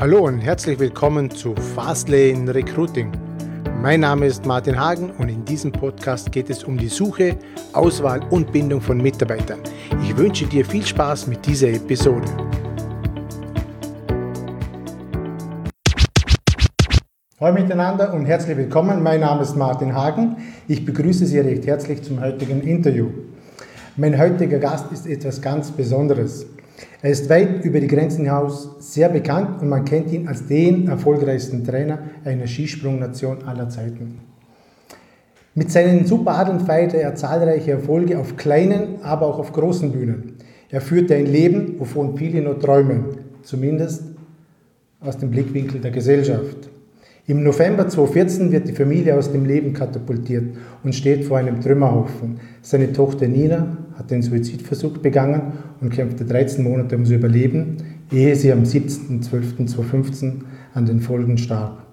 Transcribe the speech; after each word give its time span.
Hallo 0.00 0.20
und 0.20 0.38
herzlich 0.38 0.78
willkommen 0.78 1.30
zu 1.30 1.54
Fastlane 1.54 2.54
Recruiting. 2.54 3.12
Mein 3.82 4.00
Name 4.00 4.24
ist 4.24 4.46
Martin 4.46 4.80
Hagen 4.80 5.10
und 5.18 5.28
in 5.28 5.44
diesem 5.44 5.72
Podcast 5.72 6.32
geht 6.32 6.48
es 6.48 6.64
um 6.64 6.78
die 6.78 6.88
Suche, 6.88 7.36
Auswahl 7.74 8.22
und 8.30 8.50
Bindung 8.50 8.80
von 8.80 8.96
Mitarbeitern. 8.96 9.58
Ich 10.02 10.16
wünsche 10.16 10.46
dir 10.46 10.64
viel 10.64 10.86
Spaß 10.86 11.26
mit 11.26 11.44
dieser 11.44 11.68
Episode. 11.68 12.26
Hallo 17.38 17.52
miteinander 17.52 18.14
und 18.14 18.24
herzlich 18.24 18.56
willkommen. 18.56 19.02
Mein 19.02 19.20
Name 19.20 19.42
ist 19.42 19.54
Martin 19.54 19.94
Hagen. 19.94 20.38
Ich 20.66 20.82
begrüße 20.86 21.26
Sie 21.26 21.40
recht 21.40 21.66
herzlich 21.66 22.02
zum 22.02 22.22
heutigen 22.22 22.62
Interview. 22.62 23.10
Mein 23.98 24.18
heutiger 24.18 24.60
Gast 24.60 24.90
ist 24.92 25.06
etwas 25.06 25.42
ganz 25.42 25.70
Besonderes. 25.70 26.46
Er 27.02 27.10
ist 27.10 27.28
weit 27.30 27.64
über 27.64 27.80
die 27.80 27.86
Grenzen 27.86 28.24
hinaus 28.24 28.76
sehr 28.78 29.08
bekannt 29.08 29.62
und 29.62 29.68
man 29.68 29.84
kennt 29.84 30.12
ihn 30.12 30.28
als 30.28 30.46
den 30.46 30.88
erfolgreichsten 30.88 31.64
Trainer 31.64 31.98
einer 32.24 32.46
Skisprungnation 32.46 33.44
aller 33.44 33.68
Zeiten. 33.68 34.18
Mit 35.54 35.70
seinen 35.70 36.06
Superadeln 36.06 36.60
feierte 36.60 36.98
er 36.98 37.14
zahlreiche 37.14 37.72
Erfolge 37.72 38.18
auf 38.18 38.36
kleinen, 38.36 39.02
aber 39.02 39.26
auch 39.26 39.38
auf 39.38 39.52
großen 39.52 39.90
Bühnen. 39.92 40.36
Er 40.70 40.80
führte 40.80 41.16
ein 41.16 41.26
Leben, 41.26 41.80
wovon 41.80 42.16
viele 42.16 42.40
nur 42.40 42.58
träumen, 42.58 43.04
zumindest 43.42 44.04
aus 45.00 45.18
dem 45.18 45.30
Blickwinkel 45.30 45.80
der 45.80 45.90
Gesellschaft. 45.90 46.70
Im 47.30 47.44
November 47.44 47.86
2014 47.86 48.50
wird 48.50 48.66
die 48.66 48.72
Familie 48.72 49.16
aus 49.16 49.30
dem 49.30 49.44
Leben 49.44 49.72
katapultiert 49.72 50.52
und 50.82 50.96
steht 50.96 51.24
vor 51.24 51.38
einem 51.38 51.60
Trümmerhaufen. 51.60 52.40
Seine 52.60 52.92
Tochter 52.92 53.28
Nina 53.28 53.76
hat 53.96 54.10
den 54.10 54.20
Suizidversuch 54.20 54.98
begangen 54.98 55.52
und 55.80 55.90
kämpfte 55.90 56.24
13 56.24 56.64
Monate 56.64 56.96
ums 56.96 57.10
Überleben, 57.10 57.76
ehe 58.10 58.34
sie 58.34 58.50
am 58.50 58.64
17.12.2015 58.64 60.40
an 60.74 60.86
den 60.86 60.98
Folgen 60.98 61.38
starb. 61.38 61.86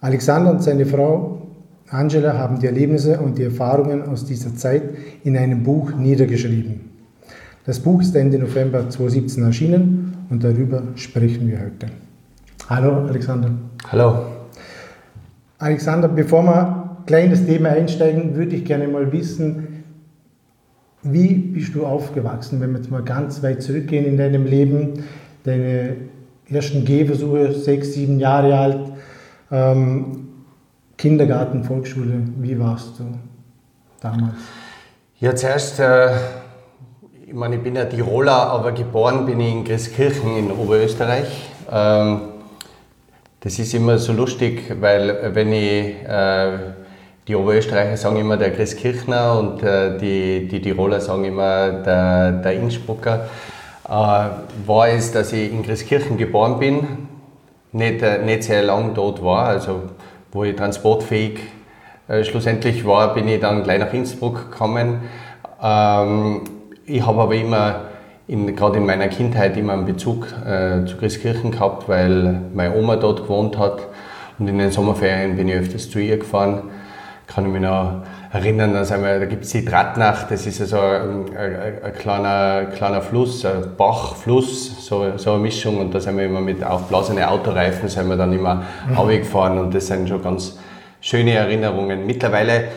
Alexander 0.00 0.50
und 0.50 0.62
seine 0.64 0.86
Frau 0.86 1.42
Angela 1.90 2.36
haben 2.36 2.58
die 2.58 2.66
Erlebnisse 2.66 3.20
und 3.20 3.38
die 3.38 3.44
Erfahrungen 3.44 4.02
aus 4.02 4.24
dieser 4.24 4.56
Zeit 4.56 4.82
in 5.22 5.36
einem 5.36 5.62
Buch 5.62 5.94
niedergeschrieben. 5.96 6.80
Das 7.64 7.78
Buch 7.78 8.00
ist 8.00 8.16
Ende 8.16 8.40
November 8.40 8.90
2017 8.90 9.44
erschienen 9.44 10.16
und 10.30 10.42
darüber 10.42 10.82
sprechen 10.96 11.46
wir 11.48 11.60
heute. 11.60 12.05
Hallo 12.68 13.06
Alexander. 13.06 13.50
Hallo. 13.92 14.26
Alexander, 15.58 16.08
bevor 16.08 16.42
wir 16.42 16.96
gleich 17.06 17.26
in 17.26 17.30
das 17.30 17.46
Thema 17.46 17.68
einsteigen, 17.68 18.34
würde 18.34 18.56
ich 18.56 18.64
gerne 18.64 18.88
mal 18.88 19.12
wissen, 19.12 19.84
wie 21.02 21.34
bist 21.34 21.76
du 21.76 21.86
aufgewachsen, 21.86 22.60
wenn 22.60 22.72
wir 22.72 22.78
jetzt 22.78 22.90
mal 22.90 23.04
ganz 23.04 23.40
weit 23.44 23.62
zurückgehen 23.62 24.04
in 24.04 24.16
deinem 24.16 24.46
Leben, 24.46 25.04
deine 25.44 25.94
ersten 26.50 26.84
Gehversuche, 26.84 27.52
sechs, 27.52 27.92
sieben 27.92 28.18
Jahre 28.18 28.58
alt, 28.58 28.80
ähm, 29.52 30.28
Kindergarten, 30.98 31.62
Volksschule, 31.62 32.20
wie 32.38 32.58
warst 32.58 32.98
du 32.98 33.04
damals? 34.00 34.34
Ja, 35.20 35.36
zuerst, 35.36 35.78
äh, 35.78 36.08
ich 37.28 37.32
meine, 37.32 37.56
ich 37.56 37.62
bin 37.62 37.76
ja 37.76 37.84
Tiroler, 37.84 38.50
aber 38.50 38.72
geboren 38.72 39.24
bin 39.24 39.38
ich 39.38 39.52
in 39.52 39.64
Grieskirchen 39.64 40.36
in 40.36 40.50
Oberösterreich. 40.50 41.48
Ähm, 41.70 42.20
das 43.46 43.60
ist 43.60 43.74
immer 43.74 43.96
so 43.96 44.12
lustig, 44.12 44.74
weil 44.80 45.32
wenn 45.32 45.52
ich 45.52 46.02
äh, 46.02 46.58
die 47.28 47.36
Oberösterreicher 47.36 47.96
sagen 47.96 48.16
immer 48.16 48.36
der 48.36 48.50
Christkirchner 48.50 49.38
und 49.38 49.62
äh, 49.62 49.96
die, 49.98 50.48
die 50.48 50.60
Tiroler 50.60 51.00
sagen 51.00 51.22
immer 51.22 51.70
der, 51.70 52.32
der 52.32 52.54
Innsbrucker. 52.54 53.28
Äh, 53.84 53.88
war 53.88 54.88
es, 54.88 55.12
dass 55.12 55.32
ich 55.32 55.52
in 55.52 55.62
Christkirchen 55.62 56.16
geboren 56.16 56.58
bin, 56.58 57.06
nicht, 57.70 58.02
äh, 58.02 58.18
nicht 58.18 58.42
sehr 58.42 58.64
lang 58.64 58.94
dort 58.94 59.22
war, 59.22 59.46
also 59.46 59.82
wo 60.32 60.42
ich 60.42 60.56
transportfähig 60.56 61.38
äh, 62.08 62.24
schlussendlich 62.24 62.84
war, 62.84 63.14
bin 63.14 63.28
ich 63.28 63.38
dann 63.38 63.62
gleich 63.62 63.78
nach 63.78 63.92
Innsbruck 63.92 64.50
gekommen. 64.50 65.02
Ähm, 65.62 66.40
ich 66.84 67.06
habe 67.06 67.22
aber 67.22 67.34
immer, 67.36 67.82
gerade 68.28 68.78
in 68.78 68.86
meiner 68.86 69.08
Kindheit, 69.08 69.56
immer 69.56 69.74
einen 69.74 69.86
Bezug 69.86 70.26
äh, 70.44 70.84
zu 70.86 70.96
Christkirchen 70.96 71.52
gehabt, 71.52 71.88
weil 71.88 72.40
meine 72.54 72.74
Oma 72.74 72.96
dort 72.96 73.22
gewohnt 73.22 73.58
hat 73.58 73.86
und 74.38 74.48
in 74.48 74.58
den 74.58 74.70
Sommerferien 74.70 75.36
bin 75.36 75.48
ich 75.48 75.54
öfters 75.54 75.90
zu 75.90 75.98
ihr 75.98 76.18
gefahren 76.18 76.64
kann 77.26 77.46
ich 77.46 77.52
mich 77.52 77.62
noch 77.62 78.02
erinnern, 78.32 78.72
dass 78.72 78.92
einmal, 78.92 79.18
da 79.18 79.26
gibt 79.26 79.44
es 79.44 79.50
die 79.50 79.64
Drahtnacht, 79.64 80.30
das 80.30 80.46
ist 80.46 80.60
also 80.60 80.78
ein, 80.78 81.36
ein, 81.36 81.82
ein, 81.82 81.94
kleiner, 81.94 82.66
kleiner 82.66 83.00
Fluss, 83.00 83.44
ein 83.44 83.76
Bachfluss, 83.76 84.86
so, 84.86 85.16
so 85.16 85.32
eine 85.32 85.40
Mischung 85.40 85.78
und 85.78 85.94
da 85.94 86.00
sind 86.00 86.16
wir 86.16 86.26
immer 86.26 86.40
mit 86.40 86.62
aufblasenen 86.62 87.24
Autoreifen 87.24 87.88
sind 87.88 88.08
wir 88.08 88.16
dann 88.16 88.32
immer 88.32 88.62
mhm. 88.88 89.08
gefahren 89.08 89.58
und 89.58 89.74
das 89.74 89.88
sind 89.88 90.08
schon 90.08 90.22
ganz 90.22 90.58
schöne 91.00 91.32
Erinnerungen. 91.32 92.06
Mittlerweile 92.06 92.68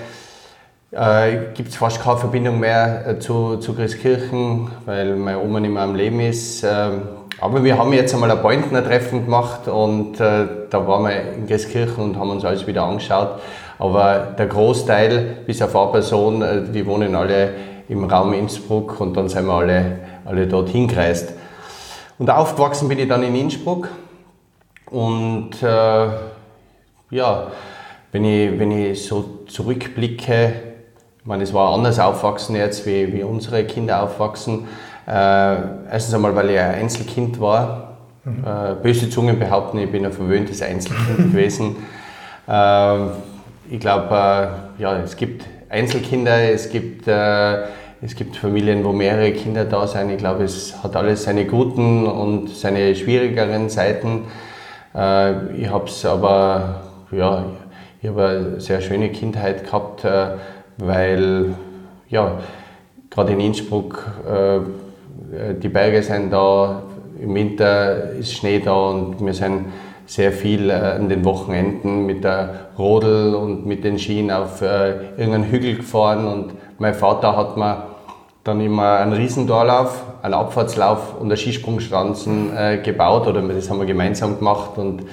äh, 0.92 1.54
gibt 1.54 1.70
es 1.70 1.76
fast 1.76 2.02
keine 2.02 2.18
Verbindung 2.18 2.60
mehr 2.60 3.08
äh, 3.08 3.20
zu, 3.20 3.58
zu 3.58 3.74
Christkirchen, 3.74 4.70
weil 4.86 5.16
meine 5.16 5.40
Oma 5.40 5.60
nicht 5.60 5.74
mehr 5.74 5.84
am 5.84 5.96
Leben 5.96 6.20
ist. 6.20 6.64
Äh, 6.64 6.92
aber 7.42 7.64
wir 7.64 7.78
haben 7.78 7.94
jetzt 7.94 8.14
einmal 8.14 8.32
ein 8.32 8.42
Pointner-Treffen 8.42 9.26
gemacht 9.26 9.68
und 9.68 10.20
äh, 10.20 10.48
da 10.70 10.88
waren 10.88 11.04
wir 11.04 11.34
in 11.34 11.48
Christkirchen 11.48 12.04
und 12.04 12.18
haben 12.18 12.32
uns 12.32 12.44
alles 12.44 12.68
wieder 12.68 12.84
angeschaut. 12.84 13.40
Aber 13.78 14.34
der 14.38 14.48
Großteil, 14.48 15.38
bis 15.46 15.62
auf 15.62 15.76
eine 15.76 15.92
Person, 15.92 16.42
äh, 16.42 16.64
die 16.64 16.86
wohnen 16.86 17.16
alle 17.16 17.52
im 17.88 18.04
Raum 18.04 18.34
Innsbruck 18.34 19.00
und 19.00 19.16
dann 19.16 19.30
sind 19.30 19.46
wir 19.46 19.54
alle, 19.54 20.00
alle 20.26 20.48
dort 20.48 20.70
hingereist. 20.70 21.34
Und 22.18 22.30
aufgewachsen 22.30 22.90
bin 22.90 23.00
ich 23.00 23.08
dann 23.08 23.24
in 23.24 23.36
Innsbruck 23.36 23.88
und 24.90 25.52
äh, 25.62 26.08
ja, 27.12 27.48
wenn 28.12 28.26
ich, 28.26 28.60
wenn 28.60 28.72
ich 28.72 29.06
so 29.06 29.46
zurückblicke, 29.48 30.69
meine, 31.30 31.44
es 31.44 31.54
war 31.54 31.74
anders 31.74 32.00
aufwachsen 32.00 32.56
jetzt, 32.56 32.86
wie, 32.86 33.14
wie 33.14 33.24
unsere 33.24 33.64
Kinder 33.64 34.04
aufwachsen. 34.04 34.68
Äh, 35.08 35.12
erstens 35.92 36.14
einmal, 36.14 36.36
weil 36.36 36.50
ich 36.50 36.60
ein 36.60 36.76
Einzelkind 36.76 37.40
war. 37.40 37.98
Mhm. 38.26 38.44
Äh, 38.44 38.74
böse 38.82 39.10
Zungen 39.10 39.40
behaupten, 39.40 39.78
ich 39.78 39.92
bin 39.92 40.06
ein 40.06 40.12
verwöhntes 40.12 40.62
Einzelkind 40.62 41.18
gewesen. 41.32 41.78
Äh, 42.48 43.06
ich 43.70 43.80
glaube, 43.80 44.08
äh, 44.78 44.82
ja, 44.82 44.98
es 44.98 45.16
gibt 45.16 45.46
Einzelkinder, 45.70 46.52
es 46.52 46.70
gibt, 46.72 47.08
äh, 47.08 47.64
es 48.02 48.16
gibt 48.16 48.36
Familien, 48.36 48.84
wo 48.84 48.92
mehrere 48.92 49.32
Kinder 49.32 49.66
da 49.66 49.86
sind. 49.86 50.10
Ich 50.10 50.18
glaube, 50.18 50.44
es 50.44 50.84
hat 50.84 50.96
alles 50.96 51.26
seine 51.26 51.46
guten 51.46 52.08
und 52.08 52.50
seine 52.50 52.96
schwierigeren 52.96 53.70
Seiten. 53.70 54.24
Äh, 54.96 55.54
ich 55.58 55.70
habe 55.70 55.86
es 55.86 56.04
aber, 56.06 56.82
ja, 57.12 57.46
ich 58.02 58.10
habe 58.10 58.26
eine 58.26 58.60
sehr 58.60 58.82
schöne 58.82 59.10
Kindheit 59.10 59.66
gehabt, 59.66 60.06
weil, 60.80 61.54
ja, 62.10 62.40
gerade 63.10 63.34
in 63.34 63.40
Innsbruck, 63.40 64.06
äh, 64.28 65.54
die 65.54 65.70
Berge 65.70 66.02
sind 66.02 66.32
da, 66.32 66.84
im 67.22 67.36
Winter 67.36 68.12
ist 68.14 68.34
Schnee 68.34 68.60
da 68.60 68.74
und 68.74 69.24
wir 69.24 69.34
sind 69.34 69.66
sehr 70.06 70.32
viel 70.32 70.70
äh, 70.70 70.74
an 70.74 71.10
den 71.10 71.24
Wochenenden 71.24 72.06
mit 72.06 72.24
der 72.24 72.70
Rodel 72.78 73.36
und 73.36 73.66
mit 73.66 73.84
den 73.84 74.00
Skien 74.00 74.32
auf 74.32 74.62
äh, 74.62 75.12
irgendeinen 75.18 75.52
Hügel 75.52 75.76
gefahren 75.76 76.28
und 76.28 76.54
mein 76.80 76.94
Vater 76.94 77.36
hat 77.36 77.58
mir 77.58 77.84
dann 78.44 78.62
immer 78.62 78.98
einen 78.98 79.14
Riesendorlauf, 79.14 80.04
einen 80.24 80.34
Abfahrtslauf 80.34 81.20
und 81.20 81.28
eine 81.28 81.38
Skisprungstanzen 81.38 82.58
äh, 82.58 82.78
gebaut 82.78 83.28
oder 83.28 83.42
das 83.42 83.70
haben 83.70 83.80
wir 83.80 83.86
gemeinsam 83.86 84.40
gemacht 84.40 84.78
und 84.78 85.04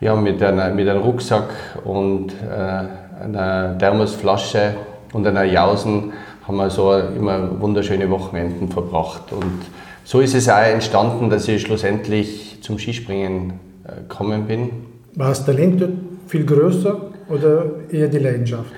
ja, 0.00 0.16
mit, 0.16 0.42
einer, 0.42 0.70
mit 0.70 0.88
einem 0.88 1.02
Rucksack 1.02 1.50
und 1.84 2.30
äh, 2.30 3.24
einer 3.24 3.76
Thermosflasche 3.78 4.74
und 5.12 5.26
einer 5.26 5.44
Jausen 5.44 6.12
haben 6.46 6.56
wir 6.56 6.70
so 6.70 6.92
immer 6.94 7.60
wunderschöne 7.60 8.10
Wochenenden 8.10 8.68
verbracht 8.68 9.32
und 9.32 9.60
so 10.04 10.20
ist 10.20 10.34
es 10.34 10.48
auch 10.48 10.58
entstanden, 10.58 11.30
dass 11.30 11.46
ich 11.46 11.62
schlussendlich 11.62 12.58
zum 12.60 12.78
Skispringen 12.78 13.60
gekommen 14.08 14.46
bin. 14.46 14.70
War 15.14 15.28
das 15.28 15.44
Talent 15.44 15.84
viel 16.26 16.44
größer 16.44 17.00
oder 17.28 17.66
eher 17.90 18.08
die 18.08 18.18
Leidenschaft? 18.18 18.72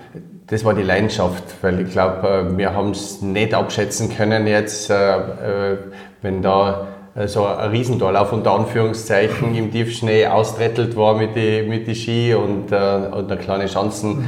Das 0.46 0.64
war 0.64 0.74
die 0.74 0.82
Leidenschaft, 0.82 1.42
weil 1.62 1.80
ich 1.80 1.90
glaube, 1.90 2.28
äh, 2.28 2.58
wir 2.58 2.74
haben 2.74 2.90
es 2.90 3.22
nicht 3.22 3.54
abschätzen 3.54 4.14
können 4.14 4.46
jetzt, 4.46 4.90
äh, 4.90 5.72
äh, 5.72 5.78
wenn 6.20 6.42
da 6.42 6.88
so 7.26 7.46
ein 7.46 7.70
Riesendorlauf 7.70 8.32
unter 8.32 8.52
Anführungszeichen 8.52 9.54
im 9.54 9.70
Tiefschnee 9.70 10.26
austrettelt 10.26 10.96
war 10.96 11.16
mit 11.16 11.36
den 11.36 11.68
mit 11.68 11.86
die 11.86 11.94
Ski 11.94 12.34
und, 12.34 12.72
und 12.72 12.72
eine 12.72 13.36
kleine 13.36 13.66
Chancen, 13.66 14.26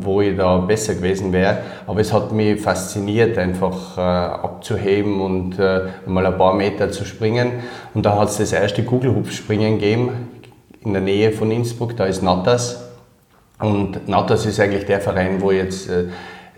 wo 0.00 0.20
ich 0.20 0.36
da 0.36 0.58
besser 0.58 0.94
gewesen 0.94 1.32
wäre. 1.32 1.58
Aber 1.86 2.00
es 2.00 2.12
hat 2.12 2.30
mich 2.30 2.60
fasziniert, 2.60 3.36
einfach 3.38 3.98
abzuheben 3.98 5.20
und 5.20 5.58
mal 6.06 6.26
ein 6.26 6.38
paar 6.38 6.54
Meter 6.54 6.92
zu 6.92 7.04
springen. 7.04 7.54
Und 7.94 8.06
da 8.06 8.16
hat 8.16 8.28
es 8.28 8.38
das 8.38 8.52
erste 8.52 8.84
Kugelhupfspringen 8.84 9.80
gegeben 9.80 10.28
in 10.84 10.92
der 10.92 11.02
Nähe 11.02 11.32
von 11.32 11.50
Innsbruck, 11.50 11.96
da 11.96 12.06
ist 12.06 12.22
Natas. 12.22 12.88
Und 13.58 14.08
Natas 14.08 14.46
ist 14.46 14.60
eigentlich 14.60 14.86
der 14.86 15.00
Verein, 15.00 15.40
wo 15.40 15.50
jetzt 15.50 15.88
äh, 15.90 16.04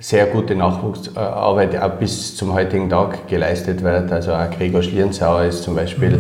sehr 0.01 0.27
gute 0.27 0.57
Nachwuchsarbeit 0.57 1.81
auch 1.81 1.91
bis 1.91 2.35
zum 2.35 2.55
heutigen 2.55 2.89
Tag 2.89 3.29
geleistet 3.29 3.85
wird. 3.85 4.11
Also 4.11 4.33
auch 4.33 4.51
Gregor 4.51 4.83
Schlierenzauer 4.83 5.45
ist 5.45 5.63
zum 5.63 5.77
Beispiel 5.77 6.17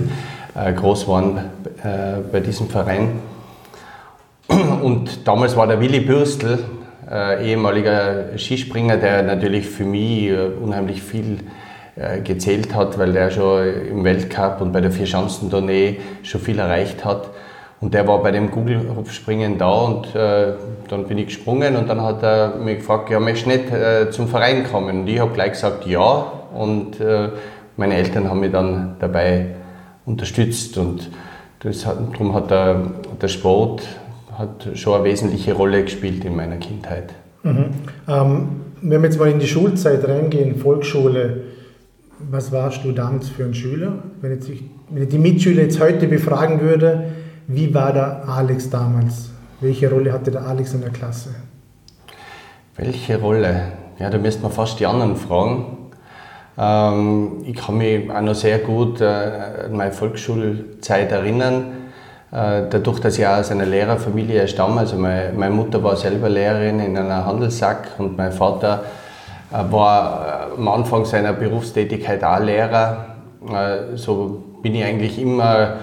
mhm. 0.54 0.76
groß 0.76 1.02
geworden 1.02 1.38
äh, 1.82 2.20
bei 2.30 2.40
diesem 2.40 2.68
Verein. 2.68 3.20
Und 4.82 5.26
damals 5.26 5.56
war 5.56 5.66
der 5.66 5.80
Willi 5.80 6.00
Bürstel, 6.00 6.58
äh, 7.10 7.50
ehemaliger 7.50 8.36
Skispringer, 8.36 8.98
der 8.98 9.22
natürlich 9.22 9.66
für 9.66 9.84
mich 9.84 10.28
äh, 10.28 10.48
unheimlich 10.60 11.02
viel 11.02 11.38
äh, 11.96 12.20
gezählt 12.20 12.74
hat, 12.74 12.98
weil 12.98 13.12
der 13.12 13.30
schon 13.30 13.66
im 13.90 14.04
Weltcup 14.04 14.60
und 14.60 14.72
bei 14.72 14.80
der 14.80 14.90
Vierschanzentournee 14.90 16.00
schon 16.22 16.40
viel 16.40 16.58
erreicht 16.58 17.04
hat. 17.04 17.30
Und 17.80 17.94
der 17.94 18.06
war 18.06 18.22
bei 18.22 18.30
dem 18.30 18.50
Google-Springen 18.50 19.56
da 19.56 19.70
und 19.70 20.14
äh, 20.14 20.52
dann 20.88 21.06
bin 21.06 21.16
ich 21.16 21.28
gesprungen 21.28 21.76
und 21.76 21.88
dann 21.88 22.02
hat 22.02 22.22
er 22.22 22.56
mich 22.56 22.78
gefragt, 22.78 23.08
ja, 23.08 23.18
möchtest 23.18 23.46
du 23.46 23.50
nicht 23.50 23.72
äh, 23.72 24.10
zum 24.10 24.28
Verein 24.28 24.64
kommen? 24.64 25.00
Und 25.00 25.06
ich 25.06 25.18
habe 25.18 25.32
gleich 25.32 25.52
gesagt, 25.52 25.86
ja. 25.86 26.32
Und 26.54 27.00
äh, 27.00 27.30
meine 27.78 27.94
Eltern 27.94 28.28
haben 28.28 28.40
mich 28.40 28.52
dann 28.52 28.96
dabei 28.98 29.54
unterstützt 30.04 30.76
und 30.76 31.10
das 31.60 31.86
hat, 31.86 31.98
darum 32.12 32.34
hat 32.34 32.50
der, 32.50 32.82
der 33.20 33.28
Sport 33.28 33.82
hat 34.36 34.68
schon 34.74 34.94
eine 34.94 35.04
wesentliche 35.04 35.54
Rolle 35.54 35.82
gespielt 35.82 36.24
in 36.24 36.36
meiner 36.36 36.56
Kindheit. 36.56 37.14
Mhm. 37.42 37.66
Ähm, 38.08 38.48
wenn 38.82 39.02
wir 39.02 39.08
jetzt 39.08 39.18
mal 39.18 39.30
in 39.30 39.38
die 39.38 39.46
Schulzeit 39.46 40.06
reingehen, 40.06 40.56
Volksschule, 40.56 41.42
was 42.30 42.52
warst 42.52 42.84
du 42.84 42.92
damals 42.92 43.28
für 43.28 43.44
ein 43.44 43.54
Schüler? 43.54 44.02
Wenn, 44.20 44.32
jetzt 44.32 44.48
ich, 44.48 44.64
wenn 44.90 45.02
ich 45.02 45.08
die 45.08 45.18
Mitschüler 45.18 45.62
jetzt 45.62 45.80
heute 45.80 46.06
befragen 46.06 46.60
würde, 46.60 47.04
wie 47.52 47.74
war 47.74 47.92
der 47.92 48.28
Alex 48.28 48.70
damals? 48.70 49.30
Welche 49.60 49.90
Rolle 49.90 50.12
hatte 50.12 50.30
der 50.30 50.42
Alex 50.46 50.72
in 50.72 50.80
der 50.80 50.90
Klasse? 50.90 51.34
Welche 52.76 53.20
Rolle? 53.20 53.72
Ja, 53.98 54.08
da 54.08 54.18
müsste 54.18 54.42
man 54.42 54.52
fast 54.52 54.78
die 54.78 54.86
anderen 54.86 55.16
fragen. 55.16 55.76
Ähm, 56.56 57.42
ich 57.44 57.56
kann 57.56 57.76
mich 57.78 58.10
auch 58.10 58.20
noch 58.20 58.34
sehr 58.34 58.58
gut 58.58 59.00
äh, 59.00 59.04
an 59.66 59.76
meine 59.76 59.92
Volksschulzeit 59.92 61.10
erinnern. 61.10 61.72
Äh, 62.30 62.68
dadurch, 62.70 63.00
dass 63.00 63.18
ich 63.18 63.26
auch 63.26 63.38
aus 63.38 63.50
einer 63.50 63.66
Lehrerfamilie 63.66 64.46
stamme, 64.46 64.80
also 64.80 64.96
meine, 64.96 65.32
meine 65.32 65.54
Mutter 65.54 65.82
war 65.82 65.96
selber 65.96 66.28
Lehrerin 66.28 66.78
in 66.78 66.96
einer 66.96 67.26
Handelssack 67.26 67.88
und 67.98 68.16
mein 68.16 68.30
Vater 68.30 68.84
äh, 69.50 69.72
war 69.72 70.50
äh, 70.52 70.56
am 70.56 70.68
Anfang 70.68 71.04
seiner 71.04 71.32
Berufstätigkeit 71.32 72.22
auch 72.22 72.38
Lehrer. 72.38 73.06
Äh, 73.52 73.96
so 73.96 74.44
bin 74.62 74.76
ich 74.76 74.84
eigentlich 74.84 75.20
immer, 75.20 75.78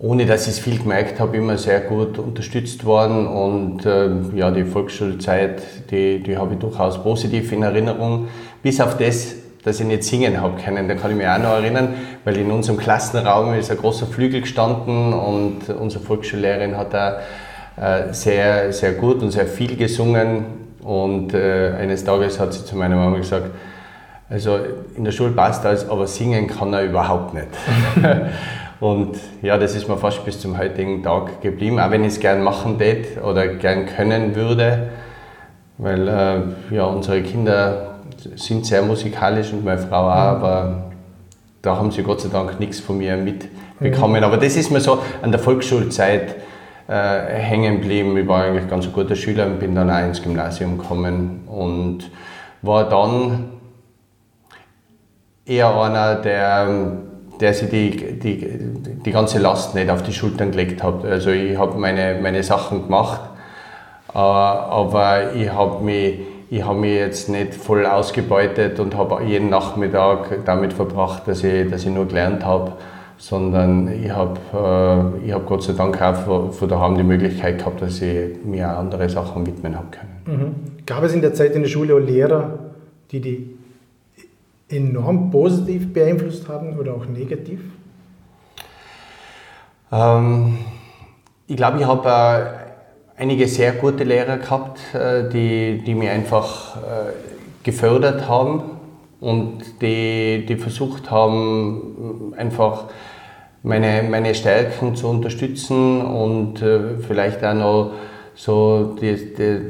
ohne 0.00 0.24
dass 0.24 0.46
ich 0.46 0.54
es 0.54 0.58
viel 0.58 0.78
gemerkt 0.78 1.20
habe, 1.20 1.36
immer 1.36 1.58
sehr 1.58 1.80
gut 1.80 2.18
unterstützt 2.18 2.84
worden. 2.86 3.26
Und 3.26 3.84
ja, 4.34 4.50
die 4.50 4.64
Volksschulzeit, 4.64 5.60
die, 5.90 6.22
die 6.22 6.38
habe 6.38 6.54
ich 6.54 6.58
durchaus 6.58 7.02
positiv 7.02 7.52
in 7.52 7.62
Erinnerung. 7.62 8.28
Bis 8.62 8.80
auf 8.80 8.96
das, 8.96 9.34
dass 9.62 9.78
ich 9.78 9.86
nicht 9.86 10.04
singen 10.04 10.40
habe 10.40 10.58
können. 10.58 10.88
Da 10.88 10.94
kann 10.94 11.10
ich 11.10 11.18
mich 11.18 11.26
auch 11.26 11.38
noch 11.38 11.50
erinnern, 11.50 11.94
weil 12.24 12.38
in 12.38 12.50
unserem 12.50 12.78
Klassenraum 12.78 13.52
ist 13.52 13.70
ein 13.70 13.76
großer 13.76 14.06
Flügel 14.06 14.40
gestanden 14.40 15.12
und 15.12 15.68
unsere 15.68 16.02
Volksschullehrerin 16.02 16.78
hat 16.78 16.94
da 16.94 17.20
sehr, 18.10 18.72
sehr 18.72 18.92
gut 18.92 19.22
und 19.22 19.30
sehr 19.32 19.46
viel 19.46 19.76
gesungen 19.76 20.44
und 20.82 21.34
äh, 21.34 21.72
eines 21.78 22.04
Tages 22.04 22.40
hat 22.40 22.52
sie 22.52 22.64
zu 22.64 22.76
meiner 22.76 22.96
Mama 22.96 23.18
gesagt, 23.18 23.50
also 24.28 24.58
in 24.96 25.04
der 25.04 25.12
Schule 25.12 25.32
passt 25.32 25.64
alles, 25.66 25.88
aber 25.88 26.06
singen 26.06 26.46
kann 26.46 26.72
er 26.72 26.84
überhaupt 26.84 27.34
nicht. 27.34 27.48
und 28.80 29.18
ja, 29.42 29.58
das 29.58 29.74
ist 29.74 29.88
mir 29.88 29.96
fast 29.98 30.24
bis 30.24 30.40
zum 30.40 30.56
heutigen 30.56 31.02
Tag 31.02 31.42
geblieben, 31.42 31.78
auch 31.78 31.90
wenn 31.90 32.02
ich 32.02 32.14
es 32.14 32.20
gern 32.20 32.42
machen 32.42 32.78
tät 32.78 33.22
oder 33.22 33.46
gern 33.48 33.86
können 33.86 34.34
würde, 34.34 34.88
weil 35.78 36.08
äh, 36.08 36.74
ja, 36.74 36.84
unsere 36.84 37.22
Kinder 37.22 37.98
sind 38.36 38.66
sehr 38.66 38.82
musikalisch 38.82 39.52
und 39.52 39.64
meine 39.64 39.78
Frau 39.78 40.08
auch, 40.08 40.10
aber 40.10 40.90
da 41.62 41.76
haben 41.76 41.90
sie 41.90 42.02
Gott 42.02 42.20
sei 42.22 42.30
Dank 42.30 42.58
nichts 42.58 42.80
von 42.80 42.98
mir 42.98 43.16
mitbekommen. 43.16 44.18
Mhm. 44.18 44.24
Aber 44.24 44.38
das 44.38 44.56
ist 44.56 44.70
mir 44.70 44.80
so 44.80 44.98
an 45.20 45.30
der 45.30 45.40
Volksschulzeit 45.40 46.36
äh, 46.88 46.92
hängen 46.92 47.80
geblieben. 47.80 48.16
Ich 48.16 48.26
war 48.26 48.44
eigentlich 48.44 48.68
ganz 48.68 48.86
ein 48.86 48.92
guter 48.92 49.14
Schüler 49.14 49.46
und 49.46 49.58
bin 49.58 49.74
dann 49.74 49.90
auch 49.90 50.06
ins 50.06 50.22
Gymnasium 50.22 50.78
gekommen 50.78 51.42
und 51.46 52.10
war 52.62 52.88
dann 52.88 53.50
eher 55.44 55.74
einer, 55.74 56.14
der, 56.16 56.68
der 57.40 57.54
sich 57.54 57.70
die, 57.70 58.18
die, 58.18 58.58
die 59.04 59.10
ganze 59.12 59.38
Last 59.38 59.74
nicht 59.74 59.90
auf 59.90 60.02
die 60.02 60.12
Schultern 60.12 60.50
gelegt 60.50 60.82
hat. 60.82 61.04
Also 61.04 61.30
ich 61.30 61.56
habe 61.56 61.78
meine, 61.78 62.18
meine 62.20 62.42
Sachen 62.42 62.84
gemacht, 62.84 63.20
äh, 64.12 64.18
aber 64.18 65.34
ich 65.34 65.50
habe 65.50 65.82
mich, 65.82 66.20
hab 66.62 66.76
mich 66.76 66.94
jetzt 66.94 67.28
nicht 67.28 67.54
voll 67.54 67.86
ausgebeutet 67.86 68.78
und 68.78 68.96
habe 68.96 69.22
jeden 69.24 69.50
Nachmittag 69.50 70.44
damit 70.44 70.72
verbracht, 70.72 71.22
dass 71.26 71.42
ich, 71.44 71.70
dass 71.70 71.82
ich 71.82 71.90
nur 71.90 72.06
gelernt 72.06 72.44
habe 72.44 72.72
sondern 73.20 74.02
ich 74.02 74.10
habe 74.10 74.40
äh, 75.26 75.32
hab 75.32 75.46
Gott 75.46 75.62
sei 75.62 75.74
Dank 75.74 76.00
auch 76.00 76.52
von, 76.52 76.68
daheim 76.68 76.96
die 76.96 77.02
Möglichkeit 77.02 77.58
gehabt, 77.58 77.82
dass 77.82 78.00
ich 78.00 78.42
mir 78.44 78.66
andere 78.68 79.10
Sachen 79.10 79.46
widmen 79.46 79.76
habe 79.76 79.88
können. 79.90 80.40
Mhm. 80.40 80.54
Gab 80.86 81.02
es 81.04 81.12
in 81.12 81.20
der 81.20 81.34
Zeit 81.34 81.54
in 81.54 81.60
der 81.60 81.68
Schule 81.68 81.94
auch 81.94 81.98
Lehrer, 81.98 82.58
die 83.10 83.20
die 83.20 83.59
enorm 84.70 85.30
positiv 85.30 85.92
beeinflusst 85.92 86.48
haben 86.48 86.78
oder 86.78 86.94
auch 86.94 87.06
negativ? 87.06 87.60
Ähm, 89.92 90.58
ich 91.46 91.56
glaube, 91.56 91.80
ich 91.80 91.86
habe 91.86 92.08
äh, 92.08 93.20
einige 93.20 93.48
sehr 93.48 93.72
gute 93.72 94.04
Lehrer 94.04 94.38
gehabt, 94.38 94.80
äh, 94.94 95.28
die, 95.28 95.82
die 95.84 95.94
mich 95.94 96.08
einfach 96.08 96.76
äh, 96.76 96.80
gefördert 97.62 98.28
haben 98.28 98.62
und 99.20 99.82
die, 99.82 100.46
die 100.46 100.56
versucht 100.56 101.10
haben, 101.10 102.32
einfach 102.36 102.84
meine, 103.62 104.02
meine 104.08 104.34
Stärken 104.34 104.94
zu 104.94 105.08
unterstützen 105.08 106.00
und 106.00 106.62
äh, 106.62 106.98
vielleicht 107.06 107.44
auch 107.44 107.54
noch 107.54 107.90
so 108.34 108.96
die, 109.00 109.34
die, 109.34 109.60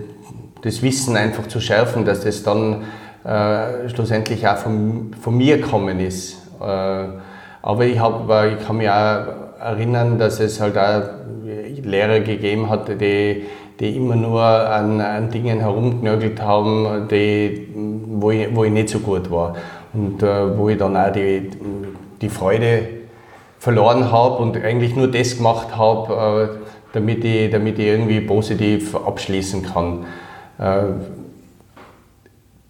das 0.63 0.83
Wissen 0.83 1.17
einfach 1.17 1.49
zu 1.49 1.61
schärfen, 1.61 2.05
dass 2.05 2.21
das 2.21 2.43
dann 2.43 2.85
äh, 3.25 3.89
schlussendlich 3.89 4.47
auch 4.47 4.57
von, 4.57 5.13
von 5.21 5.37
mir 5.37 5.61
kommen 5.61 6.01
ist. 6.01 6.39
Äh, 6.61 7.05
aber 7.63 7.85
ich, 7.85 8.01
hab, 8.01 8.23
ich 8.47 8.67
kann 8.67 8.77
mich 8.79 8.89
auch 8.89 9.25
erinnern, 9.61 10.19
dass 10.19 10.41
es 10.41 10.61
halt 10.61 10.79
auch 10.79 11.03
Lehrer 11.85 12.21
gegeben 12.21 12.71
hat, 12.71 12.89
die, 12.89 13.45
die 13.79 13.97
immer 13.97 14.17
nur 14.17 14.43
an, 14.43 15.01
an 15.01 15.31
Dingen 15.31 15.61
herumgenörgelt 15.61 16.41
haben, 16.41 17.09
die, 17.11 17.69
wo, 17.75 18.31
ich, 18.31 18.55
wo 18.55 18.65
ich 18.65 18.73
nicht 18.73 18.89
so 18.89 19.01
gut 19.01 19.31
war. 19.31 19.57
Und 19.93 20.23
äh, 20.23 20.57
wo 20.57 20.69
ich 20.69 20.79
dann 20.79 20.97
auch 20.97 21.13
die, 21.13 21.51
die 22.21 22.29
Freude 22.29 22.89
verloren 23.59 24.11
habe 24.11 24.37
und 24.37 24.57
eigentlich 24.57 24.97
nur 24.97 25.09
das 25.09 25.37
gemacht 25.37 25.77
habe, 25.77 26.49
äh, 26.53 26.57
damit, 26.93 27.25
ich, 27.25 27.51
damit 27.51 27.79
ich 27.79 27.87
irgendwie 27.87 28.21
positiv 28.21 28.95
abschließen 28.95 29.63
kann. 29.65 30.07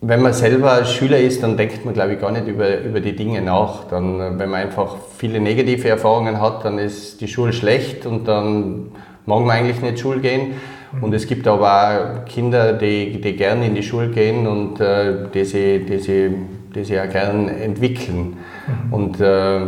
Wenn 0.02 0.22
man 0.22 0.32
selber 0.32 0.84
Schüler 0.86 1.18
ist, 1.18 1.42
dann 1.42 1.58
denkt 1.58 1.84
man, 1.84 1.92
glaube 1.92 2.14
ich, 2.14 2.20
gar 2.20 2.32
nicht 2.32 2.46
über, 2.46 2.80
über 2.80 3.00
die 3.00 3.14
Dinge 3.14 3.42
nach. 3.42 3.84
Dann, 3.84 4.20
äh, 4.20 4.38
wenn 4.38 4.48
man 4.48 4.62
einfach 4.62 4.96
viele 5.16 5.40
negative 5.40 5.88
Erfahrungen 5.88 6.40
hat, 6.40 6.64
dann 6.64 6.78
ist 6.78 7.20
die 7.20 7.28
Schule 7.28 7.52
schlecht 7.52 8.06
und 8.06 8.26
dann 8.26 8.92
mag 9.26 9.40
man 9.40 9.50
eigentlich 9.50 9.82
nicht 9.82 10.00
Schule 10.00 10.20
gehen. 10.20 10.54
Und 11.00 11.14
es 11.14 11.26
gibt 11.26 11.46
aber 11.46 12.22
auch 12.22 12.24
Kinder, 12.24 12.72
die, 12.72 13.20
die 13.20 13.36
gerne 13.36 13.66
in 13.66 13.74
die 13.74 13.82
Schule 13.82 14.08
gehen 14.08 14.46
und 14.46 14.80
äh, 14.80 15.28
die, 15.32 15.44
sie, 15.44 15.84
die, 15.84 15.98
sie, 15.98 16.30
die 16.74 16.84
sie 16.84 16.98
auch 16.98 17.08
gerne 17.08 17.54
entwickeln. 17.60 18.38
Mhm. 18.66 18.92
Und, 18.92 19.20
äh, 19.20 19.60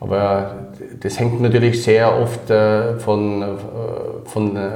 aber 0.00 0.63
das 1.00 1.18
hängt 1.18 1.40
natürlich 1.40 1.82
sehr 1.82 2.18
oft 2.18 2.50
äh, 2.50 2.94
von, 2.98 3.42
äh, 3.42 3.46
von, 4.24 4.56
äh, 4.56 4.70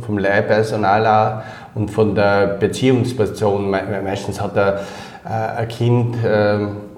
vom 0.00 0.18
Lehrpersonal 0.18 1.42
und 1.74 1.90
von 1.90 2.14
der 2.14 2.58
Beziehungsperson. 2.58 3.70
Meistens 3.70 4.40
hat 4.40 4.56
er, 4.56 4.80
ein 5.24 5.68
Kind 5.68 6.16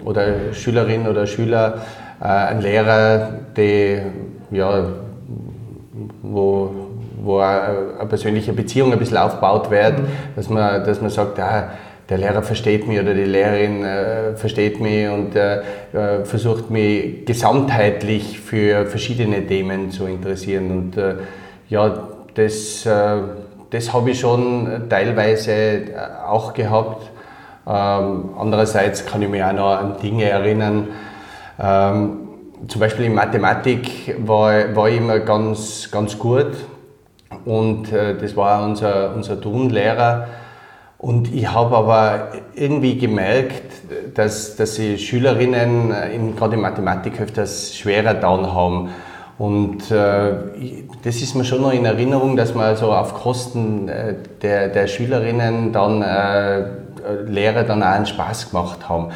oder 0.05 0.53
Schülerin 0.53 1.09
oder 1.09 1.27
Schüler 1.27 1.79
einen 2.21 2.61
Lehrer, 2.61 3.31
der, 3.57 4.03
ja, 4.53 4.85
wo, 6.23 6.71
wo 7.23 7.39
eine 7.41 8.07
persönliche 8.09 8.53
Beziehung 8.53 8.93
ein 8.93 8.99
bisschen 8.99 9.17
aufgebaut 9.17 9.71
wird, 9.71 9.99
mhm. 9.99 10.07
dass, 10.37 10.49
man, 10.49 10.85
dass 10.85 11.01
man 11.01 11.11
sagt, 11.11 11.41
ah, 11.41 11.71
der 12.11 12.19
Lehrer 12.19 12.43
versteht 12.43 12.89
mich 12.89 12.99
oder 12.99 13.15
die 13.15 13.25
Lehrerin 13.25 13.85
äh, 13.85 14.35
versteht 14.35 14.81
mich 14.81 15.09
und 15.09 15.37
äh, 15.37 15.61
äh, 15.93 16.25
versucht 16.25 16.69
mich 16.69 17.25
gesamtheitlich 17.25 18.41
für 18.41 18.85
verschiedene 18.87 19.47
Themen 19.47 19.93
zu 19.93 20.07
interessieren. 20.07 20.71
Und 20.73 20.97
äh, 20.97 21.15
ja, 21.69 22.09
das, 22.35 22.85
äh, 22.85 23.17
das 23.71 23.93
habe 23.93 24.11
ich 24.11 24.19
schon 24.19 24.89
teilweise 24.89 25.53
äh, 25.53 25.93
auch 26.27 26.53
gehabt. 26.53 27.09
Ähm, 27.65 28.31
andererseits 28.37 29.07
kann 29.07 29.23
ich 29.23 29.29
mich 29.29 29.45
auch 29.45 29.53
noch 29.53 29.71
an 29.71 29.95
Dinge 30.03 30.25
erinnern. 30.25 30.89
Ähm, 31.61 32.17
zum 32.67 32.81
Beispiel 32.81 33.05
in 33.05 33.15
Mathematik 33.15 34.17
war, 34.19 34.75
war 34.75 34.89
ich 34.89 34.97
immer 34.97 35.21
ganz, 35.21 35.89
ganz 35.91 36.19
gut 36.19 36.51
und 37.47 37.91
das 37.91 38.37
war 38.37 38.63
unser, 38.65 39.15
unser 39.15 39.41
Turnlehrer 39.41 40.27
und 41.01 41.35
ich 41.35 41.51
habe 41.51 41.75
aber 41.79 42.33
irgendwie 42.55 42.99
gemerkt, 42.99 43.73
dass, 44.15 44.57
dass 44.57 44.75
die 44.75 44.99
Schülerinnen 44.99 45.93
in, 46.13 46.37
gerade 46.37 46.57
in 46.57 46.61
Mathematik 46.61 47.19
öfters 47.23 47.75
schwerer 47.75 48.13
down 48.13 48.53
haben. 48.53 48.91
Und 49.39 49.91
äh, 49.91 50.33
das 51.03 51.23
ist 51.23 51.35
mir 51.35 51.45
schon 51.45 51.63
noch 51.63 51.73
in 51.73 51.87
Erinnerung, 51.87 52.37
dass 52.37 52.55
man 52.55 52.77
so 52.77 52.93
auf 52.93 53.15
Kosten 53.15 53.89
äh, 53.89 54.15
der, 54.43 54.69
der 54.69 54.89
Schülerinnen 54.89 55.73
dann 55.73 56.03
äh, 56.03 56.67
Lehrer 57.27 57.65
dann 57.65 57.83
auch 57.83 57.87
einen 57.87 58.05
Spaß 58.05 58.51
gemacht 58.51 58.87
haben. 58.87 59.09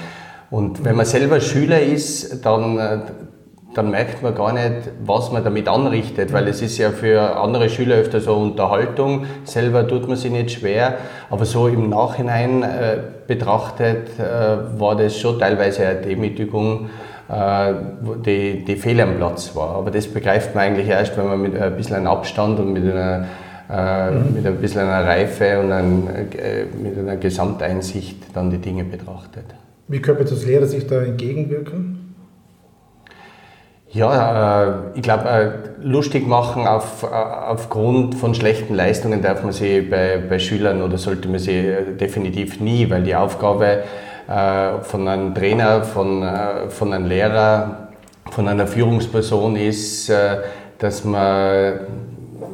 Und 0.50 0.86
wenn 0.86 0.96
man 0.96 1.04
selber 1.04 1.38
Schüler 1.38 1.82
ist, 1.82 2.46
dann, 2.46 2.78
äh, 2.78 2.98
dann 3.74 3.90
merkt 3.90 4.22
man 4.22 4.34
gar 4.34 4.52
nicht, 4.52 4.90
was 5.04 5.32
man 5.32 5.42
damit 5.42 5.68
anrichtet, 5.68 6.32
weil 6.32 6.46
es 6.48 6.62
ist 6.62 6.78
ja 6.78 6.90
für 6.90 7.36
andere 7.36 7.68
Schüler 7.68 7.96
öfter 7.96 8.20
so 8.20 8.34
Unterhaltung, 8.34 9.26
selber 9.44 9.86
tut 9.86 10.06
man 10.06 10.16
sich 10.16 10.30
nicht 10.30 10.52
schwer, 10.52 10.94
aber 11.28 11.44
so 11.44 11.66
im 11.66 11.88
Nachhinein 11.90 12.62
äh, 12.62 12.98
betrachtet 13.26 14.08
äh, 14.18 14.80
war 14.80 14.96
das 14.96 15.18
schon 15.18 15.38
teilweise 15.38 15.86
eine 15.86 16.00
Demütigung, 16.00 16.90
äh, 17.28 17.72
die, 18.24 18.64
die 18.64 18.76
fehl 18.76 19.00
am 19.00 19.16
Platz 19.16 19.56
war. 19.56 19.70
Aber 19.70 19.90
das 19.90 20.06
begreift 20.06 20.54
man 20.54 20.64
eigentlich 20.64 20.88
erst, 20.88 21.16
wenn 21.16 21.26
man 21.26 21.42
mit 21.42 21.60
ein 21.60 21.76
bisschen 21.76 22.06
Abstand 22.06 22.60
und 22.60 22.72
mit 22.72 22.84
einer, 22.84 23.26
äh, 23.70 24.10
mhm. 24.10 24.34
mit 24.34 24.46
ein 24.46 24.56
bisschen 24.56 24.82
einer 24.82 25.04
Reife 25.04 25.58
und 25.60 25.72
ein, 25.72 26.06
äh, 26.06 26.64
mit 26.80 26.96
einer 26.96 27.16
Gesamteinsicht 27.16 28.18
dann 28.34 28.50
die 28.50 28.58
Dinge 28.58 28.84
betrachtet. 28.84 29.46
Wie 29.88 30.00
könnte 30.00 30.24
das 30.24 30.46
Lehrer 30.46 30.66
sich 30.66 30.86
da 30.86 31.02
entgegenwirken? 31.02 32.03
Ja, 33.94 34.64
äh, 34.64 34.72
ich 34.96 35.02
glaube, 35.02 35.28
äh, 35.28 35.50
lustig 35.80 36.26
machen 36.26 36.66
auf, 36.66 37.04
äh, 37.04 37.06
aufgrund 37.06 38.16
von 38.16 38.34
schlechten 38.34 38.74
Leistungen 38.74 39.22
darf 39.22 39.44
man 39.44 39.52
sie 39.52 39.82
bei, 39.82 40.18
bei 40.18 40.40
Schülern 40.40 40.82
oder 40.82 40.98
sollte 40.98 41.28
man 41.28 41.38
sie 41.38 41.72
definitiv 42.00 42.58
nie, 42.58 42.90
weil 42.90 43.04
die 43.04 43.14
Aufgabe 43.14 43.84
von 44.26 45.06
einem 45.06 45.34
Trainer, 45.34 45.82
von, 45.84 46.26
von 46.70 46.94
einem 46.94 47.04
Lehrer, 47.04 47.88
von 48.30 48.48
einer 48.48 48.66
Führungsperson 48.66 49.54
ist, 49.54 50.10
dass 50.78 51.04
man, 51.04 51.80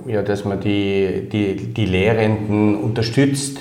ja, 0.08 0.22
dass 0.22 0.44
man 0.44 0.58
die, 0.58 1.28
die, 1.30 1.72
die 1.72 1.86
Lehrenden 1.86 2.74
unterstützt, 2.74 3.58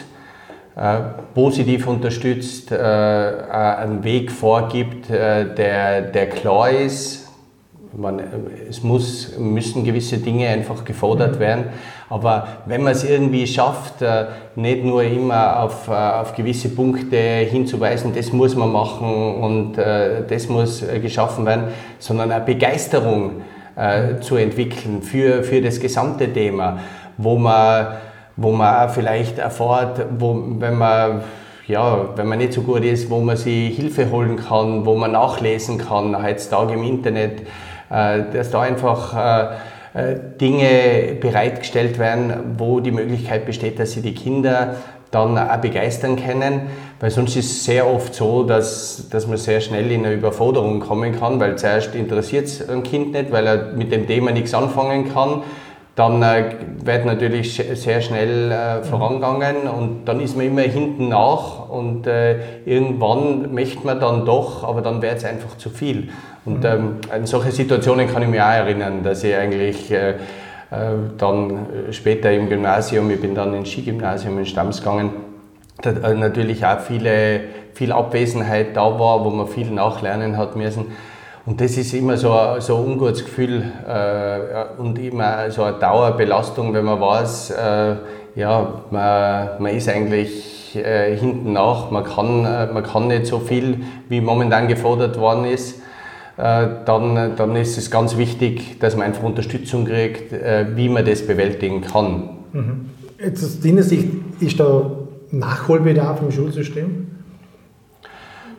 positiv 1.35 1.85
unterstützt, 1.85 2.73
einen 2.73 4.03
Weg 4.03 4.31
vorgibt, 4.31 5.07
der, 5.11 6.01
der 6.01 6.29
klar 6.29 6.71
ist, 6.71 7.28
man, 7.93 8.21
es 8.69 8.83
muss, 8.83 9.37
müssen 9.37 9.83
gewisse 9.83 10.17
Dinge 10.17 10.47
einfach 10.47 10.83
gefordert 10.85 11.35
mhm. 11.35 11.39
werden. 11.39 11.65
Aber 12.09 12.47
wenn 12.65 12.83
man 12.83 12.93
es 12.93 13.03
irgendwie 13.03 13.45
schafft, 13.47 14.01
äh, 14.01 14.25
nicht 14.55 14.83
nur 14.83 15.03
immer 15.03 15.61
auf, 15.63 15.87
äh, 15.87 15.91
auf 15.91 16.35
gewisse 16.35 16.69
Punkte 16.69 17.17
hinzuweisen, 17.17 18.13
das 18.15 18.31
muss 18.31 18.55
man 18.55 18.71
machen 18.71 19.35
und 19.35 19.77
äh, 19.77 20.23
das 20.27 20.49
muss 20.49 20.83
geschaffen 21.01 21.45
werden, 21.45 21.65
sondern 21.99 22.31
eine 22.31 22.43
Begeisterung 22.43 23.41
zu 24.19 24.35
entwickeln 24.35 25.01
für, 25.01 25.41
für 25.41 25.61
das 25.61 25.79
gesamte 25.79 26.33
Thema, 26.33 26.79
wo 27.15 27.37
man, 27.37 27.87
wo 28.35 28.51
man 28.51 28.75
auch 28.75 28.93
vielleicht 28.93 29.37
erfährt, 29.37 30.05
wo, 30.17 30.43
wenn 30.59 30.77
man 30.77 31.21
ja, 31.69 32.09
wenn 32.17 32.27
man 32.27 32.39
nicht 32.39 32.51
so 32.51 32.63
gut 32.63 32.83
ist, 32.83 33.09
wo 33.09 33.21
man 33.21 33.37
sich 33.37 33.75
Hilfe 33.75 34.09
holen 34.09 34.35
kann, 34.35 34.85
wo 34.85 34.95
man 34.95 35.13
nachlesen 35.13 35.77
kann, 35.77 36.21
heutzutage 36.21 36.73
im 36.73 36.83
Internet, 36.83 37.43
dass 37.89 38.51
da 38.51 38.61
einfach 38.61 39.15
äh, 39.15 39.55
äh, 39.93 40.15
Dinge 40.39 41.17
bereitgestellt 41.19 41.97
werden, 41.97 42.55
wo 42.57 42.79
die 42.79 42.91
Möglichkeit 42.91 43.45
besteht, 43.45 43.79
dass 43.79 43.93
sie 43.93 44.01
die 44.01 44.13
Kinder 44.13 44.75
dann 45.09 45.35
auch 45.37 45.57
begeistern 45.57 46.15
können, 46.15 46.67
weil 46.99 47.09
sonst 47.09 47.35
ist 47.35 47.51
es 47.51 47.65
sehr 47.65 47.87
oft 47.87 48.13
so, 48.13 48.43
dass, 48.43 49.09
dass 49.09 49.25
man 49.25 49.37
sehr 49.37 49.59
schnell 49.59 49.91
in 49.91 50.05
eine 50.05 50.13
Überforderung 50.13 50.79
kommen 50.79 51.19
kann, 51.19 51.39
weil 51.39 51.57
zuerst 51.57 51.95
interessiert 51.95 52.45
es 52.45 52.69
ein 52.69 52.83
Kind 52.83 53.13
nicht, 53.13 53.31
weil 53.31 53.47
er 53.47 53.73
mit 53.73 53.91
dem 53.91 54.05
Thema 54.05 54.31
nichts 54.31 54.53
anfangen 54.53 55.11
kann 55.11 55.41
dann 55.99 56.23
äh, 56.23 56.55
wird 56.81 57.05
natürlich 57.05 57.61
sehr 57.73 57.99
schnell 57.99 58.53
äh, 58.53 58.83
vorangegangen 58.83 59.67
und 59.67 60.05
dann 60.05 60.21
ist 60.21 60.37
man 60.37 60.45
immer 60.45 60.61
hinten 60.61 61.09
nach 61.09 61.67
und 61.67 62.07
äh, 62.07 62.39
irgendwann 62.65 63.53
möchte 63.53 63.85
man 63.85 63.99
dann 63.99 64.25
doch, 64.25 64.63
aber 64.63 64.81
dann 64.81 65.01
wird 65.01 65.17
es 65.17 65.25
einfach 65.25 65.57
zu 65.57 65.69
viel. 65.69 66.07
Und 66.49 66.65
ähm, 66.65 66.95
an 67.11 67.27
solche 67.27 67.51
Situationen 67.51 68.11
kann 68.11 68.23
ich 68.23 68.27
mich 68.27 68.41
auch 68.41 68.45
erinnern, 68.47 69.03
dass 69.03 69.23
ich 69.23 69.35
eigentlich 69.35 69.91
äh, 69.91 70.09
äh, 70.09 70.15
dann 71.15 71.67
später 71.91 72.31
im 72.31 72.49
Gymnasium, 72.49 73.11
ich 73.11 73.21
bin 73.21 73.35
dann 73.35 73.53
ins 73.53 73.69
Skigymnasium 73.69 74.39
in 74.39 74.47
Stamms 74.47 74.79
gegangen, 74.79 75.11
da 75.83 75.91
äh, 75.91 76.15
natürlich 76.15 76.65
auch 76.65 76.79
viele, 76.79 77.41
viel 77.75 77.91
Abwesenheit 77.91 78.75
da 78.75 78.99
war, 78.99 79.23
wo 79.23 79.29
man 79.29 79.47
viel 79.47 79.69
nachlernen 79.69 80.37
hat 80.37 80.55
müssen. 80.55 80.87
Und 81.45 81.61
das 81.61 81.77
ist 81.77 81.93
immer 81.93 82.17
so, 82.17 82.35
so 82.57 82.77
ein 82.77 82.83
ungutes 82.83 83.23
Gefühl 83.25 83.63
äh, 83.87 84.81
und 84.81 84.97
immer 84.97 85.51
so 85.51 85.61
eine 85.61 85.77
Dauerbelastung, 85.77 86.73
wenn 86.73 86.85
man 86.85 86.99
weiß, 86.99 87.51
äh, 87.51 87.95
ja, 88.33 88.73
man, 88.89 89.49
man 89.59 89.75
ist 89.75 89.87
eigentlich 89.87 90.75
äh, 90.75 91.15
hinten 91.15 91.53
nach, 91.53 91.91
man 91.91 92.03
kann, 92.03 92.43
äh, 92.43 92.65
man 92.73 92.81
kann 92.81 93.07
nicht 93.07 93.27
so 93.27 93.37
viel, 93.37 93.83
wie 94.09 94.19
momentan 94.19 94.67
gefordert 94.67 95.19
worden 95.19 95.45
ist. 95.45 95.81
Äh, 96.39 96.67
dann, 96.85 97.35
dann 97.35 97.55
ist 97.57 97.77
es 97.77 97.91
ganz 97.91 98.15
wichtig, 98.15 98.79
dass 98.79 98.95
man 98.95 99.07
einfach 99.07 99.23
Unterstützung 99.23 99.83
kriegt, 99.83 100.31
äh, 100.31 100.67
wie 100.73 100.87
man 100.87 101.03
das 101.03 101.27
bewältigen 101.27 101.81
kann. 101.81 102.29
Mhm. 102.53 102.89
Jetzt 103.21 103.43
aus 103.43 103.59
deiner 103.59 103.83
Sicht, 103.83 104.07
ist 104.39 104.57
da 104.57 104.89
Nachholbedarf 105.31 106.21
im 106.21 106.31
Schulsystem? 106.31 107.07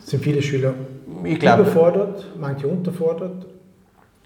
Sind 0.00 0.22
viele 0.22 0.42
Schüler 0.42 0.75
glaub, 1.38 1.60
überfordert, 1.60 2.26
manche 2.38 2.68
unterfordert? 2.68 3.46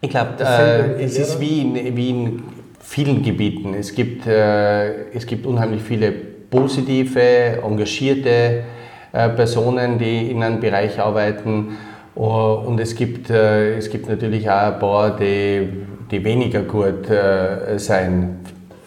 Ich 0.01 0.11
glaube, 0.11 0.31
äh, 0.41 1.05
es 1.05 1.17
ist 1.17 1.39
wie 1.39 1.61
in, 1.61 1.97
wie 1.97 2.11
in, 2.11 2.43
vielen 2.81 3.23
Gebieten. 3.23 3.73
Es 3.75 3.95
gibt, 3.95 4.27
äh, 4.27 5.13
es 5.13 5.27
gibt 5.27 5.47
unheimlich 5.47 5.83
viele 5.83 6.11
positive, 6.11 7.63
engagierte 7.63 8.65
äh, 9.13 9.29
Personen, 9.29 9.97
die 9.97 10.33
in 10.33 10.43
einem 10.43 10.59
Bereich 10.59 10.99
arbeiten. 10.99 11.77
Oh, 12.17 12.63
und 12.67 12.79
es 12.79 12.95
gibt, 12.95 13.31
äh, 13.31 13.77
es 13.77 13.91
gibt 13.91 14.09
natürlich 14.09 14.49
auch 14.49 14.73
ein 14.73 14.79
paar, 14.79 15.17
die, 15.17 15.69
die 16.11 16.25
weniger 16.25 16.63
gut 16.63 17.11
äh, 17.11 17.79
sein. 17.79 18.41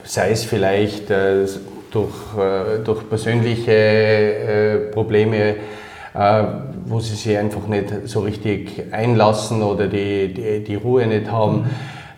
Sei 0.04 0.32
es 0.32 0.46
vielleicht 0.46 1.10
äh, 1.10 1.46
durch, 1.92 2.14
durch 2.86 3.10
persönliche 3.10 4.90
Probleme 4.94 5.56
äh, 6.18 6.44
wo 6.86 7.00
sie 7.00 7.16
sich 7.16 7.38
einfach 7.38 7.68
nicht 7.68 7.94
so 8.06 8.22
richtig 8.22 8.92
einlassen 8.92 9.62
oder 9.62 9.88
die, 9.88 10.34
die, 10.34 10.64
die 10.64 10.76
Ruhe 10.76 11.06
nicht 11.06 11.32
haben. 11.32 11.70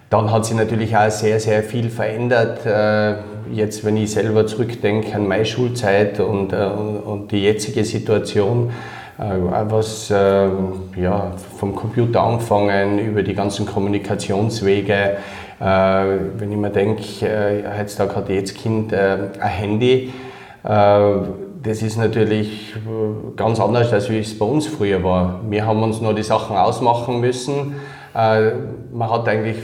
Dann 0.10 0.32
hat 0.32 0.46
sich 0.46 0.56
natürlich 0.56 0.96
auch 0.96 1.12
sehr, 1.12 1.40
sehr 1.42 1.64
viel 1.64 1.90
verändert. 1.90 2.66
Äh, 2.66 3.16
jetzt, 3.54 3.84
wenn 3.84 3.98
ich 3.98 4.12
selber 4.12 4.48
zurückdenke 4.48 5.14
an 5.16 5.28
meine 5.28 5.46
Schulzeit 5.46 6.20
und, 6.22 6.54
äh, 6.54 6.58
und 6.58 7.32
die 7.32 7.44
jetzige 7.44 7.84
Situation, 7.84 8.72
was 9.20 10.10
ja, 10.10 11.32
vom 11.58 11.76
Computer 11.76 12.22
angefangen 12.22 13.00
über 13.00 13.22
die 13.22 13.34
ganzen 13.34 13.66
Kommunikationswege. 13.66 15.18
Wenn 15.60 16.52
ich 16.52 16.58
mir 16.58 16.70
denke, 16.70 17.04
heutzutage 17.78 18.16
hat 18.16 18.30
jedes 18.30 18.54
Kind 18.54 18.94
ein 18.94 19.32
Handy 19.42 20.14
das 21.62 21.82
ist 21.82 21.98
natürlich 21.98 22.74
äh, 22.76 23.36
ganz 23.36 23.60
anders, 23.60 23.92
als 23.92 24.10
wie 24.10 24.20
es 24.20 24.38
bei 24.38 24.46
uns 24.46 24.68
früher 24.68 25.04
war. 25.04 25.42
Wir 25.50 25.66
haben 25.66 25.84
uns 25.84 26.00
nur 26.00 26.14
die 26.14 26.24
Sachen 26.24 26.56
ausmachen 26.56 27.20
müssen. 27.20 27.76
Äh, 28.16 28.52
man 28.92 29.10
hat 29.10 29.28
eigentlich 29.28 29.58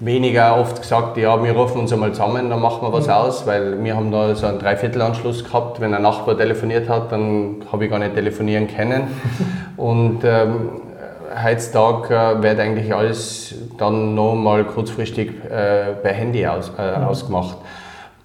weniger 0.00 0.58
oft 0.58 0.80
gesagt, 0.80 1.18
ja, 1.18 1.42
wir 1.42 1.52
rufen 1.52 1.82
uns 1.82 1.92
einmal 1.92 2.12
zusammen, 2.12 2.48
dann 2.48 2.60
machen 2.60 2.82
wir 2.82 2.92
was 2.92 3.06
mhm. 3.06 3.12
aus, 3.12 3.46
weil 3.46 3.82
wir 3.84 3.94
haben 3.94 4.10
da 4.10 4.34
so 4.34 4.46
einen 4.46 4.58
Dreiviertelanschluss 4.58 5.44
gehabt. 5.44 5.80
Wenn 5.80 5.94
ein 5.94 6.02
Nachbar 6.02 6.36
telefoniert 6.36 6.88
hat, 6.88 7.12
dann 7.12 7.62
habe 7.70 7.84
ich 7.84 7.90
gar 7.90 7.98
nicht 7.98 8.14
telefonieren 8.14 8.66
können. 8.66 9.08
Und 9.76 10.20
ähm, 10.24 10.70
heutzutage 11.44 12.14
äh, 12.14 12.42
wird 12.42 12.58
eigentlich 12.58 12.94
alles 12.94 13.54
dann 13.78 14.14
noch 14.14 14.34
mal 14.34 14.64
kurzfristig 14.64 15.30
äh, 15.44 15.92
per 16.02 16.12
Handy 16.12 16.46
aus, 16.46 16.72
äh, 16.78 16.98
mhm. 16.98 17.04
ausgemacht. 17.04 17.58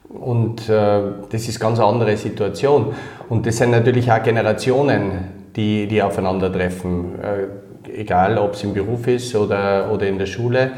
Und 0.09 0.69
äh, 0.69 1.01
das 1.29 1.47
ist 1.47 1.59
ganz 1.59 1.79
eine 1.79 1.87
andere 1.87 2.15
Situation. 2.15 2.93
Und 3.27 3.45
das 3.45 3.57
sind 3.57 3.71
natürlich 3.71 4.09
auch 4.11 4.23
Generationen, 4.23 5.11
die, 5.55 5.87
die 5.87 6.01
aufeinandertreffen, 6.01 7.19
äh, 7.21 7.99
egal 7.99 8.37
ob 8.37 8.53
es 8.53 8.63
im 8.63 8.73
Beruf 8.73 9.07
ist 9.07 9.35
oder, 9.35 9.91
oder 9.91 10.07
in 10.07 10.17
der 10.17 10.25
Schule, 10.25 10.71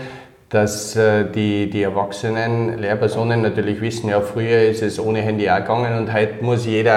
dass 0.50 0.96
äh, 0.96 1.26
die, 1.30 1.70
die 1.70 1.84
erwachsenen 1.84 2.80
Lehrpersonen 2.80 3.42
natürlich 3.42 3.82
wissen, 3.82 4.10
ja, 4.10 4.22
früher 4.22 4.62
ist 4.62 4.82
es 4.82 5.00
ohne 5.00 5.20
Handy 5.20 5.50
auch 5.50 5.58
gegangen 5.58 5.98
und 5.98 6.14
heute 6.14 6.44
muss 6.44 6.66
jeder 6.66 6.94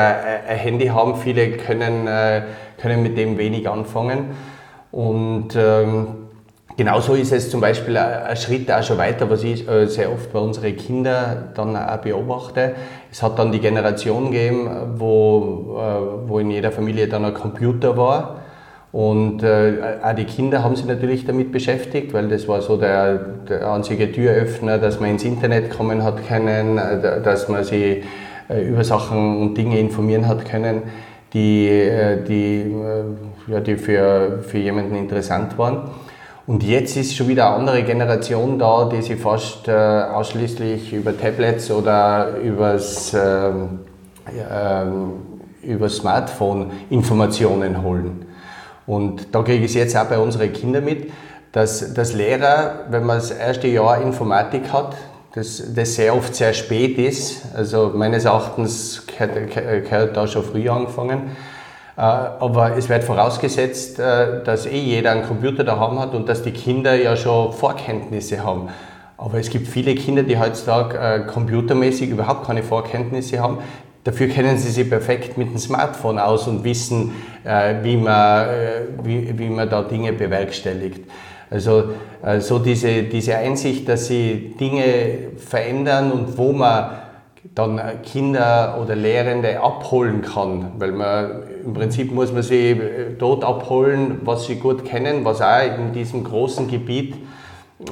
ein 0.49 0.57
Handy 0.57 0.87
haben. 0.87 1.17
Viele 1.17 1.53
können, 1.53 2.07
äh, 2.07 2.43
können 2.81 3.03
mit 3.03 3.19
dem 3.19 3.39
wenig 3.39 3.69
anfangen. 3.69 4.37
Und 4.93 5.57
ähm, 5.57 6.07
Genauso 6.77 7.13
ist 7.13 7.31
es 7.31 7.51
zum 7.51 7.61
Beispiel 7.61 7.95
ein 7.99 8.35
Schritt 8.39 8.73
auch 8.73 8.83
schon 8.83 8.97
weiter, 8.97 9.29
was 9.29 9.43
ich 9.45 9.69
äh, 9.69 9.87
sehr 9.87 10.11
oft 10.11 10.33
bei 10.33 10.39
unseren 10.39 10.75
Kindern 10.79 11.51
dann 11.55 11.77
auch 11.77 11.99
beobachte. 11.99 12.75
Es 13.13 13.23
hat 13.23 13.39
dann 13.39 13.53
die 13.53 13.59
Generation 13.59 14.31
gegeben, 14.31 14.95
wo, 14.97 15.77
äh, 15.77 16.29
wo 16.29 16.39
in 16.39 16.51
jeder 16.51 16.73
Familie 16.73 17.07
dann 17.07 17.27
ein 17.27 17.35
Computer 17.35 17.99
war 17.99 18.41
Und 18.93 19.45
äh, 19.45 19.75
auch 20.03 20.15
die 20.15 20.25
Kinder 20.25 20.65
haben 20.65 20.75
sich 20.75 20.87
natürlich 20.87 21.25
damit 21.25 21.53
beschäftigt, 21.53 22.13
weil 22.13 22.29
das 22.29 22.49
war 22.49 22.61
so 22.61 22.77
der, 22.77 23.19
der 23.49 23.73
einzige 23.73 24.11
Türöffner, 24.11 24.79
dass 24.79 24.99
man 24.99 25.11
ins 25.11 25.25
Internet 25.25 25.71
kommen 25.71 26.03
hat 26.03 26.27
können, 26.27 26.77
äh, 26.77 27.23
dass 27.23 27.49
man 27.49 27.63
sich 27.63 28.03
äh, 28.49 28.69
über 28.69 28.83
Sachen 28.83 29.41
und 29.43 29.55
Dinge 29.55 29.79
informieren 29.79 30.27
hat 30.27 30.45
können, 30.45 30.83
die, 31.33 31.69
äh, 31.69 32.25
die, 32.25 32.63
äh, 32.63 33.53
ja, 33.53 33.61
die 33.61 33.77
für, 33.77 34.41
für 34.43 34.59
jemanden 34.59 34.97
interessant 34.97 35.57
waren. 35.57 35.91
Und 36.49 36.65
jetzt 36.65 36.97
ist 36.97 37.15
schon 37.15 37.29
wieder 37.29 37.47
eine 37.47 37.57
andere 37.59 37.85
Generation 37.85 38.59
da, 38.59 38.89
die 38.93 39.03
sich 39.03 39.21
fast 39.21 39.69
äh, 39.69 39.73
ausschließlich 39.73 40.93
über 40.93 41.17
Tablets 41.17 41.71
oder 41.71 42.39
übers, 42.43 43.15
ähm, 43.15 43.81
ähm, 44.53 45.13
über 45.63 45.89
Smartphone 45.89 46.73
Informationen 46.91 47.81
holen. 47.85 48.27
Und 48.91 49.33
da 49.33 49.45
kriege 49.45 49.65
ich 49.65 49.71
es 49.71 49.75
jetzt 49.75 49.97
auch 49.97 50.07
bei 50.07 50.19
unseren 50.19 50.53
Kindern 50.53 50.85
mit, 50.85 51.13
dass, 51.53 51.95
dass 51.95 52.13
Lehrer, 52.13 52.87
wenn 52.91 53.07
man 53.07 53.19
das 53.19 53.31
erste 53.31 53.69
Jahr 53.69 54.03
Informatik 54.03 54.73
hat, 54.73 54.97
das, 55.33 55.63
das 55.73 55.95
sehr 55.95 56.13
oft 56.13 56.35
sehr 56.35 56.53
spät 56.55 56.99
ist, 56.99 57.43
also 57.55 57.93
meines 57.95 58.25
Erachtens 58.25 59.07
gehört, 59.07 60.17
da 60.17 60.27
schon 60.27 60.43
früh 60.43 60.69
angefangen, 60.69 61.37
äh, 61.97 62.01
aber 62.01 62.77
es 62.77 62.89
wird 62.89 63.05
vorausgesetzt, 63.05 64.01
äh, 64.01 64.43
dass 64.43 64.67
eh 64.67 64.81
jeder 64.81 65.13
einen 65.13 65.23
Computer 65.23 65.63
daheim 65.63 66.01
hat 66.01 66.13
und 66.13 66.29
dass 66.29 66.43
die 66.43 66.51
Kinder 66.51 66.97
ja 66.97 67.15
schon 67.15 67.53
Vorkenntnisse 67.53 68.43
haben. 68.43 68.71
Aber 69.17 69.39
es 69.39 69.51
gibt 69.51 69.69
viele 69.69 69.95
Kinder, 69.95 70.25
die 70.25 70.37
heutzutage 70.37 70.99
äh, 70.99 71.21
computermäßig 71.21 72.11
überhaupt 72.11 72.45
keine 72.45 72.65
Vorkenntnisse 72.65 73.39
haben. 73.39 73.59
Dafür 74.03 74.27
kennen 74.27 74.59
sie 74.59 74.71
sich 74.71 74.89
perfekt 74.89 75.39
mit 75.39 75.51
dem 75.51 75.59
Smartphone 75.59 76.19
aus 76.19 76.49
und 76.49 76.65
wissen, 76.65 77.13
wie, 77.83 77.97
man, 77.97 78.49
äh, 78.49 78.83
wie, 79.03 79.39
wie 79.39 79.49
man 79.49 79.69
da 79.69 79.83
Dinge 79.83 80.13
bewerkstelligt. 80.13 81.05
Also 81.51 81.91
äh, 82.23 82.41
so 82.41 82.59
diese, 82.59 83.05
diese 83.05 83.37
Einsicht, 83.37 83.89
dass 83.89 84.07
sie 84.07 84.55
Dinge 84.59 85.33
verändern 85.37 86.13
und 86.13 86.39
wo 86.39 86.53
man 86.53 86.91
dann 87.55 87.81
Kinder 88.03 88.79
oder 88.81 88.95
Lehrende 88.95 89.61
abholen 89.61 90.23
kann, 90.23 90.73
weil 90.79 90.93
man 90.93 91.43
im 91.65 91.73
Prinzip 91.73 92.13
muss 92.13 92.33
man 92.33 92.43
sie 92.43 92.79
dort 93.19 93.45
abholen, 93.45 94.21
was 94.25 94.47
sie 94.47 94.57
gut 94.57 94.85
kennen, 94.85 95.25
was 95.25 95.41
auch 95.41 95.79
in 95.79 95.93
diesem 95.93 96.23
großen 96.23 96.69
Gebiet 96.69 97.15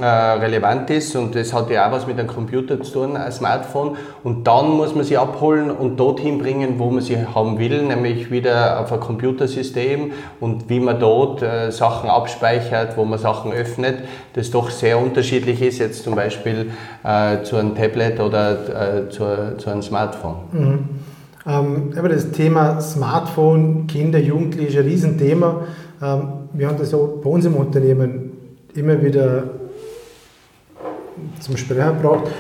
äh, 0.01 0.05
relevant 0.05 0.91
ist 0.91 1.17
und 1.17 1.35
das 1.35 1.55
hat 1.55 1.71
ja 1.71 1.89
auch 1.89 1.93
was 1.93 2.07
mit 2.07 2.19
einem 2.19 2.29
Computer 2.29 2.81
zu 2.83 2.93
tun, 2.93 3.17
ein 3.17 3.33
Smartphone. 3.33 3.97
Und 4.23 4.47
dann 4.47 4.69
muss 4.71 4.95
man 4.95 5.03
sie 5.03 5.17
abholen 5.17 5.71
und 5.71 5.97
dorthin 5.99 6.39
bringen, 6.39 6.79
wo 6.79 6.91
man 6.91 7.03
sie 7.03 7.17
haben 7.17 7.59
will, 7.59 7.83
nämlich 7.83 8.31
wieder 8.31 8.81
auf 8.81 8.93
ein 8.93 9.01
Computersystem 9.01 10.13
und 10.41 10.69
wie 10.69 10.79
man 10.79 11.01
dort 11.01 11.43
äh, 11.43 11.73
Sachen 11.73 12.11
abspeichert, 12.11 12.99
wo 12.99 13.07
man 13.07 13.19
Sachen 13.19 13.51
öffnet, 13.51 14.01
das 14.35 14.51
doch 14.51 14.71
sehr 14.71 14.99
unterschiedlich 14.99 15.63
ist, 15.63 15.79
jetzt 15.79 16.05
zum 16.05 16.15
Beispiel 16.15 16.71
äh, 17.03 17.43
zu 17.43 17.57
einem 17.57 17.75
Tablet 17.75 18.21
oder 18.21 19.07
äh, 19.07 19.09
zu, 19.09 19.57
zu, 19.57 19.71
einem 19.71 19.83
Smartphone. 19.83 20.37
Mhm. 20.53 20.89
Ähm, 21.47 21.95
aber 21.97 22.11
das 22.11 22.31
Thema 22.31 22.81
Smartphone, 22.83 23.87
Kinder, 23.87 24.19
Jugendliche 24.19 24.81
ein 24.81 24.85
Riesenthema. 24.85 25.63
Ähm, 26.03 26.29
wir 26.53 26.69
haben 26.69 26.77
das 26.77 26.93
auch 26.93 27.21
bei 27.25 27.31
uns 27.31 27.47
im 27.47 27.55
Unternehmen 27.55 28.33
immer 28.75 29.03
wieder 29.03 29.45
zum 31.41 31.57
Sprechen 31.57 32.01
gebracht. 32.01 32.31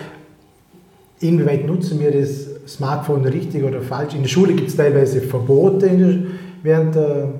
Inwieweit 1.20 1.66
nutzen 1.66 1.99
wir 2.00 2.12
das 2.12 2.47
Smartphone 2.66 3.25
richtig 3.25 3.64
oder 3.64 3.80
falsch? 3.80 4.14
In 4.14 4.23
der 4.23 4.28
Schule 4.28 4.54
gibt 4.54 4.68
es 4.68 4.76
teilweise 4.76 5.20
Verbote 5.20 5.88
der, 5.88 6.18
während 6.62 6.94
der 6.94 7.32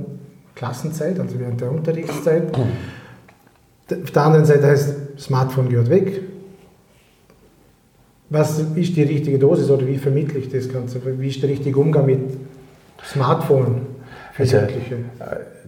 Klassenzeit, 0.55 1.19
also 1.21 1.39
während 1.39 1.61
der 1.61 1.71
Unterrichtszeit. 1.71 2.53
Auf 2.55 4.11
der 4.11 4.23
anderen 4.23 4.45
Seite 4.45 4.67
heißt 4.67 4.95
Smartphone 5.19 5.69
gehört 5.69 5.91
weg. 5.91 6.23
Was 8.31 8.59
ist 8.59 8.97
die 8.97 9.03
richtige 9.03 9.39
Dosis 9.39 9.71
oder 9.71 9.87
wie 9.87 9.97
vermittle 9.97 10.39
ich 10.39 10.51
das 10.51 10.69
Ganze? 10.69 11.01
Wie 11.19 11.29
ist 11.29 11.43
der 11.43 11.49
richtige 11.49 11.79
Umgang 11.79 12.05
mit 12.07 12.21
Smartphone 13.05 13.83
also, 14.39 14.57
Jugendliche? 14.57 14.97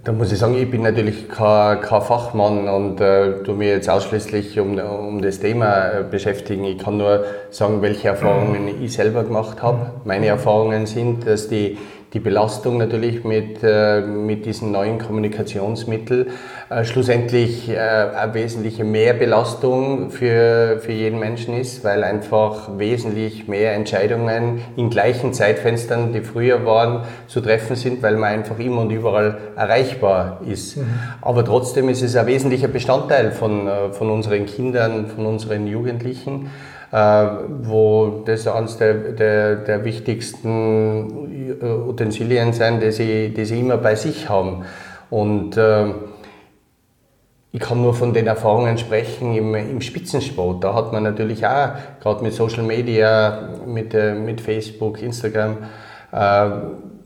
Da 0.02 0.12
muss 0.12 0.32
ich 0.32 0.38
sagen, 0.38 0.54
ich 0.54 0.70
bin 0.70 0.82
natürlich 0.82 1.28
kein, 1.28 1.80
kein 1.80 2.00
Fachmann 2.00 2.68
und 2.68 3.00
äh, 3.00 3.42
tu 3.42 3.52
mich 3.52 3.68
jetzt 3.68 3.90
ausschließlich 3.90 4.58
um, 4.58 4.78
um 4.78 5.20
das 5.20 5.40
Thema 5.40 5.88
äh, 5.88 6.04
beschäftigen. 6.10 6.64
Ich 6.64 6.78
kann 6.78 6.96
nur 6.96 7.24
sagen, 7.50 7.82
welche 7.82 8.08
Erfahrungen 8.08 8.82
ich 8.82 8.94
selber 8.94 9.24
gemacht 9.24 9.62
habe. 9.62 9.90
Meine 10.04 10.26
Erfahrungen 10.26 10.86
sind, 10.86 11.26
dass 11.26 11.48
die 11.48 11.76
die 12.12 12.20
Belastung 12.20 12.78
natürlich 12.78 13.24
mit, 13.24 13.62
äh, 13.62 14.00
mit 14.00 14.44
diesen 14.44 14.72
neuen 14.72 14.98
Kommunikationsmitteln 14.98 16.26
äh, 16.70 16.84
schlussendlich 16.84 17.68
äh, 17.68 17.78
eine 17.78 18.34
wesentliche 18.34 18.84
Mehrbelastung 18.84 20.10
für, 20.10 20.78
für 20.80 20.92
jeden 20.92 21.18
Menschen 21.18 21.58
ist, 21.58 21.84
weil 21.84 22.02
einfach 22.04 22.78
wesentlich 22.78 23.48
mehr 23.48 23.74
Entscheidungen 23.74 24.60
in 24.76 24.90
gleichen 24.90 25.32
Zeitfenstern, 25.32 26.12
die 26.12 26.20
früher 26.20 26.64
waren, 26.64 27.02
zu 27.26 27.40
treffen 27.40 27.76
sind, 27.76 28.02
weil 28.02 28.16
man 28.16 28.30
einfach 28.30 28.58
immer 28.58 28.82
und 28.82 28.90
überall 28.90 29.38
erreichbar 29.56 30.40
ist. 30.48 30.76
Mhm. 30.76 30.86
Aber 31.20 31.44
trotzdem 31.44 31.88
ist 31.88 32.02
es 32.02 32.16
ein 32.16 32.26
wesentlicher 32.26 32.68
Bestandteil 32.68 33.32
von, 33.32 33.66
äh, 33.66 33.92
von 33.92 34.10
unseren 34.10 34.46
Kindern, 34.46 35.06
von 35.06 35.26
unseren 35.26 35.66
Jugendlichen. 35.66 36.50
Äh, 36.92 37.26
wo 37.62 38.22
das 38.26 38.48
eines 38.48 38.76
der, 38.76 38.94
der, 38.94 39.56
der 39.56 39.84
wichtigsten 39.84 41.60
äh, 41.60 41.64
Utensilien 41.64 42.52
sind, 42.52 42.82
die 42.82 42.90
sie, 42.90 43.28
die 43.28 43.44
sie 43.44 43.60
immer 43.60 43.76
bei 43.76 43.94
sich 43.94 44.28
haben. 44.28 44.64
Und 45.08 45.56
äh, 45.56 45.86
ich 47.52 47.60
kann 47.60 47.80
nur 47.80 47.94
von 47.94 48.12
den 48.12 48.26
Erfahrungen 48.26 48.76
sprechen 48.76 49.36
im, 49.36 49.54
im 49.54 49.80
Spitzensport. 49.80 50.64
Da 50.64 50.74
hat 50.74 50.92
man 50.92 51.04
natürlich 51.04 51.46
auch, 51.46 51.74
gerade 52.00 52.24
mit 52.24 52.32
Social 52.32 52.64
Media, 52.64 53.50
mit, 53.66 53.94
mit 53.94 54.40
Facebook, 54.40 55.00
Instagram, 55.00 55.58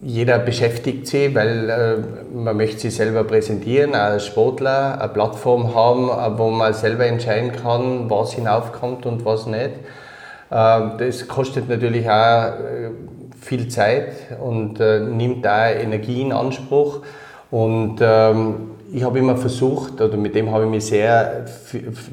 jeder 0.04 0.38
beschäftigt 0.38 1.06
sich, 1.06 1.34
weil 1.34 1.70
äh, 1.70 2.36
man 2.36 2.56
möchte 2.56 2.80
sich 2.80 2.94
selber 2.94 3.24
präsentieren 3.24 3.94
als 3.94 4.26
Sportler, 4.26 5.00
eine 5.00 5.12
Plattform 5.12 5.74
haben, 5.74 6.38
wo 6.38 6.50
man 6.50 6.74
selber 6.74 7.06
entscheiden 7.06 7.52
kann, 7.52 8.10
was 8.10 8.34
hinaufkommt 8.34 9.06
und 9.06 9.24
was 9.24 9.46
nicht. 9.46 9.70
Äh, 10.50 10.80
das 10.98 11.26
kostet 11.26 11.68
natürlich 11.68 12.08
auch 12.08 12.44
äh, 12.44 12.90
viel 13.40 13.68
Zeit 13.68 14.12
und 14.42 14.78
äh, 14.78 15.00
nimmt 15.00 15.44
da 15.44 15.70
Energie 15.70 16.20
in 16.20 16.32
Anspruch. 16.32 17.00
Und 17.50 17.98
ähm, 18.02 18.72
ich 18.92 19.02
habe 19.04 19.18
immer 19.18 19.36
versucht, 19.36 20.00
oder 20.00 20.16
mit 20.16 20.34
dem 20.34 20.52
habe 20.52 20.64
ich 20.64 20.70
mich 20.70 20.86
sehr 20.86 21.46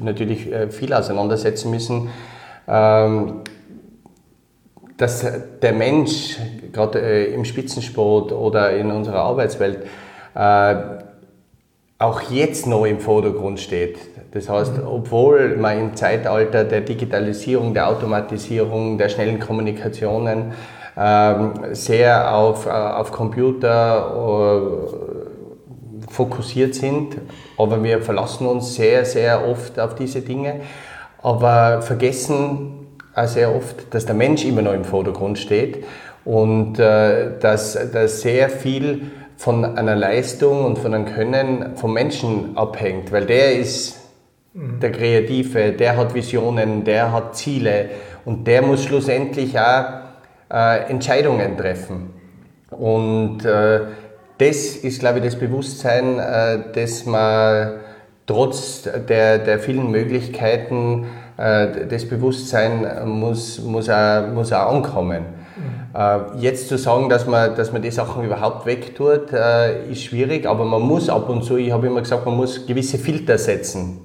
natürlich 0.02 0.50
äh, 0.50 0.70
viel 0.70 0.94
auseinandersetzen 0.94 1.70
müssen, 1.70 2.08
ähm, 2.66 3.42
dass 5.02 5.26
der 5.60 5.72
Mensch, 5.72 6.38
gerade 6.72 7.00
äh, 7.00 7.34
im 7.34 7.44
Spitzensport 7.44 8.30
oder 8.30 8.70
in 8.76 8.92
unserer 8.92 9.18
Arbeitswelt, 9.18 9.78
äh, 10.36 10.74
auch 11.98 12.20
jetzt 12.30 12.68
noch 12.68 12.84
im 12.84 13.00
Vordergrund 13.00 13.58
steht. 13.58 13.98
Das 14.32 14.48
heißt, 14.48 14.78
mhm. 14.78 14.86
obwohl 14.86 15.56
man 15.56 15.78
im 15.78 15.96
Zeitalter 15.96 16.62
der 16.62 16.82
Digitalisierung, 16.82 17.74
der 17.74 17.88
Automatisierung, 17.88 18.96
der 18.96 19.08
schnellen 19.08 19.40
Kommunikationen 19.40 20.52
ähm, 20.96 21.52
sehr 21.72 22.32
auf, 22.36 22.66
äh, 22.66 22.70
auf 22.70 23.10
Computer 23.10 24.38
fokussiert 26.10 26.74
sind, 26.76 27.16
aber 27.58 27.82
wir 27.82 28.02
verlassen 28.02 28.46
uns 28.46 28.74
sehr, 28.74 29.04
sehr 29.04 29.48
oft 29.48 29.80
auf 29.80 29.96
diese 29.96 30.20
Dinge, 30.20 30.60
aber 31.22 31.82
vergessen 31.82 32.81
auch 33.14 33.26
sehr 33.26 33.54
oft, 33.54 33.92
dass 33.94 34.06
der 34.06 34.14
Mensch 34.14 34.44
immer 34.44 34.62
noch 34.62 34.72
im 34.72 34.84
Vordergrund 34.84 35.38
steht 35.38 35.84
und 36.24 36.78
äh, 36.78 37.38
dass, 37.38 37.78
dass 37.92 38.20
sehr 38.22 38.48
viel 38.48 39.10
von 39.36 39.64
einer 39.64 39.96
Leistung 39.96 40.64
und 40.64 40.78
von 40.78 40.94
einem 40.94 41.06
Können 41.06 41.76
vom 41.76 41.92
Menschen 41.94 42.56
abhängt, 42.56 43.10
weil 43.12 43.26
der 43.26 43.56
ist 43.56 43.98
mhm. 44.54 44.80
der 44.80 44.92
Kreative, 44.92 45.72
der 45.72 45.96
hat 45.96 46.14
Visionen, 46.14 46.84
der 46.84 47.12
hat 47.12 47.36
Ziele 47.36 47.90
und 48.24 48.46
der 48.46 48.62
muss 48.62 48.84
schlussendlich 48.84 49.58
auch 49.58 49.84
äh, 50.52 50.90
Entscheidungen 50.90 51.56
treffen. 51.56 52.10
Und 52.70 53.44
äh, 53.44 53.80
das 54.38 54.76
ist, 54.76 55.00
glaube 55.00 55.18
ich, 55.18 55.24
das 55.24 55.36
Bewusstsein, 55.36 56.18
äh, 56.18 56.72
dass 56.72 57.04
man 57.04 57.80
trotz 58.26 58.88
der, 59.08 59.38
der 59.38 59.58
vielen 59.58 59.90
Möglichkeiten 59.90 61.06
das 61.42 62.08
Bewusstsein 62.08 62.86
muss, 63.04 63.60
muss, 63.60 63.88
auch, 63.88 64.28
muss 64.28 64.52
auch 64.52 64.72
ankommen. 64.72 65.24
Mhm. 65.56 66.40
Jetzt 66.40 66.68
zu 66.68 66.78
sagen, 66.78 67.08
dass 67.08 67.26
man, 67.26 67.54
dass 67.56 67.72
man 67.72 67.82
die 67.82 67.90
Sachen 67.90 68.24
überhaupt 68.24 68.64
wegtut, 68.64 69.32
äh, 69.32 69.90
ist 69.90 70.04
schwierig, 70.04 70.46
aber 70.46 70.64
man 70.64 70.82
muss 70.82 71.08
ab 71.08 71.28
und 71.28 71.42
zu, 71.42 71.56
ich 71.56 71.72
habe 71.72 71.88
immer 71.88 72.00
gesagt, 72.00 72.24
man 72.24 72.36
muss 72.36 72.66
gewisse 72.66 72.96
Filter 72.96 73.38
setzen. 73.38 74.00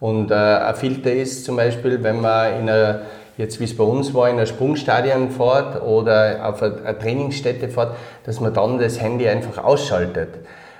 Und 0.00 0.32
ein 0.32 0.74
Filter 0.74 1.12
ist 1.12 1.44
zum 1.44 1.56
Beispiel, 1.56 2.02
wenn 2.02 2.22
man 2.22 2.60
in 2.60 2.70
einer, 2.70 3.02
jetzt 3.36 3.60
wie 3.60 3.64
es 3.64 3.76
bei 3.76 3.84
uns 3.84 4.14
war, 4.14 4.30
in 4.30 4.36
einer 4.36 4.46
Sprungstadion 4.46 5.30
fährt 5.30 5.82
oder 5.82 6.48
auf 6.48 6.62
eine 6.62 6.98
Trainingsstätte 6.98 7.68
fährt, 7.68 7.94
dass 8.24 8.40
man 8.40 8.54
dann 8.54 8.78
das 8.78 8.98
Handy 8.98 9.28
einfach 9.28 9.62
ausschaltet. 9.62 10.30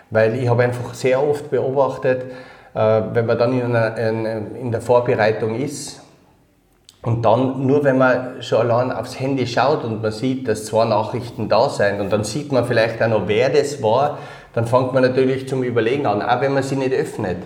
Weil 0.09 0.37
ich 0.37 0.49
habe 0.49 0.63
einfach 0.63 0.95
sehr 0.95 1.23
oft 1.23 1.51
beobachtet, 1.51 2.23
äh, 2.23 2.27
wenn 2.73 3.27
man 3.27 3.39
dann 3.39 3.53
in, 3.53 3.75
einer, 3.75 3.97
in, 3.97 4.57
in 4.57 4.73
der 4.73 4.81
Vorbereitung 4.81 5.57
ist, 5.57 6.01
und 7.03 7.25
dann, 7.25 7.67
nur 7.67 7.83
wenn 7.83 7.97
man 7.97 8.43
schon 8.43 8.59
allein 8.59 8.93
aufs 8.93 9.19
Handy 9.19 9.47
schaut 9.47 9.85
und 9.85 10.03
man 10.03 10.13
sieht, 10.13 10.47
dass 10.47 10.67
zwei 10.67 10.85
Nachrichten 10.85 11.49
da 11.49 11.71
sind 11.71 11.99
und 11.99 12.13
dann 12.13 12.25
sieht 12.25 12.53
man 12.53 12.67
vielleicht 12.67 13.03
auch 13.03 13.09
noch, 13.09 13.23
wer 13.27 13.49
das 13.49 13.83
war, 13.83 14.19
dann 14.53 14.67
fängt 14.67 14.93
man 14.93 15.03
natürlich 15.03 15.49
zum 15.49 15.63
Überlegen 15.63 16.07
an, 16.07 16.21
auch 16.21 16.41
wenn 16.43 16.53
man 16.53 16.63
sie 16.63 16.77
nicht 16.77 16.93
öffnet. 16.93 17.39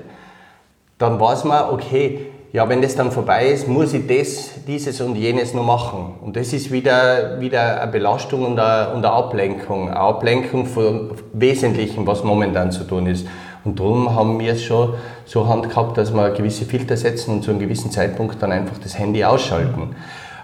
Dann 0.99 1.21
weiß 1.21 1.45
man, 1.45 1.73
okay, 1.73 2.27
ja, 2.53 2.69
wenn 2.69 2.83
das 2.83 2.95
dann 2.95 3.11
vorbei 3.11 3.47
ist, 3.47 3.69
muss 3.69 3.93
ich 3.95 4.07
das, 4.07 4.65
dieses 4.67 5.01
und 5.01 5.17
jenes 5.17 5.55
noch 5.55 5.65
machen. 5.65 6.15
Und 6.23 6.37
das 6.37 6.53
ist 6.53 6.71
wieder, 6.71 7.41
wieder 7.41 7.81
eine 7.81 7.91
Belastung 7.91 8.47
und 8.47 8.59
eine, 8.59 8.91
und 8.91 9.05
eine 9.05 9.11
Ablenkung. 9.11 9.89
Eine 9.89 9.99
Ablenkung 9.99 10.67
von 10.67 11.11
Wesentlichen, 11.33 12.07
was 12.07 12.23
momentan 12.23 12.71
zu 12.71 12.85
tun 12.85 13.07
ist. 13.07 13.27
Und 13.65 13.81
darum 13.81 14.15
haben 14.15 14.39
wir 14.39 14.53
es 14.53 14.63
schon 14.63 14.95
so 15.25 15.49
Hand 15.49 15.71
gehabt, 15.71 15.97
dass 15.97 16.13
wir 16.13 16.31
gewisse 16.31 16.65
Filter 16.65 16.97
setzen 16.97 17.33
und 17.33 17.43
zu 17.43 17.51
einem 17.51 17.61
gewissen 17.61 17.91
Zeitpunkt 17.91 18.43
dann 18.43 18.53
einfach 18.53 18.79
das 18.79 18.99
Handy 18.99 19.25
ausschalten. 19.25 19.97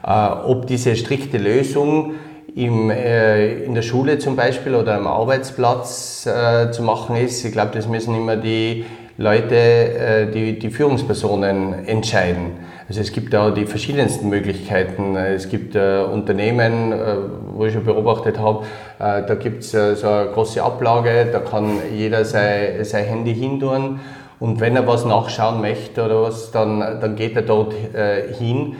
Äh, 0.06 0.10
ob 0.10 0.66
diese 0.66 0.96
strikte 0.96 1.38
Lösung 1.38 2.14
im, 2.54 2.90
äh, 2.90 3.64
in 3.64 3.74
der 3.74 3.82
Schule 3.82 4.18
zum 4.18 4.36
Beispiel 4.36 4.74
oder 4.74 4.96
am 4.96 5.06
Arbeitsplatz 5.06 6.26
äh, 6.26 6.70
zu 6.70 6.82
machen 6.82 7.16
ist, 7.16 7.44
ich 7.44 7.52
glaube, 7.52 7.72
das 7.74 7.86
müssen 7.88 8.14
immer 8.14 8.36
die 8.36 8.84
Leute, 9.18 9.54
äh, 9.54 10.30
die, 10.30 10.58
die 10.58 10.70
Führungspersonen 10.70 11.86
entscheiden. 11.86 12.52
Also 12.90 13.02
es 13.02 13.12
gibt 13.12 13.32
da 13.32 13.52
die 13.52 13.66
verschiedensten 13.66 14.30
Möglichkeiten. 14.30 15.14
Es 15.14 15.48
gibt 15.48 15.76
äh, 15.76 16.02
Unternehmen, 16.02 16.90
äh, 16.90 17.18
wo 17.52 17.64
ich 17.64 17.72
schon 17.72 17.84
beobachtet 17.84 18.40
habe, 18.40 18.64
äh, 18.98 19.22
da 19.24 19.36
gibt 19.36 19.62
es 19.62 19.72
äh, 19.72 19.94
so 19.94 20.08
eine 20.08 20.30
große 20.30 20.60
Ablage, 20.60 21.28
da 21.30 21.38
kann 21.38 21.78
jeder 21.96 22.24
sein, 22.24 22.84
sein 22.84 23.04
Handy 23.04 23.32
hintun 23.32 24.00
und 24.40 24.58
wenn 24.58 24.74
er 24.74 24.88
was 24.88 25.04
nachschauen 25.04 25.60
möchte 25.60 26.04
oder 26.04 26.22
was, 26.22 26.50
dann, 26.50 26.80
dann 26.80 27.14
geht 27.14 27.36
er 27.36 27.42
dort 27.42 27.74
äh, 27.94 28.34
hin. 28.34 28.74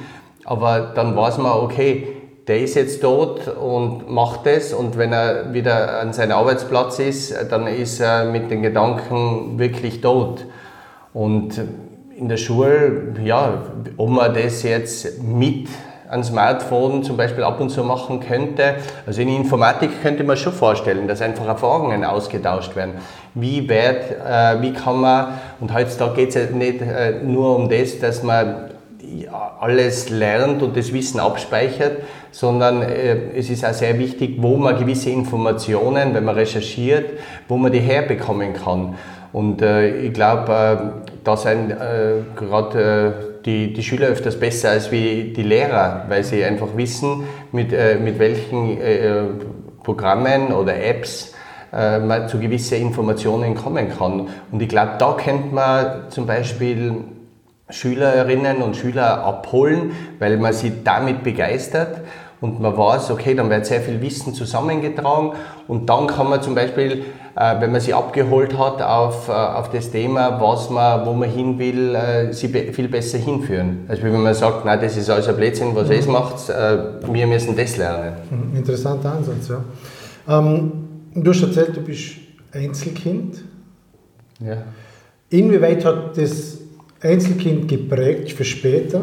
Aber 0.44 0.90
dann 0.92 1.14
weiß 1.14 1.38
man, 1.38 1.52
okay, 1.52 2.08
der 2.48 2.62
ist 2.62 2.74
jetzt 2.74 3.04
dort 3.04 3.46
und 3.46 4.10
macht 4.10 4.44
das 4.44 4.72
und 4.72 4.98
wenn 4.98 5.12
er 5.12 5.54
wieder 5.54 6.00
an 6.00 6.12
seinem 6.12 6.32
Arbeitsplatz 6.32 6.98
ist, 6.98 7.32
dann 7.48 7.68
ist 7.68 8.00
er 8.00 8.24
mit 8.24 8.50
den 8.50 8.62
Gedanken 8.62 9.56
wirklich 9.60 10.00
dort. 10.00 10.46
Und 11.12 11.60
in 12.20 12.28
der 12.28 12.36
Schule, 12.36 13.14
ja, 13.24 13.62
ob 13.96 14.10
man 14.10 14.34
das 14.34 14.62
jetzt 14.62 15.22
mit 15.22 15.68
einem 16.06 16.22
Smartphone 16.22 17.02
zum 17.02 17.16
Beispiel 17.16 17.44
ab 17.44 17.60
und 17.60 17.70
zu 17.70 17.82
machen 17.82 18.20
könnte. 18.20 18.74
Also 19.06 19.22
in 19.22 19.28
Informatik 19.28 20.02
könnte 20.02 20.22
man 20.24 20.36
schon 20.36 20.52
vorstellen, 20.52 21.08
dass 21.08 21.22
einfach 21.22 21.46
Erfahrungen 21.46 22.04
ausgetauscht 22.04 22.76
werden. 22.76 22.94
Wie, 23.34 23.68
wird, 23.68 24.10
äh, 24.10 24.60
wie 24.60 24.72
kann 24.72 25.00
man, 25.00 25.28
und 25.60 25.72
heutzutage 25.72 26.16
geht 26.16 26.28
es 26.30 26.34
ja 26.34 26.42
nicht 26.50 26.82
äh, 26.82 27.22
nur 27.22 27.56
um 27.56 27.68
das, 27.70 27.98
dass 28.00 28.22
man 28.22 28.70
alles 29.60 30.10
lernt 30.10 30.62
und 30.62 30.76
das 30.76 30.92
Wissen 30.92 31.20
abspeichert, 31.20 31.98
sondern 32.32 32.82
äh, 32.82 33.16
es 33.36 33.48
ist 33.48 33.64
auch 33.64 33.72
sehr 33.72 33.98
wichtig, 33.98 34.36
wo 34.38 34.56
man 34.56 34.78
gewisse 34.78 35.10
Informationen, 35.10 36.12
wenn 36.12 36.24
man 36.24 36.34
recherchiert, 36.34 37.18
wo 37.48 37.56
man 37.56 37.72
die 37.72 37.80
herbekommen 37.80 38.52
kann. 38.52 38.96
Und 39.32 39.62
äh, 39.62 39.96
ich 39.96 40.12
glaube, 40.12 40.52
äh, 40.52 41.10
da 41.22 41.36
sind 41.36 41.70
äh, 41.70 42.22
gerade 42.36 43.14
äh, 43.40 43.44
die, 43.44 43.72
die 43.72 43.82
Schüler 43.82 44.08
öfters 44.08 44.38
besser 44.38 44.70
als 44.70 44.90
wie 44.90 45.32
die 45.34 45.42
Lehrer, 45.42 46.04
weil 46.08 46.24
sie 46.24 46.44
einfach 46.44 46.68
wissen, 46.76 47.24
mit, 47.52 47.72
äh, 47.72 47.96
mit 47.96 48.18
welchen 48.18 48.78
Programmen 49.82 50.52
oder 50.52 50.76
Apps 50.76 51.34
man 51.72 52.28
zu 52.28 52.40
gewissen 52.40 52.78
Informationen 52.78 53.54
kommen 53.54 53.90
kann. 53.96 54.28
Und 54.50 54.60
ich 54.60 54.68
glaube, 54.68 54.92
da 54.98 55.12
könnte 55.12 55.54
man 55.54 56.10
zum 56.10 56.26
Beispiel 56.26 57.04
Schülerinnen 57.70 58.60
und 58.60 58.76
Schüler 58.76 59.24
abholen, 59.24 59.92
weil 60.18 60.36
man 60.36 60.52
sie 60.52 60.82
damit 60.82 61.22
begeistert 61.22 62.00
und 62.40 62.60
man 62.60 62.76
weiß, 62.76 63.10
okay, 63.10 63.34
dann 63.34 63.50
wird 63.50 63.66
sehr 63.66 63.80
viel 63.80 64.00
Wissen 64.00 64.34
zusammengetragen 64.34 65.32
und 65.68 65.88
dann 65.88 66.06
kann 66.06 66.28
man 66.28 66.42
zum 66.42 66.54
Beispiel, 66.54 66.92
äh, 66.92 67.02
wenn 67.34 67.72
man 67.72 67.80
sie 67.80 67.94
abgeholt 67.94 68.58
hat 68.58 68.82
auf, 68.82 69.28
äh, 69.28 69.32
auf 69.32 69.70
das 69.70 69.90
Thema, 69.90 70.40
was 70.40 70.70
man, 70.70 71.06
wo 71.06 71.12
man 71.12 71.30
hin 71.30 71.58
will, 71.58 71.94
äh, 71.94 72.32
sie 72.32 72.48
viel 72.48 72.88
besser 72.88 73.18
hinführen. 73.18 73.84
Also 73.88 74.02
wenn 74.02 74.20
man 74.20 74.34
sagt, 74.34 74.64
nein, 74.64 74.80
das 74.80 74.96
ist 74.96 75.08
alles 75.10 75.28
ein 75.28 75.36
Blödsinn, 75.36 75.74
was 75.74 75.88
mhm. 75.88 75.94
es 75.94 76.06
macht, 76.06 76.48
wir 76.48 77.26
müssen 77.26 77.56
das 77.56 77.76
lernen. 77.76 78.14
Mhm, 78.30 78.56
interessanter 78.56 79.12
Ansatz, 79.12 79.48
ja. 79.48 79.62
Ähm, 80.28 80.72
du 81.14 81.30
hast 81.30 81.42
erzählt, 81.42 81.76
du 81.76 81.80
bist 81.80 82.16
Einzelkind. 82.52 83.42
Ja. 84.40 84.58
Inwieweit 85.30 85.84
hat 85.84 86.16
das 86.16 86.58
Einzelkind 87.00 87.68
geprägt 87.68 88.32
für 88.32 88.44
später? 88.44 89.02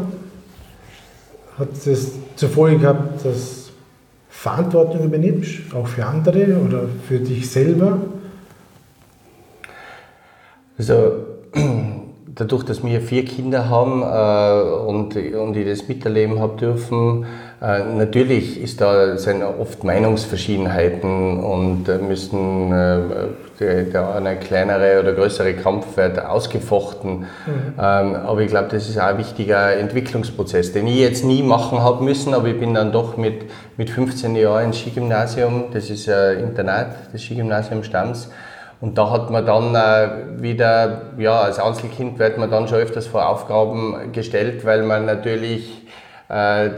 Hat 1.58 1.70
es 1.86 2.12
zur 2.36 2.50
Folge 2.50 2.80
gehabt, 2.80 3.26
dass 3.26 3.70
Verantwortung 4.30 5.06
übernimmst, 5.06 5.74
auch 5.74 5.88
für 5.88 6.06
andere 6.06 6.58
oder 6.58 6.84
für 7.08 7.20
dich 7.20 7.50
selber? 7.50 8.00
Also 10.78 11.26
dadurch, 12.36 12.64
dass 12.64 12.84
wir 12.84 13.02
vier 13.02 13.26
Kinder 13.26 13.70
haben 13.70 14.04
äh, 14.04 14.88
und, 14.88 15.16
und 15.16 15.58
ich 15.58 15.68
das 15.68 15.88
miterleben 15.88 16.40
habe 16.40 16.58
dürfen, 16.58 17.26
äh, 17.60 17.84
natürlich 17.84 18.62
ist 18.62 18.80
da, 18.80 19.18
sind 19.18 19.42
oft 19.42 19.84
Meinungsverschiedenheiten 19.84 21.44
und 21.44 21.90
äh, 21.90 21.98
müssen 21.98 22.72
äh, 22.72 23.00
der, 23.60 23.84
der 23.86 24.16
eine 24.16 24.36
kleinere 24.36 25.00
oder 25.00 25.14
größere 25.14 25.54
Kampf 25.56 25.98
wird 25.98 26.24
ausgefochten. 26.24 27.22
Mhm. 27.22 27.26
Ähm, 27.80 28.16
aber 28.16 28.42
ich 28.42 28.50
glaube, 28.50 28.68
das 28.70 28.88
ist 28.88 29.00
auch 29.00 29.06
ein 29.06 29.18
wichtiger 29.18 29.76
Entwicklungsprozess, 29.76 30.74
den 30.74 30.86
ich 30.86 31.00
jetzt 31.00 31.26
nie 31.26 31.42
machen 31.42 31.82
habe 31.82 32.04
müssen, 32.04 32.36
aber 32.36 32.50
ich 32.50 32.60
bin 32.60 32.76
dann 32.76 32.92
doch 32.92 33.18
mit, 33.18 33.46
mit 33.78 33.90
15 33.90 34.36
Jahren 34.36 34.66
ins 34.66 34.78
Skigymnasium, 34.78 35.66
das 35.74 35.90
ist 35.90 36.08
ein 36.08 36.40
Internat, 36.40 36.90
das 37.12 37.24
Skigymnasium 37.24 37.84
Stamms, 37.84 38.30
und 38.80 38.98
da 38.98 39.10
hat 39.10 39.32
man 39.32 39.46
dann 39.46 39.74
äh, 39.74 40.42
wieder, 40.42 41.14
ja, 41.18 41.40
als 41.40 41.60
Einzelkind 41.60 42.20
wird 42.20 42.38
man 42.38 42.52
dann 42.52 42.68
schon 42.68 42.78
öfters 42.78 43.08
vor 43.08 43.28
Aufgaben 43.28 44.12
gestellt, 44.12 44.66
weil 44.66 44.84
man 44.84 45.06
natürlich 45.06 45.84
äh, 46.30 46.70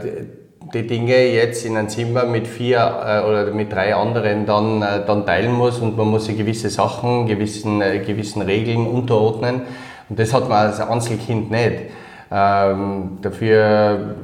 die 0.72 0.86
Dinge 0.86 1.26
jetzt 1.26 1.66
in 1.66 1.76
ein 1.76 1.88
Zimmer 1.90 2.24
mit 2.24 2.46
vier 2.46 2.78
äh, 2.78 3.28
oder 3.28 3.52
mit 3.52 3.72
drei 3.72 3.94
anderen 3.94 4.46
dann, 4.46 4.80
äh, 4.80 5.04
dann 5.06 5.26
teilen 5.26 5.52
muss 5.52 5.78
und 5.78 5.96
man 5.98 6.08
muss 6.08 6.24
sich 6.24 6.38
gewisse 6.38 6.70
Sachen, 6.70 7.26
gewissen, 7.26 7.82
äh, 7.82 7.98
gewissen 7.98 8.42
Regeln 8.42 8.86
unterordnen. 8.86 9.62
Und 10.08 10.18
das 10.18 10.32
hat 10.32 10.48
man 10.48 10.68
als 10.68 10.80
Einzelkind 10.80 11.50
nicht. 11.50 11.90
Ähm, 12.32 13.18
dafür, 13.20 14.14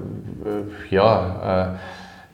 äh, 0.44 0.94
ja, 0.94 1.76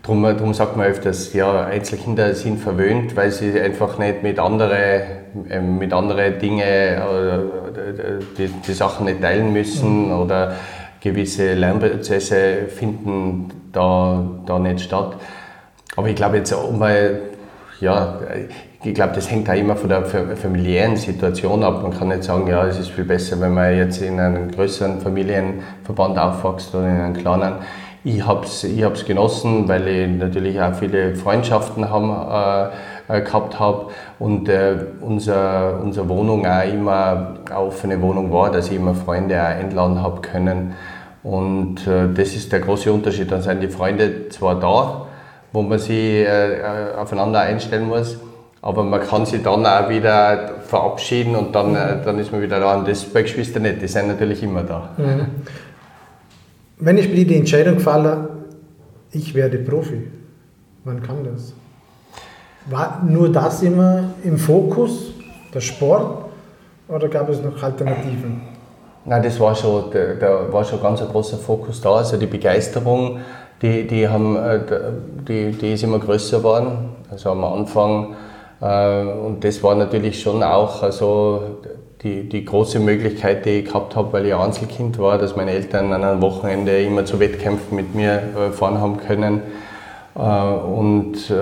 Darum, 0.02 0.22
drum 0.36 0.52
sagt 0.52 0.76
man 0.76 0.86
öfters, 0.86 1.32
ja, 1.32 1.64
Einzelkinder 1.64 2.34
sind 2.34 2.58
verwöhnt, 2.58 3.14
weil 3.14 3.30
sie 3.30 3.60
einfach 3.60 3.98
nicht 3.98 4.22
mit 4.24 4.38
anderen 4.40 4.72
ähm, 5.48 5.78
mit 5.78 5.92
anderen 5.92 6.38
Dingen 6.38 6.62
die, 8.36 8.48
die 8.48 8.72
Sachen 8.72 9.06
nicht 9.06 9.22
teilen 9.22 9.52
müssen 9.52 10.08
mhm. 10.08 10.20
oder 10.20 10.54
gewisse 11.00 11.54
Lernprozesse 11.54 12.66
finden 12.68 13.50
da, 13.72 14.24
da 14.46 14.58
nicht 14.58 14.80
statt. 14.80 15.16
Aber 15.96 16.08
ich 16.08 16.16
glaube 16.16 16.36
jetzt 16.36 16.52
auch 16.52 16.70
mal, 16.70 17.20
ja, 17.80 18.20
ich 18.84 18.94
glaube, 18.94 19.14
das 19.14 19.30
hängt 19.30 19.48
auch 19.48 19.54
immer 19.54 19.76
von 19.76 19.88
der 19.88 20.04
familiären 20.04 20.96
Situation 20.96 21.62
ab. 21.64 21.82
Man 21.82 21.96
kann 21.96 22.08
nicht 22.08 22.24
sagen, 22.24 22.46
ja, 22.46 22.66
es 22.66 22.78
ist 22.78 22.90
viel 22.90 23.04
besser, 23.04 23.40
wenn 23.40 23.54
man 23.54 23.76
jetzt 23.76 24.00
in 24.02 24.20
einem 24.20 24.50
größeren 24.50 25.00
Familienverband 25.00 26.18
aufwächst 26.18 26.74
oder 26.74 26.88
in 26.88 27.00
einem 27.00 27.14
kleinen. 27.14 27.54
Ich 28.04 28.26
habe 28.26 28.44
es 28.44 28.64
ich 28.64 29.06
genossen, 29.06 29.68
weil 29.68 29.86
ich 29.86 30.08
natürlich 30.08 30.60
auch 30.60 30.74
viele 30.74 31.14
Freundschaften 31.14 31.88
haben, 31.88 32.10
äh, 32.10 33.16
äh, 33.16 33.20
gehabt 33.20 33.60
habe 33.60 33.90
und 34.18 34.48
äh, 34.48 34.74
unser, 35.00 35.80
unsere 35.80 36.08
Wohnung 36.08 36.44
auch 36.44 36.64
immer 36.64 37.34
eine 37.48 37.58
offene 37.58 38.02
Wohnung 38.02 38.32
war, 38.32 38.50
dass 38.50 38.70
ich 38.70 38.76
immer 38.76 38.94
Freunde 38.94 39.40
auch 39.40 39.46
einladen 39.46 40.02
habe 40.02 40.20
können. 40.20 40.74
Und 41.22 41.86
äh, 41.86 42.12
das 42.12 42.34
ist 42.34 42.50
der 42.50 42.58
große 42.60 42.92
Unterschied. 42.92 43.30
Dann 43.30 43.42
sind 43.42 43.60
die 43.60 43.68
Freunde 43.68 44.28
zwar 44.30 44.58
da, 44.58 45.06
wo 45.52 45.62
man 45.62 45.78
sich 45.78 46.26
äh, 46.26 46.58
äh, 46.58 46.96
aufeinander 46.96 47.40
einstellen 47.40 47.86
muss, 47.86 48.18
aber 48.62 48.82
man 48.82 49.00
kann 49.00 49.26
sich 49.26 49.44
dann 49.44 49.64
auch 49.64 49.88
wieder 49.88 50.54
verabschieden 50.66 51.36
und 51.36 51.54
dann, 51.54 51.74
dann 51.74 52.18
ist 52.18 52.32
man 52.32 52.42
wieder 52.42 52.58
da. 52.58 52.74
Und 52.74 52.88
das 52.88 53.04
bei 53.04 53.22
Geschwistern 53.22 53.62
nicht, 53.62 53.80
die 53.80 53.86
sind 53.86 54.08
natürlich 54.08 54.42
immer 54.42 54.62
da. 54.64 54.90
Mhm 54.96 55.26
wenn 56.84 56.98
ich 56.98 57.08
mir 57.08 57.24
die 57.24 57.36
Entscheidung 57.36 57.78
falle, 57.78 58.28
ich 59.12 59.34
werde 59.34 59.58
Profi, 59.58 60.08
wann 60.84 61.02
kam 61.02 61.24
das? 61.24 61.52
War 62.68 63.02
nur 63.06 63.30
das 63.30 63.62
immer 63.62 64.04
im 64.24 64.36
Fokus, 64.36 65.12
der 65.54 65.60
Sport, 65.60 66.24
oder 66.88 67.08
gab 67.08 67.28
es 67.28 67.40
noch 67.40 67.62
Alternativen? 67.62 68.42
Nein, 69.04 69.22
das 69.22 69.38
war 69.38 69.54
schon, 69.54 69.84
da, 70.20 70.52
war 70.52 70.64
schon 70.64 70.80
ganz 70.80 71.00
ein 71.00 71.08
großer 71.08 71.36
Fokus 71.36 71.80
da. 71.80 71.96
Also 71.96 72.16
die 72.16 72.26
Begeisterung, 72.26 73.18
die, 73.60 73.86
die, 73.86 74.08
haben, 74.08 74.36
äh, 74.36 74.60
die, 75.26 75.52
die 75.52 75.72
ist 75.74 75.82
immer 75.82 75.98
größer 75.98 76.38
geworden. 76.38 76.90
Also 77.10 77.30
am 77.30 77.44
Anfang 77.44 78.14
Äh, 78.62 79.02
und 79.02 79.42
das 79.42 79.62
war 79.62 79.74
natürlich 79.74 80.22
schon 80.22 80.42
auch 80.42 80.82
also 80.82 81.58
die, 82.02 82.28
die 82.28 82.44
große 82.44 82.80
Möglichkeit, 82.80 83.44
die 83.44 83.60
ich 83.60 83.66
gehabt 83.66 83.94
habe, 83.94 84.12
weil 84.12 84.26
ich 84.26 84.34
Einzelkind 84.34 84.98
war, 84.98 85.18
dass 85.18 85.36
meine 85.36 85.52
Eltern 85.52 85.92
an 85.92 86.02
einem 86.02 86.20
Wochenende 86.20 86.82
immer 86.82 87.04
zu 87.04 87.20
Wettkämpfen 87.20 87.76
mit 87.76 87.94
mir 87.94 88.22
äh, 88.36 88.50
fahren 88.50 88.80
haben 88.80 88.98
können. 88.98 89.42
Äh, 90.14 90.20
und 90.20 91.32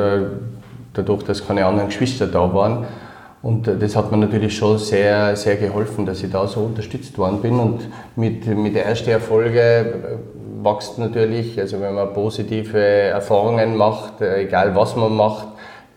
dadurch, 0.93 1.23
dass 1.23 1.47
keine 1.47 1.65
anderen 1.65 1.89
Geschwister 1.89 2.27
da 2.27 2.53
waren. 2.53 2.85
Und 3.43 3.67
das 3.67 3.97
hat 3.97 4.11
mir 4.11 4.19
natürlich 4.19 4.57
schon 4.57 4.77
sehr, 4.79 5.35
sehr 5.35 5.57
geholfen, 5.57 6.05
dass 6.05 6.23
ich 6.23 6.31
da 6.31 6.47
so 6.47 6.61
unterstützt 6.61 7.17
worden 7.17 7.41
bin. 7.41 7.59
Und 7.59 7.81
mit, 8.17 8.47
mit 8.47 8.75
der 8.75 8.87
ersten 8.87 9.11
Erfolge 9.11 10.19
wächst 10.63 10.99
natürlich, 10.99 11.59
also 11.59 11.81
wenn 11.81 11.95
man 11.95 12.13
positive 12.13 12.79
Erfahrungen 12.79 13.77
macht, 13.77 14.21
egal 14.21 14.75
was 14.75 14.95
man 14.95 15.17
macht, 15.17 15.47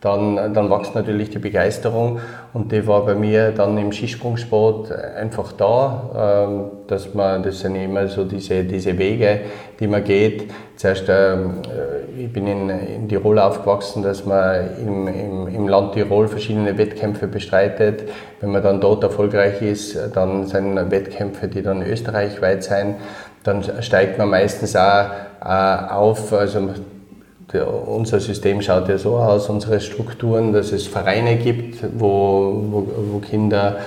dann, 0.04 0.54
dann 0.54 0.70
wächst 0.70 0.96
natürlich 0.96 1.30
die 1.30 1.40
Begeisterung 1.40 2.20
und 2.52 2.74
die 2.74 2.86
war 2.86 3.06
bei 3.06 3.16
mir 3.16 3.52
dann 3.52 3.78
im 3.78 3.94
Skisprungsport 3.94 4.92
einfach 4.92 5.54
da, 5.54 6.46
ähm, 6.46 6.64
dass 6.88 7.14
man, 7.14 7.42
das 7.42 7.62
sind 7.62 7.78
immer 7.78 8.10
so 8.10 8.26
diese, 8.26 8.66
diese 8.66 8.98
Wege, 8.98 9.40
die 9.80 9.88
man 9.88 10.04
geht. 10.04 10.52
Zuerst, 10.76 11.06
ähm, 11.08 11.62
äh, 11.64 12.24
ich 12.24 12.34
bin 12.34 12.48
in, 12.48 12.70
in 12.70 13.08
Tirol 13.08 13.40
aufgewachsen, 13.40 14.04
dass 14.04 14.26
man 14.26 14.72
im, 14.86 15.08
im, 15.08 15.48
im 15.48 15.68
Land 15.70 15.94
Tirol 15.94 16.28
verschiedene 16.28 16.78
Wettkämpfe 16.78 17.28
bestreitet. 17.28 18.04
Wenn 18.42 18.52
man 18.52 18.62
dann 18.62 18.82
dort 18.82 19.04
erfolgreich 19.04 19.62
ist, 19.62 19.98
dann 20.14 20.48
sind 20.48 20.92
Wettkämpfe, 20.92 21.48
die 21.48 21.62
dann 21.62 21.82
österreichweit 21.82 22.62
sein. 22.66 22.96
Dann 23.46 23.64
steigt 23.82 24.18
man 24.18 24.30
meistens 24.30 24.76
auch 24.76 25.06
äh, 25.42 25.94
auf, 25.94 26.34
also 26.34 26.72
unser 27.62 28.20
System 28.20 28.62
schaut 28.62 28.90
ja 28.90 28.98
so 28.98 29.18
aus, 29.18 29.50
unsere 29.50 29.80
Strukturen, 29.80 30.54
dass 30.54 30.72
es 30.72 30.88
Vereine 30.88 31.38
gibt, 31.38 31.84
wo, 31.98 32.64
wo, 32.70 32.88
wo 33.12 33.20
Kinder 33.20 33.78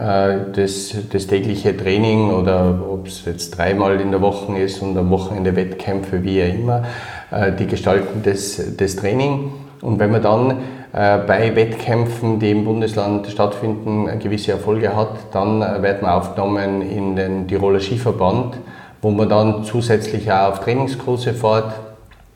äh, 0.00 0.36
das, 0.54 0.94
das, 1.12 1.26
tägliche 1.26 1.76
Training 1.76 2.30
oder 2.30 2.80
ob 2.90 3.06
es 3.06 3.24
jetzt 3.24 3.56
dreimal 3.56 4.00
in 4.00 4.10
der 4.10 4.20
Woche 4.20 4.58
ist 4.58 4.82
und 4.82 4.96
am 4.96 5.10
Wochenende 5.10 5.54
Wettkämpfe, 5.54 6.22
wie 6.24 6.42
auch 6.42 6.54
immer, 6.54 6.84
äh, 7.30 7.52
die 7.52 7.66
gestalten 7.66 8.22
das, 8.24 8.60
das 8.76 8.96
Training. 8.96 9.52
Und 9.80 9.98
wenn 9.98 10.10
man 10.10 10.22
dann 10.22 10.50
äh, 10.92 11.18
bei 11.18 11.54
Wettkämpfen, 11.54 12.40
die 12.40 12.50
im 12.50 12.64
Bundesland 12.64 13.28
stattfinden, 13.28 14.08
gewisse 14.18 14.52
Erfolge 14.52 14.96
hat, 14.96 15.16
dann 15.32 15.60
wird 15.82 16.02
man 16.02 16.12
aufgenommen 16.12 16.82
in 16.82 17.14
den 17.14 17.46
Tiroler 17.46 17.80
Skiverband, 17.80 18.56
wo 19.02 19.10
man 19.10 19.28
dann 19.28 19.64
zusätzlich 19.64 20.32
auch 20.32 20.50
auf 20.50 20.60
Trainingskurse 20.60 21.32
fährt, 21.32 21.72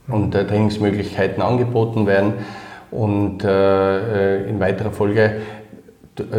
und 0.08 0.34
äh, 0.34 0.46
Trainingsmöglichkeiten 0.46 1.42
angeboten 1.42 2.06
werden. 2.06 2.34
Und 2.90 3.44
äh, 3.44 4.38
äh 4.38 4.48
in 4.48 4.60
weiterer 4.60 4.92
Folge 4.92 5.40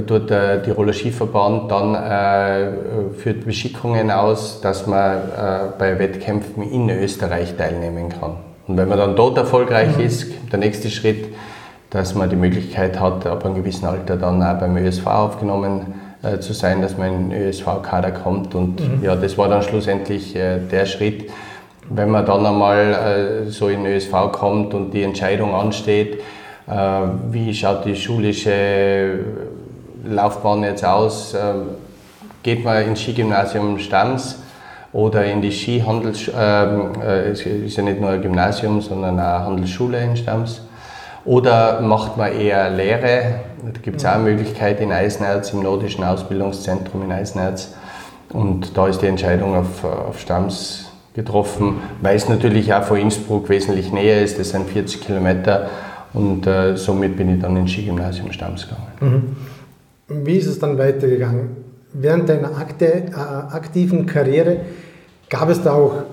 tut 0.08 0.30
der 0.30 0.64
Tiroler 0.64 0.94
Skiverband 0.94 1.70
dann 1.70 1.96
äh, 1.96 3.14
führt 3.18 3.46
Beschickungen 3.46 4.10
aus, 4.10 4.62
dass 4.62 4.88
man 4.88 5.18
äh, 5.18 5.20
bei 5.78 6.00
Wettkämpfen 6.00 6.64
in 6.64 6.90
Österreich 6.90 7.56
teilnehmen 7.58 8.10
kann. 8.10 8.38
Und 8.68 8.78
wenn 8.78 8.88
man 8.88 8.98
dann 8.98 9.16
dort 9.16 9.38
erfolgreich 9.38 9.98
mhm. 9.98 10.06
ist, 10.06 10.32
der 10.52 10.60
nächste 10.60 10.90
Schritt, 10.90 11.28
dass 11.90 12.16
man 12.16 12.30
die 12.30 12.36
Möglichkeit 12.36 13.00
hat, 13.00 13.28
ab 13.28 13.46
einem 13.46 13.56
gewissen 13.56 13.86
Alter 13.86 14.16
dann 14.16 14.42
auch 14.42 14.60
beim 14.60 14.78
ÖSV 14.78 15.06
aufgenommen 15.08 15.94
äh, 16.24 16.40
zu 16.40 16.54
sein, 16.54 16.82
dass 16.82 16.98
man 16.98 17.08
in 17.08 17.30
den 17.30 17.48
ÖSV-Kader 17.50 18.12
kommt. 18.12 18.56
Und 18.56 18.80
mhm. 18.80 19.04
ja, 19.04 19.16
das 19.16 19.38
war 19.38 19.50
dann 19.50 19.62
schlussendlich 19.62 20.36
äh, 20.36 20.60
der 20.60 20.86
Schritt, 20.86 21.30
wenn 21.90 22.10
man 22.10 22.26
dann 22.26 22.46
einmal 22.46 23.46
äh, 23.46 23.50
so 23.50 23.68
in 23.68 23.84
den 23.84 23.94
ÖSV 23.94 24.32
kommt 24.32 24.74
und 24.74 24.92
die 24.92 25.04
Entscheidung 25.04 25.54
ansteht, 25.54 26.22
äh, 26.68 26.74
wie 27.30 27.54
schaut 27.54 27.86
die 27.86 27.96
schulische 27.96 29.20
Laufbahn 30.04 30.64
jetzt 30.64 30.84
aus, 30.84 31.34
äh, 31.34 31.54
geht 32.44 32.64
man 32.64 32.84
ins 32.86 33.02
Skigymnasium 33.02 33.80
Stams 33.80 34.40
oder 34.94 35.26
in 35.26 35.42
die 35.42 35.52
Skihandels, 35.52 36.32
ähm, 36.36 36.94
äh, 37.02 37.30
es 37.30 37.46
ist 37.46 37.76
ja 37.76 37.84
nicht 37.84 38.00
nur 38.00 38.12
ein 38.12 38.22
Gymnasium, 38.22 38.82
sondern 38.82 39.20
auch 39.20 39.24
eine 39.24 39.46
Handelsschule 39.46 40.02
in 40.02 40.16
Stams. 40.16 40.62
Oder 41.26 41.82
macht 41.82 42.18
man 42.18 42.32
eher 42.32 42.70
Lehre? 42.70 43.40
Da 43.64 43.80
gibt 43.82 43.98
es 43.98 44.06
auch 44.06 44.12
eine 44.12 44.24
Möglichkeit 44.24 44.80
in 44.80 44.92
Eisenerz, 44.92 45.52
im 45.54 45.64
Nordischen 45.64 46.04
Ausbildungszentrum 46.04 47.02
in 47.04 47.12
Eisenerz. 47.12 47.74
Und 48.32 48.78
da 48.78 48.88
ist 48.88 49.02
die 49.02 49.08
Entscheidung 49.08 49.56
auf, 49.56 49.84
auf 49.84 50.20
Stams 50.20 50.85
getroffen, 51.16 51.78
weil 52.02 52.16
es 52.16 52.28
natürlich 52.28 52.74
auch 52.74 52.84
von 52.84 52.98
Innsbruck 52.98 53.50
wesentlich 53.50 53.92
näher 53.92 54.22
ist, 54.22 54.38
das 54.38 54.50
sind 54.50 54.70
40 54.70 55.02
Kilometer 55.02 55.70
und 56.14 56.46
äh, 56.46 56.76
somit 56.76 57.18
bin 57.18 57.34
ich 57.34 57.42
dann 57.42 57.56
ins 57.56 57.72
Skigymnasium 57.72 58.32
Stams 58.32 58.68
gegangen. 58.68 59.36
Mhm. 60.10 60.26
Wie 60.26 60.38
ist 60.38 60.48
es 60.48 60.60
dann 60.60 60.78
weitergegangen? 60.78 61.50
Während 61.94 62.30
deiner 62.30 62.58
Akte, 62.58 62.86
äh, 62.86 63.14
aktiven 63.16 64.06
Karriere 64.06 64.58
gab 65.30 65.50
es 65.50 65.64
da 65.64 65.74
auch 65.74 66.04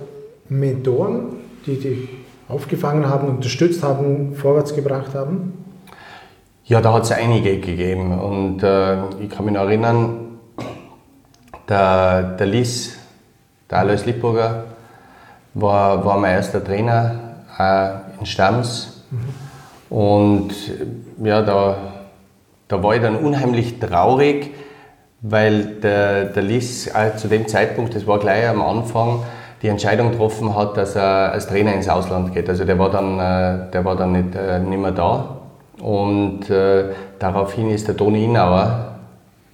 Mentoren, 0.48 1.36
die 1.66 1.76
dich 1.76 2.08
aufgefangen 2.48 3.08
haben, 3.08 3.28
unterstützt 3.28 3.82
haben, 3.82 4.34
vorwärts 4.34 4.74
gebracht 4.74 5.14
haben? 5.14 5.52
Ja, 6.64 6.80
da 6.80 6.92
hat 6.92 7.02
es 7.02 7.12
einige 7.12 7.58
gegeben 7.58 8.18
und 8.18 8.62
äh, 8.62 8.96
ich 9.20 9.30
kann 9.30 9.44
mich 9.44 9.54
noch 9.54 9.62
erinnern, 9.62 10.38
der, 11.68 12.22
der 12.36 12.46
Lies, 12.46 12.96
der 13.68 13.78
Alois 13.78 14.04
Lippburger, 14.06 14.64
war, 15.54 16.04
war 16.04 16.18
mein 16.18 16.34
erster 16.34 16.62
Trainer 16.62 17.14
äh, 17.58 18.20
in 18.20 18.26
Stams. 18.26 19.04
Mhm. 19.10 19.96
Und 19.96 20.50
ja, 21.22 21.42
da, 21.42 21.76
da 22.68 22.82
war 22.82 22.94
ich 22.94 23.02
dann 23.02 23.16
unheimlich 23.16 23.78
traurig, 23.78 24.54
weil 25.20 25.64
der, 25.82 26.24
der 26.26 26.42
Lies 26.42 26.86
äh, 26.88 27.16
zu 27.16 27.28
dem 27.28 27.46
Zeitpunkt, 27.46 27.94
das 27.94 28.06
war 28.06 28.18
gleich 28.18 28.48
am 28.48 28.62
Anfang, 28.62 29.22
die 29.60 29.68
Entscheidung 29.68 30.10
getroffen 30.10 30.56
hat, 30.56 30.76
dass 30.76 30.96
er 30.96 31.32
als 31.32 31.46
Trainer 31.46 31.72
ins 31.74 31.88
Ausland 31.88 32.34
geht. 32.34 32.48
Also 32.48 32.64
der 32.64 32.78
war 32.78 32.90
dann, 32.90 33.18
äh, 33.18 33.70
der 33.70 33.84
war 33.84 33.96
dann 33.96 34.12
nicht, 34.12 34.34
äh, 34.34 34.58
nicht 34.58 34.80
mehr 34.80 34.90
da. 34.90 35.36
Und 35.80 36.50
äh, 36.50 36.86
daraufhin 37.18 37.70
ist 37.70 37.86
der 37.86 37.96
Toni 37.96 38.24
Inauer 38.24 38.96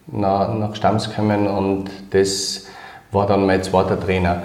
nach, 0.06 0.54
nach 0.54 0.74
Stams 0.74 1.08
gekommen 1.08 1.46
und 1.46 1.90
das 2.10 2.66
war 3.12 3.26
dann 3.26 3.46
mein 3.46 3.62
zweiter 3.62 3.98
Trainer. 3.98 4.42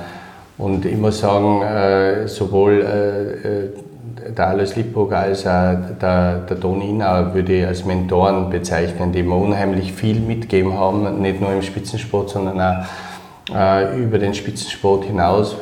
Und 0.58 0.86
ich 0.86 0.98
muss 0.98 1.20
sagen, 1.20 1.62
äh, 1.62 2.28
sowohl 2.28 2.82
äh, 2.82 3.48
äh, 3.48 4.32
der 4.32 4.48
Alois 4.50 4.76
Lippburg 4.76 5.12
als 5.14 5.48
auch 5.48 5.76
der, 6.00 6.40
der 6.48 6.60
Toni 6.60 6.90
Inauer 6.90 7.34
würde 7.34 7.54
ich 7.54 7.66
als 7.66 7.86
Mentoren 7.86 8.50
bezeichnen, 8.50 9.12
die 9.12 9.24
mir 9.24 9.36
unheimlich 9.36 9.92
viel 9.92 10.20
mitgegeben 10.20 10.78
haben, 10.78 11.22
nicht 11.22 11.42
nur 11.42 11.52
im 11.52 11.62
Spitzensport, 11.62 12.30
sondern 12.30 12.62
auch 12.62 13.94
über 13.98 14.20
den 14.20 14.34
Spitzensport 14.34 15.04
hinaus, 15.04 15.58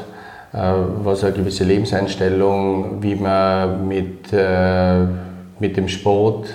was 0.51 1.23
eine 1.23 1.33
gewisse 1.33 1.63
Lebenseinstellung, 1.63 3.01
wie 3.01 3.15
man 3.15 3.87
mit, 3.87 4.31
mit 5.59 5.77
dem 5.77 5.87
Sport, 5.87 6.49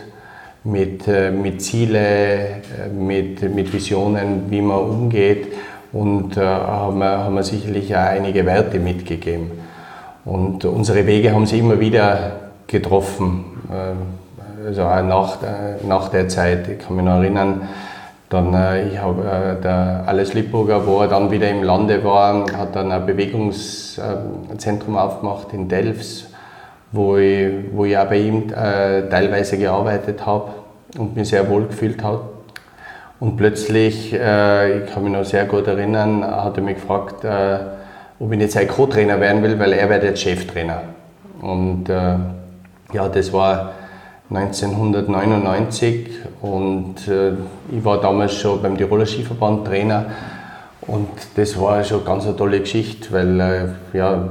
mit, 0.63 1.09
mit 1.09 1.61
Ziele, 1.61 2.63
mit, 2.97 3.43
mit 3.53 3.73
Visionen, 3.73 4.45
wie 4.49 4.61
man 4.61 4.79
umgeht 4.79 5.49
und 5.93 6.37
äh, 6.37 6.41
haben, 6.41 6.99
wir, 6.99 7.19
haben 7.25 7.43
sicherlich 7.43 7.95
auch 7.95 8.01
einige 8.01 8.45
Werte 8.47 8.79
mitgegeben. 8.79 9.53
Und 10.25 10.65
unsere 10.65 11.07
Wege 11.07 11.33
haben 11.33 11.47
sich 11.47 11.61
immer 11.61 11.79
wieder 11.79 12.33
getroffen, 12.67 13.45
äh, 13.71 14.67
also 14.67 14.83
auch 14.83 15.03
nach, 15.03 15.39
nach 15.87 16.09
der 16.09 16.29
Zeit. 16.29 16.69
Ich 16.69 16.79
kann 16.81 16.97
mich 16.97 17.05
noch 17.05 17.17
erinnern, 17.17 17.69
dann, 18.29 18.55
äh, 18.55 18.89
ich 18.89 18.99
habe 18.99 19.23
äh, 19.23 19.63
der 19.63 20.05
Alles 20.07 20.35
Lippburger, 20.35 20.87
wo 20.87 21.01
er 21.01 21.09
dann 21.09 21.31
wieder 21.31 21.49
im 21.49 21.63
Lande 21.63 22.03
war, 22.03 22.45
hat 22.57 22.75
dann 22.75 22.91
ein 22.91 23.07
Bewegungszentrum 23.07 24.97
aufgemacht 24.97 25.53
in 25.53 25.69
Delfs, 25.69 26.27
wo 26.91 27.17
ich, 27.17 27.53
wo 27.73 27.85
ich 27.85 27.97
auch 27.97 28.07
bei 28.07 28.19
ihm 28.19 28.49
äh, 28.51 29.09
teilweise 29.09 29.59
gearbeitet 29.59 30.27
habe 30.27 30.51
und 30.99 31.15
mich 31.15 31.29
sehr 31.29 31.49
wohl 31.49 31.67
gefühlt 31.67 32.03
habe. 32.03 32.36
Und 33.19 33.37
plötzlich, 33.37 34.13
äh, 34.13 34.79
ich 34.81 34.93
kann 34.93 35.03
mich 35.05 35.13
noch 35.13 35.25
sehr 35.25 35.47
gut 35.47 35.67
erinnern, 35.67 36.25
hat 36.25 36.57
er 36.57 36.63
mich 36.63 36.77
gefragt, 36.77 37.25
äh, 37.25 37.59
ob 38.19 38.33
ich 38.33 38.39
nicht 38.39 38.53
sein 38.53 38.69
Co-Trainer 38.69 39.21
werden 39.21 39.43
will, 39.43 39.59
weil 39.59 39.73
er 39.73 39.89
wird 39.89 40.05
jetzt 40.05 40.21
Cheftrainer. 40.21 40.83
Und 41.41 41.89
äh, 41.89 42.17
ja, 42.93 43.09
das 43.09 43.33
war 43.33 43.73
1999 44.31 46.11
und 46.43 47.07
äh, 47.09 47.33
ich 47.71 47.85
war 47.85 48.01
damals 48.01 48.35
schon 48.35 48.61
beim 48.61 48.77
Tiroler 48.77 49.07
Skiverband 49.07 49.67
Trainer 49.67 50.07
und 50.81 51.09
das 51.37 51.61
war 51.61 51.83
schon 51.85 52.05
ganz 52.05 52.25
eine 52.27 52.37
tolle 52.37 52.61
Geschichte, 52.61 53.13
weil 53.13 53.41
äh, 53.41 53.97
ja, 53.97 54.29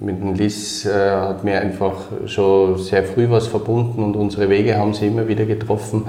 mit 0.00 0.20
dem 0.20 0.34
Liz 0.34 0.86
äh, 0.86 1.10
hat 1.10 1.42
mir 1.44 1.60
einfach 1.60 1.94
schon 2.26 2.78
sehr 2.78 3.04
früh 3.04 3.28
was 3.28 3.48
verbunden 3.48 4.04
und 4.04 4.16
unsere 4.16 4.48
Wege 4.48 4.76
haben 4.76 4.94
sich 4.94 5.08
immer 5.08 5.26
wieder 5.26 5.46
getroffen. 5.46 6.06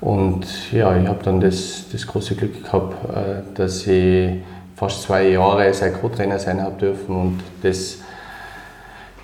Und 0.00 0.72
ja, 0.72 0.96
ich 0.96 1.06
habe 1.06 1.22
dann 1.22 1.40
das, 1.40 1.84
das 1.92 2.06
große 2.06 2.34
Glück 2.34 2.64
gehabt, 2.64 2.94
äh, 3.14 3.42
dass 3.54 3.86
ich 3.86 4.40
fast 4.76 5.02
zwei 5.02 5.28
Jahre 5.28 5.72
sein 5.74 5.92
Co-Trainer 5.92 6.38
sein 6.38 6.62
habe 6.62 6.76
dürfen 6.78 7.14
und 7.14 7.40
das 7.62 7.98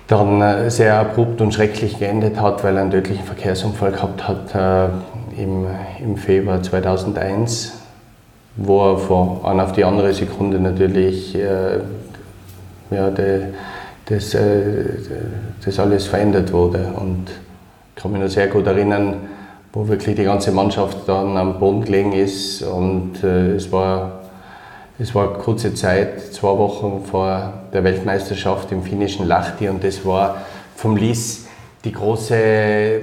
dann 0.07 0.41
äh, 0.41 0.69
sehr 0.69 0.99
abrupt 0.99 1.41
und 1.41 1.53
schrecklich 1.53 1.97
geendet 1.97 2.39
hat, 2.39 2.63
weil 2.63 2.75
er 2.75 2.83
einen 2.83 2.91
tödlichen 2.91 3.25
Verkehrsunfall 3.25 3.91
gehabt 3.91 4.27
hat 4.27 4.55
äh, 4.55 5.41
im, 5.41 5.65
im 5.99 6.15
Februar 6.15 6.61
2001, 6.61 7.73
wo 8.55 8.91
er 8.91 8.97
von 8.99 9.43
einer 9.45 9.65
auf 9.65 9.73
die 9.73 9.83
andere 9.83 10.13
Sekunde 10.13 10.59
natürlich 10.59 11.35
äh, 11.35 11.79
ja, 12.91 13.09
de, 13.09 13.47
das, 14.05 14.33
äh, 14.35 14.85
das 15.65 15.79
alles 15.79 16.05
verändert 16.05 16.53
wurde. 16.53 16.93
Und 16.95 17.25
ich 17.95 18.01
kann 18.01 18.11
mich 18.11 18.21
noch 18.21 18.29
sehr 18.29 18.47
gut 18.47 18.67
erinnern, 18.67 19.15
wo 19.73 19.87
wirklich 19.87 20.15
die 20.15 20.23
ganze 20.23 20.51
Mannschaft 20.51 21.07
dann 21.07 21.37
am 21.37 21.59
Boden 21.59 21.83
gelegen 21.83 22.13
ist 22.13 22.61
und 22.63 23.23
äh, 23.23 23.51
es 23.55 23.71
war 23.71 24.19
es 24.99 25.13
war 25.13 25.33
kurze 25.33 25.75
Zeit, 25.75 26.33
zwei 26.33 26.57
Wochen 26.57 27.03
vor 27.05 27.53
der 27.71 27.83
Weltmeisterschaft 27.83 28.71
im 28.71 28.81
finnischen 28.81 29.27
Lahti 29.27 29.69
und 29.69 29.83
das 29.83 30.03
war 30.03 30.41
vom 30.75 30.97
Lies 30.97 31.47
die 31.85 31.91
große, 31.91 33.01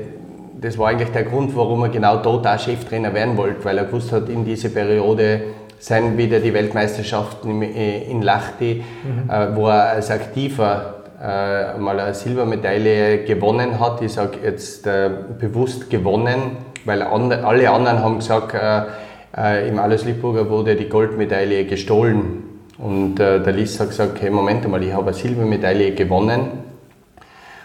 das 0.61 0.77
war 0.77 0.89
eigentlich 0.89 1.11
der 1.11 1.23
Grund, 1.23 1.55
warum 1.55 1.83
er 1.83 1.91
genau 1.91 2.17
dort 2.17 2.47
auch 2.47 2.59
Cheftrainer 2.59 3.15
werden 3.15 3.37
wollte, 3.37 3.65
weil 3.65 3.79
er 3.79 3.85
gewusst 3.85 4.11
hat, 4.11 4.29
in 4.29 4.45
dieser 4.45 4.71
Periode 4.71 5.43
sind 5.79 6.17
wieder 6.17 6.41
die 6.41 6.53
Weltmeisterschaften 6.53 7.63
in 7.63 8.23
Lahti, 8.23 8.83
mhm. 9.05 9.31
Äh, 9.31 9.55
wo 9.55 9.69
er 9.69 9.91
als 9.91 10.11
Aktiver 10.11 11.04
äh, 11.25 11.79
mal 11.79 11.99
eine 11.99 12.13
Silbermedaille 12.13 13.25
gewonnen 13.25 13.81
hat. 13.81 14.03
Ich 14.03 14.13
sage 14.13 14.39
jetzt 14.45 14.87
äh, 14.87 15.09
bewusst 15.39 15.89
gewonnen, 15.89 16.59
weil 16.85 17.03
alle 17.03 17.71
anderen 17.71 18.01
haben 18.01 18.19
gesagt, 18.19 18.55
äh, 18.55 19.69
Im 19.69 19.79
Alles 19.79 20.05
Liebburger 20.05 20.49
wurde 20.51 20.77
die 20.77 20.89
Goldmedaille 20.89 21.65
gestohlen. 21.65 22.45
Und 22.79 23.19
äh, 23.21 23.43
der 23.43 23.53
Liss 23.53 23.81
hat 23.81 23.89
gesagt, 23.89 24.17
okay, 24.17 24.31
Moment 24.31 24.69
mal, 24.69 24.83
ich 24.83 24.93
habe 24.93 25.07
eine 25.07 25.15
Silbermedaille 25.15 25.95
gewonnen. 25.95 26.64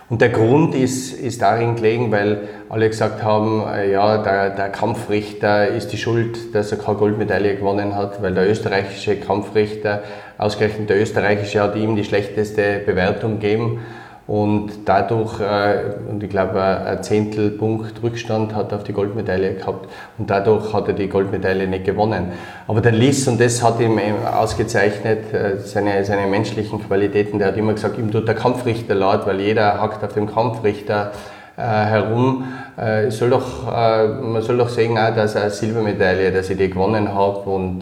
Und 0.09 0.21
der 0.21 0.29
Grund 0.29 0.73
ist, 0.73 1.13
ist 1.13 1.43
darin 1.43 1.75
gelegen, 1.75 2.11
weil 2.11 2.49
alle 2.67 2.89
gesagt 2.89 3.21
haben, 3.23 3.63
äh, 3.67 3.91
ja, 3.91 4.17
der, 4.17 4.49
der, 4.49 4.69
Kampfrichter 4.69 5.67
ist 5.67 5.89
die 5.89 5.97
Schuld, 5.97 6.55
dass 6.55 6.71
er 6.71 6.79
keine 6.79 6.97
Goldmedaille 6.97 7.55
gewonnen 7.55 7.95
hat, 7.95 8.19
weil 8.21 8.33
der 8.33 8.49
österreichische 8.49 9.17
Kampfrichter, 9.17 10.01
ausgerechnet 10.39 10.89
der 10.89 10.99
österreichische, 10.99 11.61
hat 11.61 11.75
ihm 11.75 11.95
die 11.95 12.03
schlechteste 12.03 12.81
Bewertung 12.83 13.39
gegeben. 13.39 13.81
Und 14.29 14.69
dadurch, 14.85 15.39
äh, 15.39 15.85
und 16.07 16.21
ich 16.21 16.29
glaube, 16.29 16.61
ein 16.61 17.01
Zehntelpunkt 17.01 18.03
Rückstand 18.03 18.53
hat 18.53 18.71
er 18.71 18.77
auf 18.77 18.83
die 18.83 18.93
Goldmedaille 18.93 19.55
gehabt. 19.55 19.89
Und 20.19 20.29
dadurch 20.29 20.71
hat 20.71 20.87
er 20.87 20.93
die 20.93 21.09
Goldmedaille 21.09 21.67
nicht 21.67 21.85
gewonnen. 21.85 22.33
Aber 22.67 22.79
der 22.79 22.91
Liss, 22.91 23.27
und 23.27 23.41
das 23.41 23.63
hat 23.63 23.79
ihm 23.79 23.99
ausgezeichnet, 24.31 25.33
äh, 25.33 25.57
seine, 25.57 26.05
seine 26.05 26.27
menschlichen 26.27 26.79
Qualitäten, 26.85 27.39
der 27.39 27.47
hat 27.47 27.57
immer 27.57 27.73
gesagt, 27.73 27.97
ihm 27.97 28.11
tut 28.11 28.27
der 28.27 28.35
Kampfrichter 28.35 28.93
laut, 28.93 29.25
weil 29.25 29.39
jeder 29.41 29.81
hackt 29.81 30.03
auf 30.03 30.13
dem 30.13 30.27
Kampfrichter 30.27 31.11
äh, 31.57 31.61
herum. 31.61 32.43
Äh, 32.77 33.09
soll 33.09 33.31
doch, 33.31 33.67
äh, 33.67 34.09
man 34.09 34.43
soll 34.43 34.59
doch 34.59 34.69
sehen, 34.69 34.95
auch, 34.95 35.15
dass 35.15 35.33
er 35.33 35.41
eine 35.41 35.49
Silbermedaille, 35.49 36.31
dass 36.31 36.51
ich 36.51 36.57
die 36.59 36.69
gewonnen 36.69 37.15
habe. 37.15 37.49
Und 37.49 37.81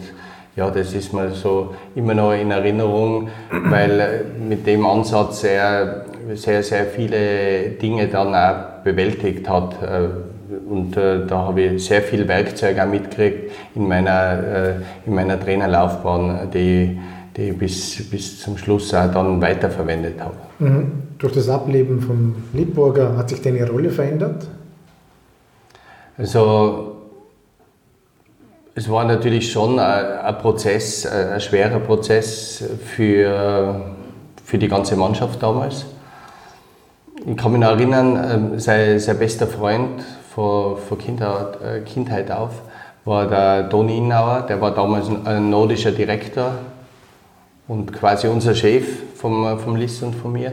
ja, 0.58 0.70
das 0.70 0.92
ist 0.92 1.12
mir 1.12 1.30
so 1.30 1.72
immer 1.94 2.14
noch 2.14 2.32
in 2.32 2.50
Erinnerung, 2.50 3.28
weil 3.70 4.00
äh, 4.00 4.24
mit 4.48 4.66
dem 4.66 4.84
Ansatz 4.84 5.44
er 5.44 6.04
sehr, 6.34 6.64
sehr 6.64 6.86
viele 6.86 7.70
Dinge 7.80 8.08
dann 8.08 8.34
auch 8.34 8.82
bewältigt 8.82 9.48
hat. 9.48 9.80
Äh, 9.80 10.08
und 10.68 10.96
äh, 10.96 11.26
da 11.26 11.46
habe 11.46 11.60
ich 11.62 11.84
sehr 11.84 12.02
viel 12.02 12.26
Werkzeug 12.26 12.76
auch 12.80 12.88
mitgekriegt 12.88 13.52
in 13.76 13.86
meiner, 13.86 14.80
in 15.06 15.14
meiner 15.14 15.38
Trainerlaufbahn, 15.38 16.50
die, 16.52 16.98
die 17.36 17.50
ich 17.50 17.58
bis, 17.58 18.10
bis 18.10 18.40
zum 18.40 18.58
Schluss 18.58 18.92
auch 18.94 19.12
dann 19.12 19.40
weiterverwendet 19.40 20.20
habe. 20.20 20.34
Mhm. 20.58 20.92
Durch 21.18 21.34
das 21.34 21.48
Ableben 21.48 22.00
von 22.00 22.34
Liebburger 22.52 23.16
hat 23.16 23.28
sich 23.28 23.40
deine 23.42 23.68
Rolle 23.68 23.90
verändert? 23.90 24.48
Also 26.16 26.97
es 28.78 28.88
war 28.88 29.04
natürlich 29.04 29.50
schon 29.50 29.80
ein, 29.80 30.38
Prozess, 30.38 31.04
ein 31.04 31.40
schwerer 31.40 31.80
Prozess 31.80 32.62
für, 32.84 33.80
für 34.44 34.56
die 34.56 34.68
ganze 34.68 34.94
Mannschaft 34.94 35.42
damals. 35.42 35.84
Ich 37.26 37.36
kann 37.36 37.50
mich 37.50 37.60
noch 37.60 37.70
erinnern, 37.70 38.52
ähm, 38.52 38.60
sein, 38.60 39.00
sein 39.00 39.18
bester 39.18 39.48
Freund 39.48 40.04
von, 40.32 40.76
von 40.76 40.96
Kindheit, 40.96 41.60
äh, 41.60 41.80
Kindheit 41.80 42.30
auf 42.30 42.52
war 43.04 43.26
der 43.26 43.68
Toni 43.68 43.98
Innauer, 43.98 44.42
der 44.42 44.60
war 44.60 44.70
damals 44.70 45.06
ein 45.24 45.50
nordischer 45.50 45.90
Direktor 45.90 46.52
und 47.66 47.92
quasi 47.92 48.28
unser 48.28 48.54
Chef 48.54 48.86
vom, 49.16 49.58
vom 49.58 49.74
Liss 49.74 50.02
und 50.04 50.14
von 50.14 50.32
mir. 50.32 50.52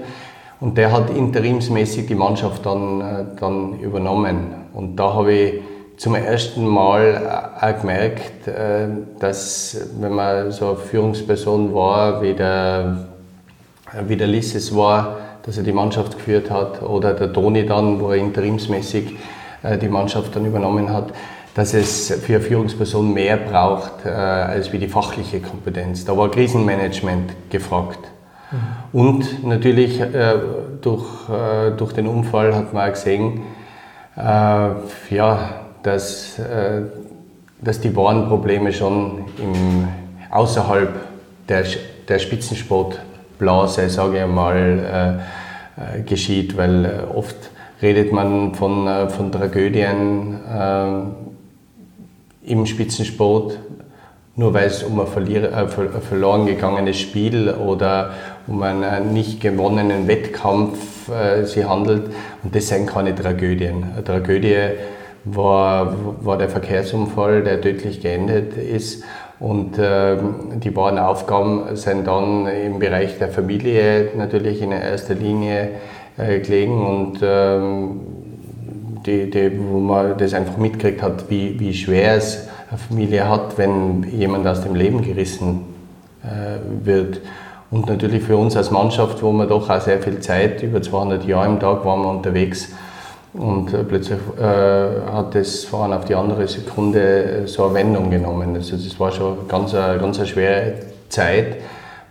Und 0.59 0.79
der 0.79 0.91
hat 0.91 1.11
interimsmäßig 1.11 2.07
die 2.07 2.15
Mannschaft 2.15 2.65
dann, 2.65 3.01
äh, 3.01 3.25
dann 3.39 3.79
übernommen. 3.81 4.47
Und 4.73 4.95
da 4.95 5.13
habe 5.13 5.31
ich 5.31 5.53
zum 5.97 6.15
ersten 6.15 6.67
Mal 6.67 7.53
auch 7.59 7.81
gemerkt, 7.81 8.47
äh, 8.47 8.87
dass 9.19 9.77
wenn 9.99 10.13
man 10.13 10.51
so 10.51 10.69
eine 10.69 10.77
Führungsperson 10.77 11.73
war, 11.73 12.21
wie 12.21 12.33
der, 12.33 13.07
wie 14.07 14.17
der 14.17 14.27
Lisses 14.27 14.75
war, 14.75 15.17
dass 15.43 15.57
er 15.57 15.63
die 15.63 15.71
Mannschaft 15.71 16.17
geführt 16.17 16.49
hat, 16.49 16.81
oder 16.81 17.13
der 17.13 17.31
Toni 17.31 17.65
dann, 17.65 17.99
wo 17.99 18.11
er 18.11 18.17
interimsmäßig 18.17 19.15
äh, 19.63 19.77
die 19.77 19.87
Mannschaft 19.87 20.35
dann 20.35 20.45
übernommen 20.45 20.91
hat, 20.91 21.13
dass 21.53 21.73
es 21.73 22.11
für 22.11 22.35
eine 22.35 22.41
Führungsperson 22.41 23.13
mehr 23.13 23.37
braucht 23.37 24.05
äh, 24.05 24.09
als 24.09 24.73
wie 24.73 24.79
die 24.79 24.89
fachliche 24.89 25.39
Kompetenz. 25.39 26.03
Da 26.03 26.17
war 26.17 26.29
Krisenmanagement 26.29 27.31
gefragt. 27.49 27.99
Mhm. 28.51 28.99
Und 28.99 29.47
natürlich 29.47 30.01
durch, 30.81 31.05
durch 31.75 31.91
den 31.93 32.07
Unfall 32.07 32.55
hat 32.55 32.73
man 32.73 32.87
auch 32.87 32.93
gesehen, 32.93 33.41
ja, 34.15 35.64
dass, 35.85 36.39
äh, 36.39 36.81
dass 37.61 37.79
die 37.79 37.95
wahren 37.95 38.27
Probleme 38.27 38.73
schon 38.73 39.25
im, 39.37 39.87
außerhalb 40.31 40.89
der, 41.47 41.63
der 42.07 42.19
Spitzensportblase, 42.19 43.89
sage 43.89 44.21
ich 44.21 44.27
mal, 44.27 45.21
äh, 45.77 45.99
äh, 45.99 46.01
geschieht, 46.01 46.57
weil 46.57 46.85
äh, 46.85 47.15
oft 47.15 47.35
redet 47.81 48.11
man 48.11 48.55
von, 48.55 48.87
äh, 48.87 49.09
von 49.09 49.31
Tragödien 49.31 50.39
äh, 50.51 52.51
im 52.51 52.65
Spitzensport, 52.65 53.59
nur 54.35 54.55
weil 54.55 54.67
es 54.67 54.81
um 54.81 54.99
ein, 54.99 55.07
verlier, 55.07 55.55
ein 55.55 55.69
verloren 55.69 56.47
gegangenes 56.47 56.99
Spiel 56.99 57.51
oder 57.51 58.13
um 58.47 58.63
einen 58.63 59.13
nicht 59.13 59.39
gewonnenen 59.39 60.07
Wettkampf 60.07 61.09
äh, 61.09 61.45
sie 61.45 61.65
handelt. 61.65 62.11
Und 62.43 62.55
das 62.55 62.69
sind 62.69 62.87
keine 62.87 63.13
Tragödien. 63.13 63.83
Eine 63.93 64.03
Tragödie 64.03 64.69
war, 65.25 65.95
war 66.21 66.37
der 66.37 66.49
Verkehrsunfall, 66.49 67.43
der 67.43 67.61
tödlich 67.61 68.01
geendet 68.01 68.55
ist. 68.57 69.03
Und 69.39 69.77
äh, 69.77 70.15
die 70.63 70.73
wahren 70.75 70.97
Aufgaben 70.97 71.75
sind 71.75 72.07
dann 72.07 72.47
im 72.47 72.79
Bereich 72.79 73.17
der 73.17 73.27
Familie 73.27 74.11
natürlich 74.15 74.61
in 74.61 74.71
erster 74.71 75.15
Linie 75.15 75.71
äh, 76.17 76.39
gelegen 76.39 76.85
und 76.85 77.19
ähm, 77.21 77.99
die, 79.05 79.29
die, 79.29 79.51
wo 79.59 79.79
man 79.79 80.17
das 80.17 80.33
einfach 80.33 80.57
mitgekriegt 80.57 81.01
hat, 81.01 81.29
wie, 81.29 81.59
wie 81.59 81.73
schwer 81.73 82.15
es 82.15 82.47
eine 82.69 82.77
Familie 82.79 83.27
hat, 83.29 83.57
wenn 83.57 84.03
jemand 84.03 84.47
aus 84.47 84.61
dem 84.61 84.75
Leben 84.75 85.01
gerissen 85.01 85.65
äh, 86.23 86.85
wird. 86.85 87.21
Und 87.71 87.87
natürlich 87.87 88.23
für 88.23 88.37
uns 88.37 88.55
als 88.55 88.71
Mannschaft, 88.71 89.21
wo 89.21 89.31
wir 89.33 89.47
doch 89.47 89.69
auch 89.69 89.81
sehr 89.81 89.99
viel 90.01 90.19
Zeit, 90.19 90.63
über 90.63 90.81
200 90.81 91.25
Jahre 91.25 91.47
im 91.47 91.59
Tag 91.59 91.83
waren 91.83 92.01
wir 92.01 92.09
unterwegs, 92.09 92.69
und 93.37 93.73
äh, 93.73 93.83
plötzlich 93.83 94.19
äh, 94.39 95.11
hat 95.11 95.35
von 95.69 95.83
einer 95.83 95.97
auf 95.97 96.05
die 96.05 96.15
andere 96.15 96.47
Sekunde 96.47 97.43
äh, 97.43 97.47
so 97.47 97.65
eine 97.65 97.73
Wendung 97.75 98.09
genommen. 98.09 98.55
Also 98.55 98.77
das 98.77 98.99
war 98.99 99.11
schon 99.11 99.47
ganz 99.47 99.73
eine, 99.73 99.99
ganz 99.99 100.17
eine 100.17 100.27
schwere 100.27 100.73
Zeit, 101.09 101.57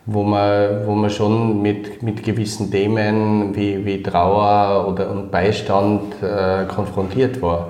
wo 0.07 0.23
man, 0.23 0.87
wo 0.87 0.93
man 0.93 1.11
schon 1.11 1.63
mit, 1.63 2.03
mit 2.03 2.23
gewissen 2.23 2.71
Themen 2.71 3.57
wie, 3.57 3.85
wie 3.85 4.03
Trauer 4.03 4.87
oder, 4.89 5.11
und 5.11 5.31
Beistand 5.31 6.15
äh, 6.23 6.67
konfrontiert 6.67 7.41
war. 7.41 7.69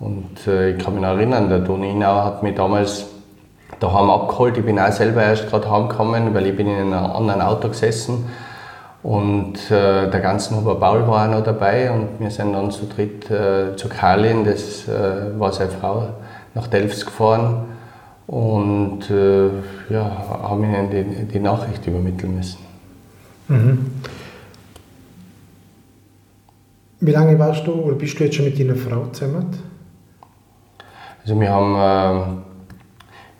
Und 0.00 0.46
äh, 0.46 0.70
ich 0.70 0.84
kann 0.84 0.94
mich 0.94 1.02
noch 1.02 1.10
erinnern, 1.10 1.48
der 1.48 1.64
Toni 1.64 1.90
Inau 1.90 2.24
hat 2.24 2.42
mich 2.42 2.56
damals 2.56 3.06
daheim 3.78 4.10
abgeholt. 4.10 4.58
Ich 4.58 4.64
bin 4.64 4.78
auch 4.80 4.90
selber 4.90 5.22
erst 5.22 5.48
gerade 5.48 5.70
heimgekommen, 5.70 6.34
weil 6.34 6.46
ich 6.46 6.56
bin 6.56 6.66
in 6.66 6.92
einem 6.92 7.12
anderen 7.12 7.40
Auto 7.40 7.68
gesessen 7.68 8.24
bin 8.24 8.49
und 9.02 9.70
äh, 9.70 10.10
der 10.10 10.20
ganze 10.20 10.54
Huber 10.54 10.74
Paul 10.74 11.06
war 11.06 11.26
auch 11.26 11.30
noch 11.30 11.44
dabei 11.44 11.90
und 11.90 12.20
wir 12.20 12.30
sind 12.30 12.52
dann 12.52 12.70
zu 12.70 12.86
dritt 12.86 13.30
äh, 13.30 13.74
zu 13.76 13.88
Karlin, 13.88 14.44
das 14.44 14.86
äh, 14.88 15.38
war 15.38 15.52
seine 15.52 15.70
Frau, 15.70 16.10
nach 16.54 16.66
Delfts 16.66 17.06
gefahren 17.06 17.64
und 18.26 19.10
äh, 19.10 19.48
ja, 19.88 20.24
haben 20.42 20.64
ihnen 20.64 20.90
die, 20.90 21.24
die 21.24 21.40
Nachricht 21.40 21.86
übermitteln 21.86 22.36
müssen. 22.36 22.58
Mhm. 23.48 23.90
Wie 27.00 27.12
lange 27.12 27.38
warst 27.38 27.66
du 27.66 27.72
oder 27.72 27.96
bist 27.96 28.20
du 28.20 28.24
jetzt 28.24 28.36
schon 28.36 28.44
mit 28.44 28.58
deiner 28.58 28.76
Frau 28.76 29.06
zusammen? 29.06 29.46
Also 31.22 31.40
wir 31.40 31.50
haben, 31.50 31.74
äh, 31.74 32.24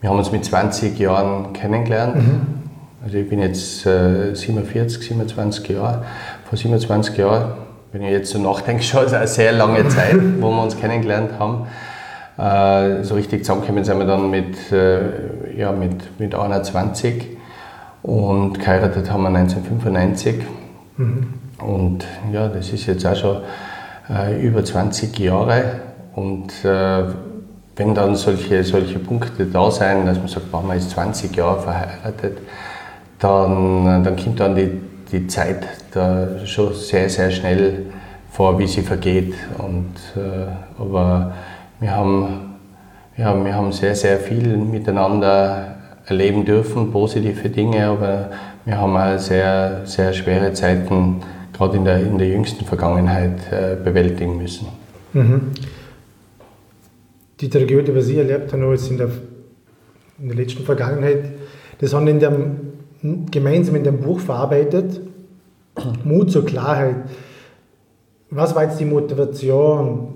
wir 0.01 0.11
haben 0.11 0.19
uns 0.19 0.33
mit 0.33 0.43
20 0.43 0.99
Jahren 0.99 1.53
kennengelernt. 1.53 2.17
Mhm. 2.17 2.60
Also 3.03 3.17
ich 3.17 3.29
bin 3.29 3.41
jetzt 3.41 3.87
äh, 3.87 4.35
47, 4.35 5.03
27 5.03 5.69
Jahre. 5.69 6.05
vor 6.49 6.59
27 6.59 7.17
Jahren, 7.17 7.53
wenn 7.93 8.03
ich 8.03 8.11
jetzt 8.11 8.31
so 8.31 8.39
nachdenke, 8.39 8.83
schon 8.83 9.07
eine 9.07 9.27
sehr 9.27 9.53
lange 9.53 9.89
Zeit, 9.89 10.17
wo 10.41 10.51
wir 10.51 10.63
uns 10.63 10.79
kennengelernt 10.79 11.31
haben. 11.39 11.67
Äh, 12.37 13.03
so 13.05 13.15
richtig 13.15 13.45
zusammengekommen 13.45 13.85
sind 13.85 13.99
wir 13.99 14.07
dann 14.07 14.31
mit, 14.31 14.71
äh, 14.73 15.59
ja, 15.59 15.73
mit, 15.73 16.19
mit 16.21 16.35
21 16.35 17.39
und 18.03 18.59
geheiratet 18.59 19.11
haben 19.11 19.23
wir 19.23 19.29
1995. 19.29 20.37
Mhm. 20.97 21.35
Und 21.59 22.07
ja, 22.33 22.49
das 22.49 22.71
ist 22.71 22.87
jetzt 22.87 23.07
auch 23.07 23.17
schon 23.17 23.39
äh, 24.11 24.41
über 24.41 24.65
20 24.65 25.19
Jahre. 25.19 25.81
Und 26.15 26.65
äh, 26.65 27.05
wenn 27.77 27.95
dann 27.95 28.15
solche, 28.17 28.63
solche 28.65 28.99
Punkte 28.99 29.47
da 29.47 29.71
sind, 29.71 30.07
dass 30.07 30.19
man 30.19 30.29
sagt, 30.29 30.53
man 30.53 30.77
ist 30.77 30.91
20 30.91 31.35
Jahre 31.35 31.61
verheiratet, 31.61 32.39
dann, 33.21 34.03
dann 34.03 34.17
kommt 34.17 34.41
dann 34.41 34.55
die, 34.57 34.71
die 35.13 35.27
Zeit 35.27 35.67
da 35.93 36.45
schon 36.47 36.75
sehr, 36.75 37.09
sehr 37.09 37.31
schnell 37.31 37.87
vor, 38.31 38.59
wie 38.59 38.67
sie 38.67 38.83
vergeht. 38.83 39.35
Und, 39.59 39.95
äh, 40.17 40.81
aber 40.81 41.35
wir 41.79 41.95
haben, 41.95 42.57
ja, 43.17 43.45
wir 43.45 43.55
haben 43.55 43.73
sehr, 43.73 43.95
sehr 43.95 44.19
viel 44.19 44.57
miteinander 44.57 45.77
erleben 46.07 46.45
dürfen, 46.45 46.91
positive 46.91 47.49
Dinge, 47.51 47.87
aber 47.87 48.31
wir 48.65 48.79
haben 48.79 48.97
auch 48.97 49.19
sehr, 49.19 49.83
sehr 49.85 50.13
schwere 50.13 50.53
Zeiten 50.53 51.23
gerade 51.53 51.77
in 51.77 51.85
der, 51.85 52.01
in 52.01 52.19
der 52.19 52.29
jüngsten 52.29 52.65
Vergangenheit 52.65 53.53
äh, 53.53 53.77
bewältigen 53.83 54.39
müssen. 54.39 54.69
Mhm. 55.13 55.51
Die 57.41 57.51
Tragödie, 57.51 57.95
was 57.95 58.09
ich 58.09 58.17
erlebt 58.17 58.53
habe, 58.53 58.75
in 58.75 58.97
der, 58.97 59.11
in 60.19 60.29
der 60.29 60.37
letzten 60.37 60.65
Vergangenheit, 60.65 61.25
das 61.79 61.95
haben 61.95 62.07
in 62.07 62.21
dem, 62.21 62.57
gemeinsam 63.03 63.77
in 63.77 63.85
dem 63.85 64.01
Buch 64.01 64.21
verarbeitet. 64.21 65.01
Mut 66.05 66.31
zur 66.31 66.45
Klarheit. 66.45 66.97
Was 68.31 68.55
war 68.55 68.65
jetzt 68.65 68.79
die 68.79 68.85
Motivation, 68.85 70.15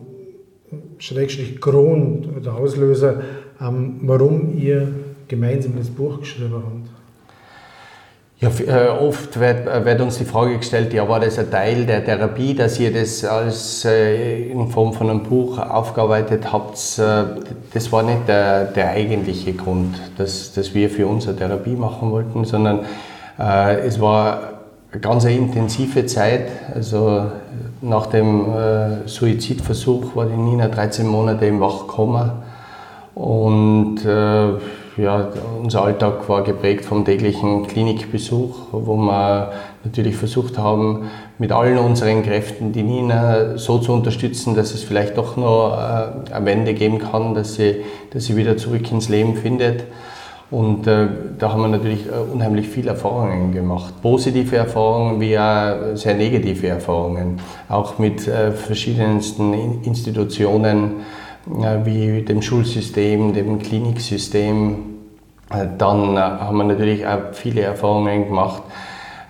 Schrägstrich 0.98 1.60
Grund 1.60 2.28
oder 2.36 2.54
Auslöser, 2.54 3.22
ähm, 3.60 3.96
warum 4.02 4.56
ihr 4.56 4.88
gemeinsam 5.26 5.76
das 5.76 5.88
Buch 5.88 6.20
geschrieben 6.20 6.54
habt? 6.54 6.93
Ja, 8.44 8.50
äh, 8.50 8.88
oft 8.90 9.40
wird, 9.40 9.66
äh, 9.66 9.84
wird, 9.86 10.02
uns 10.02 10.18
die 10.18 10.26
Frage 10.26 10.58
gestellt, 10.58 10.92
ja, 10.92 11.08
war 11.08 11.18
das 11.18 11.38
ein 11.38 11.50
Teil 11.50 11.86
der 11.86 12.04
Therapie, 12.04 12.54
dass 12.54 12.78
ihr 12.78 12.92
das 12.92 13.24
als, 13.24 13.86
äh, 13.86 14.50
in 14.50 14.68
Form 14.68 14.92
von 14.92 15.08
einem 15.08 15.22
Buch 15.22 15.58
aufgearbeitet 15.58 16.52
habt? 16.52 16.76
Das 16.76 17.92
war 17.92 18.02
nicht 18.02 18.28
der, 18.28 18.66
der 18.66 18.90
eigentliche 18.90 19.54
Grund, 19.54 19.94
dass, 20.18 20.52
dass 20.52 20.74
wir 20.74 20.90
für 20.90 21.06
unsere 21.06 21.34
Therapie 21.34 21.74
machen 21.74 22.10
wollten, 22.10 22.44
sondern 22.44 22.80
äh, 23.38 23.78
es 23.78 23.98
war 23.98 24.40
eine 24.92 25.00
ganz 25.00 25.24
intensive 25.24 26.04
Zeit. 26.04 26.48
Also 26.74 27.24
nach 27.80 28.06
dem 28.06 28.52
äh, 28.52 29.08
Suizidversuch 29.08 30.14
war 30.16 30.26
die 30.26 30.36
Nina 30.36 30.68
13 30.68 31.06
Monate 31.06 31.46
im 31.46 31.60
Wachkoma 31.60 32.42
und 33.14 34.00
ja, 34.96 35.28
unser 35.60 35.82
Alltag 35.82 36.28
war 36.28 36.42
geprägt 36.42 36.84
vom 36.84 37.04
täglichen 37.04 37.66
Klinikbesuch, 37.66 38.68
wo 38.72 38.96
wir 38.96 39.52
natürlich 39.82 40.16
versucht 40.16 40.56
haben, 40.56 41.10
mit 41.38 41.50
allen 41.52 41.78
unseren 41.78 42.22
Kräften 42.22 42.72
die 42.72 42.82
Nina 42.82 43.58
so 43.58 43.78
zu 43.78 43.92
unterstützen, 43.92 44.54
dass 44.54 44.72
es 44.72 44.84
vielleicht 44.84 45.18
doch 45.18 45.36
noch 45.36 45.76
äh, 45.76 46.32
eine 46.32 46.46
Wende 46.46 46.74
geben 46.74 47.00
kann, 47.00 47.34
dass 47.34 47.54
sie, 47.54 47.84
dass 48.12 48.24
sie 48.24 48.36
wieder 48.36 48.56
zurück 48.56 48.90
ins 48.92 49.08
Leben 49.08 49.34
findet. 49.34 49.84
Und 50.50 50.86
äh, 50.86 51.08
da 51.38 51.50
haben 51.50 51.62
wir 51.62 51.68
natürlich 51.68 52.06
äh, 52.06 52.32
unheimlich 52.32 52.68
viele 52.68 52.90
Erfahrungen 52.90 53.52
gemacht. 53.52 53.94
Positive 54.02 54.56
Erfahrungen 54.56 55.20
wie 55.20 55.36
auch 55.36 55.96
sehr 55.96 56.14
negative 56.14 56.68
Erfahrungen. 56.68 57.40
Auch 57.68 57.98
mit 57.98 58.28
äh, 58.28 58.52
verschiedensten 58.52 59.82
Institutionen 59.82 61.02
wie 61.46 62.22
dem 62.22 62.42
Schulsystem, 62.42 63.34
dem 63.34 63.58
Kliniksystem. 63.58 64.94
Äh, 65.50 65.66
dann 65.78 66.16
äh, 66.16 66.20
haben 66.20 66.56
wir 66.56 66.64
natürlich 66.64 67.06
auch 67.06 67.32
viele 67.32 67.62
Erfahrungen 67.62 68.26
gemacht, 68.26 68.62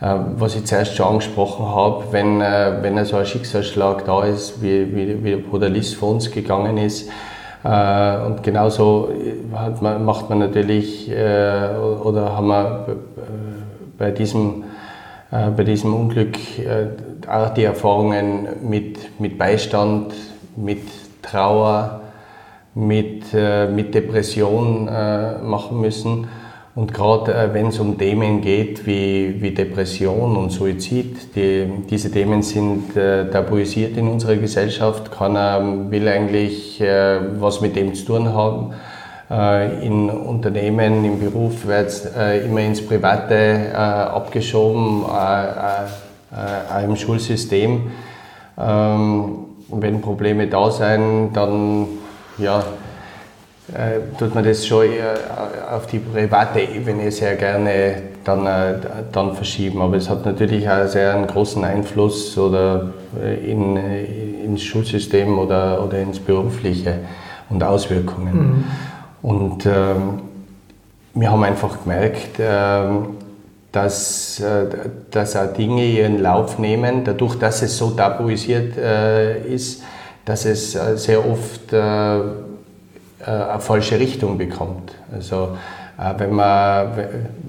äh, 0.00 0.14
was 0.36 0.54
ich 0.54 0.64
zuerst 0.64 0.94
schon 0.94 1.06
angesprochen 1.06 1.66
habe, 1.66 2.04
wenn, 2.12 2.40
wenn 2.40 3.04
so 3.04 3.16
ein 3.16 3.26
Schicksalsschlag 3.26 4.04
da 4.04 4.24
ist, 4.24 4.62
wie, 4.62 4.94
wie, 4.94 5.24
wie 5.24 5.44
wo 5.50 5.58
der 5.58 5.70
Liss 5.70 5.94
vor 5.94 6.10
uns 6.10 6.30
gegangen 6.30 6.78
ist. 6.78 7.10
Und 7.62 8.42
genauso 8.42 9.08
macht 9.80 10.28
man 10.28 10.38
natürlich 10.38 11.10
oder 11.10 12.36
haben 12.36 12.48
wir 12.48 12.96
bei 13.96 14.10
diesem, 14.10 14.64
bei 15.30 15.64
diesem 15.64 15.94
Unglück 15.94 16.36
auch 17.26 17.54
die 17.54 17.64
Erfahrungen 17.64 18.48
mit, 18.68 19.18
mit 19.18 19.38
Beistand, 19.38 20.12
mit 20.56 20.82
Trauer, 21.22 22.02
mit, 22.74 23.32
äh, 23.32 23.68
mit 23.68 23.94
Depression 23.94 24.88
äh, 24.88 25.38
machen 25.38 25.80
müssen. 25.80 26.26
Und 26.74 26.92
gerade 26.92 27.32
äh, 27.32 27.54
wenn 27.54 27.68
es 27.68 27.78
um 27.78 27.96
Themen 27.98 28.40
geht 28.40 28.84
wie, 28.84 29.40
wie 29.40 29.52
Depression 29.52 30.36
und 30.36 30.50
Suizid, 30.50 31.36
die, 31.36 31.68
diese 31.88 32.10
Themen 32.10 32.42
sind 32.42 32.96
äh, 32.96 33.30
tabuisiert 33.30 33.96
in 33.96 34.08
unserer 34.08 34.34
Gesellschaft. 34.36 35.12
Keiner 35.12 35.90
will 35.90 36.08
eigentlich 36.08 36.80
äh, 36.80 37.40
was 37.40 37.60
mit 37.60 37.76
dem 37.76 37.94
zu 37.94 38.06
tun 38.06 38.34
haben. 38.34 38.72
Äh, 39.30 39.86
in 39.86 40.10
Unternehmen, 40.10 41.04
im 41.04 41.20
Beruf 41.20 41.64
wird 41.64 41.86
es 41.86 42.06
immer 42.44 42.60
ins 42.60 42.84
Private 42.84 43.72
abgeschoben, 43.76 45.04
auch 45.04 46.82
im 46.82 46.96
Schulsystem. 46.96 47.92
Ähm, 48.58 49.36
wenn 49.68 50.00
Probleme 50.00 50.48
da 50.48 50.70
sind, 50.70 51.32
dann 51.34 51.86
ja, 52.38 52.64
äh, 53.72 54.00
tut 54.18 54.34
man 54.34 54.44
das 54.44 54.66
schon 54.66 54.86
auf 55.70 55.86
die 55.86 55.98
private 55.98 56.60
Ebene 56.60 57.10
sehr 57.10 57.36
gerne 57.36 58.02
dann, 58.24 58.46
äh, 58.46 58.74
dann 59.12 59.34
verschieben. 59.34 59.80
Aber 59.80 59.96
es 59.96 60.08
hat 60.08 60.26
natürlich 60.26 60.68
auch 60.68 60.86
sehr 60.86 61.14
einen 61.14 61.26
großen 61.26 61.64
Einfluss 61.64 62.36
oder 62.36 62.90
äh, 63.22 63.50
in, 63.50 63.76
ins 63.76 64.62
Schulsystem 64.62 65.38
oder, 65.38 65.82
oder 65.84 65.98
ins 65.98 66.18
Berufliche 66.18 67.00
und 67.48 67.62
Auswirkungen. 67.62 68.36
Mhm. 68.36 68.64
Und 69.22 69.66
ähm, 69.66 70.20
wir 71.14 71.30
haben 71.30 71.44
einfach 71.44 71.82
gemerkt, 71.82 72.38
ähm, 72.38 73.16
dass, 73.72 74.40
äh, 74.40 74.66
dass 75.10 75.36
auch 75.36 75.52
Dinge 75.52 75.84
ihren 75.84 76.20
Lauf 76.20 76.58
nehmen, 76.58 77.04
dadurch, 77.04 77.36
dass 77.36 77.62
es 77.62 77.76
so 77.76 77.90
tabuisiert 77.90 78.76
äh, 78.76 79.40
ist, 79.46 79.82
dass 80.24 80.44
es 80.44 80.74
äh, 80.74 80.96
sehr 80.96 81.28
oft 81.28 81.72
äh, 81.72 81.76
äh, 81.76 82.20
eine 83.26 83.60
falsche 83.60 83.98
Richtung 83.98 84.38
bekommt. 84.38 84.92
Also 85.12 85.56
wenn 86.18 86.32
man, 86.32 86.88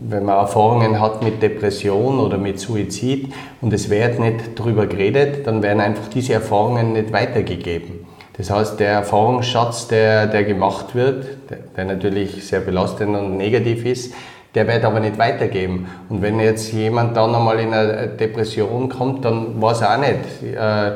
wenn 0.08 0.24
man 0.24 0.38
Erfahrungen 0.38 1.02
hat 1.02 1.24
mit 1.24 1.42
Depression 1.42 2.20
oder 2.20 2.38
mit 2.38 2.60
Suizid 2.60 3.34
und 3.60 3.74
es 3.74 3.90
wird 3.90 4.20
nicht 4.20 4.60
darüber 4.60 4.86
geredet, 4.86 5.48
dann 5.48 5.64
werden 5.64 5.80
einfach 5.80 6.10
diese 6.10 6.34
Erfahrungen 6.34 6.94
nicht 6.94 7.12
weitergegeben. 7.12 8.06
Das 8.38 8.52
heißt, 8.52 8.80
der 8.80 8.90
Erfahrungsschatz, 8.90 9.88
der, 9.88 10.28
der 10.28 10.44
gemacht 10.44 10.94
wird, 10.94 11.26
der, 11.50 11.58
der 11.76 11.86
natürlich 11.86 12.48
sehr 12.48 12.60
belastend 12.60 13.16
und 13.16 13.36
negativ 13.36 13.84
ist, 13.84 14.14
der 14.54 14.68
wird 14.68 14.86
aber 14.86 15.00
nicht 15.00 15.18
weitergeben. 15.18 15.88
Und 16.10 16.22
wenn 16.22 16.40
jetzt 16.40 16.72
jemand 16.72 17.18
dann 17.18 17.34
einmal 17.34 17.60
in 17.60 17.74
eine 17.74 18.10
Depression 18.10 18.90
kommt, 18.90 19.26
dann 19.26 19.60
weiß 19.60 19.82
er 19.82 19.96
auch 19.96 20.02
nicht, 20.02 20.56
äh, 20.56 20.92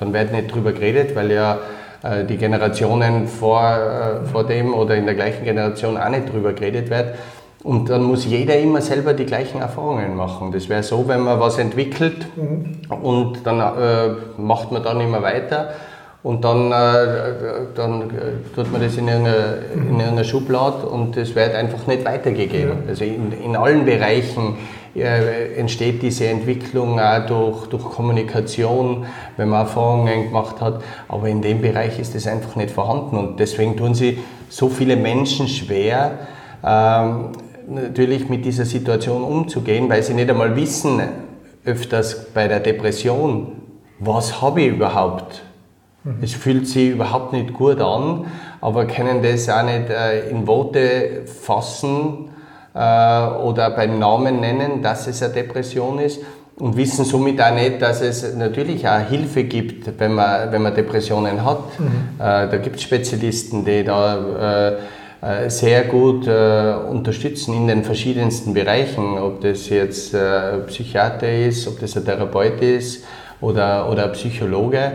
dann 0.00 0.12
wird 0.12 0.32
nicht 0.32 0.52
drüber 0.52 0.72
geredet, 0.72 1.14
weil 1.14 1.30
ja 1.30 1.58
äh, 2.02 2.24
die 2.24 2.38
Generationen 2.38 3.28
vor, 3.28 3.62
äh, 3.62 4.26
vor 4.26 4.44
dem 4.44 4.74
oder 4.74 4.96
in 4.96 5.04
der 5.04 5.14
gleichen 5.14 5.44
Generation 5.44 5.96
auch 5.96 6.08
nicht 6.08 6.32
drüber 6.32 6.54
geredet 6.54 6.90
wird. 6.90 7.14
Und 7.62 7.90
dann 7.90 8.02
muss 8.04 8.24
jeder 8.24 8.58
immer 8.58 8.80
selber 8.80 9.12
die 9.12 9.26
gleichen 9.26 9.60
Erfahrungen 9.60 10.16
machen. 10.16 10.50
Das 10.50 10.70
wäre 10.70 10.82
so, 10.82 11.06
wenn 11.08 11.20
man 11.20 11.38
was 11.38 11.58
entwickelt 11.58 12.26
mhm. 12.34 12.80
und 13.02 13.46
dann 13.46 13.60
äh, 13.60 14.14
macht 14.38 14.72
man 14.72 14.82
dann 14.82 14.98
immer 15.02 15.22
weiter 15.22 15.74
und 16.22 16.42
dann, 16.42 16.72
äh, 16.72 17.66
dann 17.74 18.10
tut 18.54 18.72
man 18.72 18.80
das 18.80 18.96
in 18.96 19.08
irgendeiner, 19.08 19.56
in 19.74 19.90
irgendeiner 19.90 20.24
Schublade 20.24 20.86
und 20.86 21.18
das 21.18 21.34
wird 21.34 21.54
einfach 21.54 21.86
nicht 21.86 22.06
weitergegeben. 22.06 22.84
Also 22.88 23.04
in, 23.04 23.32
in 23.32 23.56
allen 23.56 23.84
Bereichen 23.84 24.56
entsteht 24.94 26.02
diese 26.02 26.26
Entwicklung 26.26 26.98
auch 26.98 27.26
durch, 27.26 27.66
durch 27.66 27.84
Kommunikation, 27.84 29.06
wenn 29.36 29.48
man 29.48 29.60
Erfahrungen 29.60 30.24
gemacht 30.24 30.60
hat. 30.60 30.82
Aber 31.08 31.28
in 31.28 31.42
dem 31.42 31.60
Bereich 31.60 31.98
ist 31.98 32.14
das 32.14 32.26
einfach 32.26 32.56
nicht 32.56 32.70
vorhanden 32.70 33.16
und 33.16 33.38
deswegen 33.38 33.76
tun 33.76 33.94
sie 33.94 34.18
so 34.48 34.68
viele 34.68 34.96
Menschen 34.96 35.46
schwer, 35.46 36.18
ähm, 36.64 37.30
natürlich 37.68 38.28
mit 38.28 38.44
dieser 38.44 38.64
Situation 38.64 39.22
umzugehen, 39.22 39.88
weil 39.88 40.02
sie 40.02 40.14
nicht 40.14 40.28
einmal 40.28 40.56
wissen, 40.56 41.00
öfters 41.64 42.26
bei 42.34 42.48
der 42.48 42.60
Depression, 42.60 43.52
was 43.98 44.42
habe 44.42 44.62
ich 44.62 44.68
überhaupt? 44.68 45.42
Mhm. 46.04 46.16
Es 46.22 46.34
fühlt 46.34 46.66
sich 46.66 46.90
überhaupt 46.90 47.32
nicht 47.32 47.52
gut 47.52 47.80
an, 47.80 48.26
aber 48.60 48.86
können 48.86 49.22
das 49.22 49.48
auch 49.48 49.62
nicht 49.62 49.90
äh, 49.90 50.30
in 50.30 50.46
Worte 50.46 51.22
fassen, 51.26 52.30
oder 52.72 53.70
beim 53.70 53.98
Namen 53.98 54.40
nennen, 54.40 54.80
dass 54.80 55.06
es 55.08 55.22
eine 55.22 55.32
Depression 55.32 55.98
ist. 55.98 56.20
und 56.60 56.76
wissen 56.76 57.04
somit 57.04 57.40
auch 57.40 57.54
nicht, 57.54 57.80
dass 57.80 58.02
es 58.02 58.34
natürlich 58.36 58.86
auch 58.86 59.00
Hilfe 59.00 59.44
gibt, 59.44 59.98
wenn 59.98 60.14
man, 60.14 60.52
wenn 60.52 60.62
man 60.62 60.74
Depressionen 60.74 61.44
hat. 61.44 61.78
Mhm. 61.78 61.86
Äh, 62.18 62.48
da 62.48 62.56
gibt 62.58 62.76
es 62.76 62.82
Spezialisten, 62.82 63.64
die 63.64 63.82
da 63.82 64.76
äh, 65.22 65.44
äh, 65.46 65.50
sehr 65.50 65.84
gut 65.84 66.26
äh, 66.26 66.74
unterstützen 66.88 67.54
in 67.54 67.66
den 67.66 67.84
verschiedensten 67.84 68.54
Bereichen, 68.54 69.18
ob 69.18 69.40
das 69.40 69.68
jetzt 69.68 70.14
äh, 70.14 70.58
Psychiater 70.66 71.30
ist, 71.30 71.66
ob 71.66 71.80
das 71.80 71.96
ein 71.96 72.04
Therapeut 72.04 72.60
ist 72.60 73.04
oder, 73.40 73.90
oder 73.90 74.04
ein 74.04 74.12
Psychologe. 74.12 74.92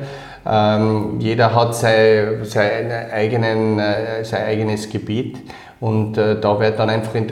Ähm, 0.48 1.20
jeder 1.20 1.56
hat 1.56 1.76
sein, 1.76 2.40
sein, 2.44 2.92
eigenen, 3.12 3.80
äh, 3.80 4.24
sein 4.24 4.46
eigenes 4.46 4.90
Gebiet 4.90 5.38
und 5.80 6.18
äh, 6.18 6.40
da 6.40 6.60
wird 6.60 6.80
dann 6.80 6.90
einfach 6.90 7.16
äh, 7.16 7.30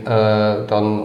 dann 0.67 1.01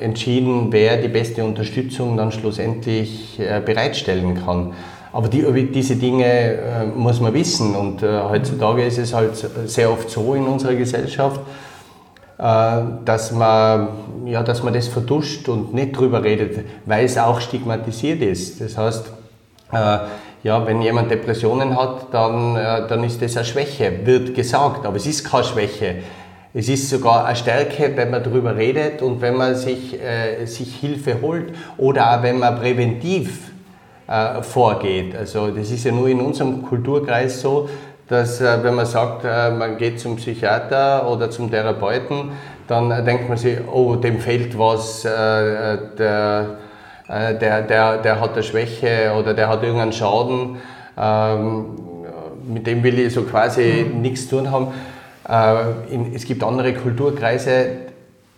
äh, 0.00 0.04
entschieden, 0.04 0.68
wer 0.70 0.98
die 0.98 1.08
beste 1.08 1.44
Unterstützung 1.44 2.16
dann 2.16 2.30
schlussendlich 2.30 3.40
äh, 3.40 3.60
bereitstellen 3.64 4.44
kann. 4.44 4.74
Aber 5.14 5.28
die, 5.28 5.42
diese 5.72 5.96
Dinge 5.96 6.24
äh, 6.24 6.86
muss 6.94 7.20
man 7.20 7.34
wissen 7.34 7.74
und 7.74 8.02
heutzutage 8.02 8.84
ist 8.84 8.98
es 8.98 9.12
halt 9.12 9.32
sehr 9.66 9.90
oft 9.90 10.08
so 10.10 10.34
in 10.34 10.46
unserer 10.46 10.74
Gesellschaft, 10.74 11.40
dass 12.38 13.30
man, 13.30 13.88
ja, 14.24 14.42
dass 14.42 14.64
man 14.64 14.74
das 14.74 14.88
verduscht 14.88 15.48
und 15.48 15.74
nicht 15.74 15.96
drüber 15.96 16.24
redet, 16.24 16.64
weil 16.86 17.04
es 17.04 17.16
auch 17.16 17.40
stigmatisiert 17.40 18.20
ist. 18.20 18.60
Das 18.60 18.76
heißt, 18.76 19.12
ja, 19.70 20.66
wenn 20.66 20.82
jemand 20.82 21.10
Depressionen 21.10 21.76
hat, 21.78 22.06
dann, 22.10 22.54
dann 22.54 23.04
ist 23.04 23.22
das 23.22 23.36
eine 23.36 23.44
Schwäche, 23.44 23.92
wird 24.04 24.34
gesagt, 24.34 24.86
aber 24.86 24.96
es 24.96 25.06
ist 25.06 25.30
keine 25.30 25.44
Schwäche. 25.44 25.96
Es 26.54 26.68
ist 26.68 26.90
sogar 26.90 27.24
eine 27.24 27.34
Stärke, 27.34 27.92
wenn 27.94 28.10
man 28.10 28.22
darüber 28.22 28.54
redet 28.54 29.00
und 29.00 29.22
wenn 29.22 29.36
man 29.36 29.54
sich, 29.54 29.98
äh, 29.98 30.44
sich 30.44 30.76
Hilfe 30.76 31.22
holt 31.22 31.54
oder 31.78 32.14
auch 32.14 32.22
wenn 32.22 32.38
man 32.38 32.56
präventiv 32.56 33.52
äh, 34.06 34.42
vorgeht. 34.42 35.16
Also 35.16 35.48
das 35.48 35.70
ist 35.70 35.84
ja 35.84 35.92
nur 35.92 36.08
in 36.08 36.20
unserem 36.20 36.62
Kulturkreis 36.62 37.40
so, 37.40 37.70
dass 38.06 38.42
äh, 38.42 38.62
wenn 38.62 38.74
man 38.74 38.84
sagt, 38.84 39.24
äh, 39.24 39.50
man 39.50 39.78
geht 39.78 39.98
zum 39.98 40.16
Psychiater 40.16 41.08
oder 41.10 41.30
zum 41.30 41.50
Therapeuten, 41.50 42.32
dann 42.68 43.04
denkt 43.06 43.30
man 43.30 43.38
sich, 43.38 43.56
oh, 43.72 43.96
dem 43.96 44.18
fehlt 44.18 44.58
was, 44.58 45.06
äh, 45.06 45.08
äh, 45.08 45.78
der, 45.98 46.58
der, 47.08 47.62
der, 47.62 47.98
der 47.98 48.20
hat 48.20 48.34
eine 48.34 48.42
Schwäche 48.42 49.12
oder 49.18 49.32
der 49.32 49.48
hat 49.48 49.62
irgendeinen 49.62 49.92
Schaden, 49.92 50.58
ähm, 50.98 51.78
mit 52.46 52.66
dem 52.66 52.82
will 52.82 52.98
ich 52.98 53.14
so 53.14 53.22
quasi 53.22 53.86
mhm. 53.90 54.02
nichts 54.02 54.28
tun 54.28 54.50
haben. 54.50 54.68
Äh, 55.28 56.14
es 56.14 56.24
gibt 56.24 56.42
andere 56.42 56.74
Kulturkreise, 56.74 57.66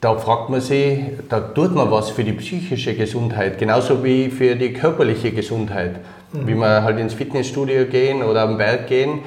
da 0.01 0.14
fragt 0.16 0.51
man 0.51 0.61
sich, 0.61 0.99
da 1.30 1.41
tut 1.41 1.74
man 1.74 1.91
was 1.91 2.11
für 2.11 2.24
die 2.24 2.32
psychische 2.32 2.95
Gesundheit, 2.95 3.59
genauso 3.59 4.05
wie 4.05 4.28
für 4.28 4.55
die 4.55 4.74
körperliche 4.74 5.32
Gesundheit. 5.32 5.97
Mhm. 6.32 6.47
Wie 6.47 6.55
man 6.55 6.82
halt 6.82 6.99
ins 6.99 7.14
Fitnessstudio 7.14 7.87
gehen 7.87 8.22
oder 8.22 8.43
am 8.43 8.59
Berg 8.59 8.87
gehen. 8.87 9.20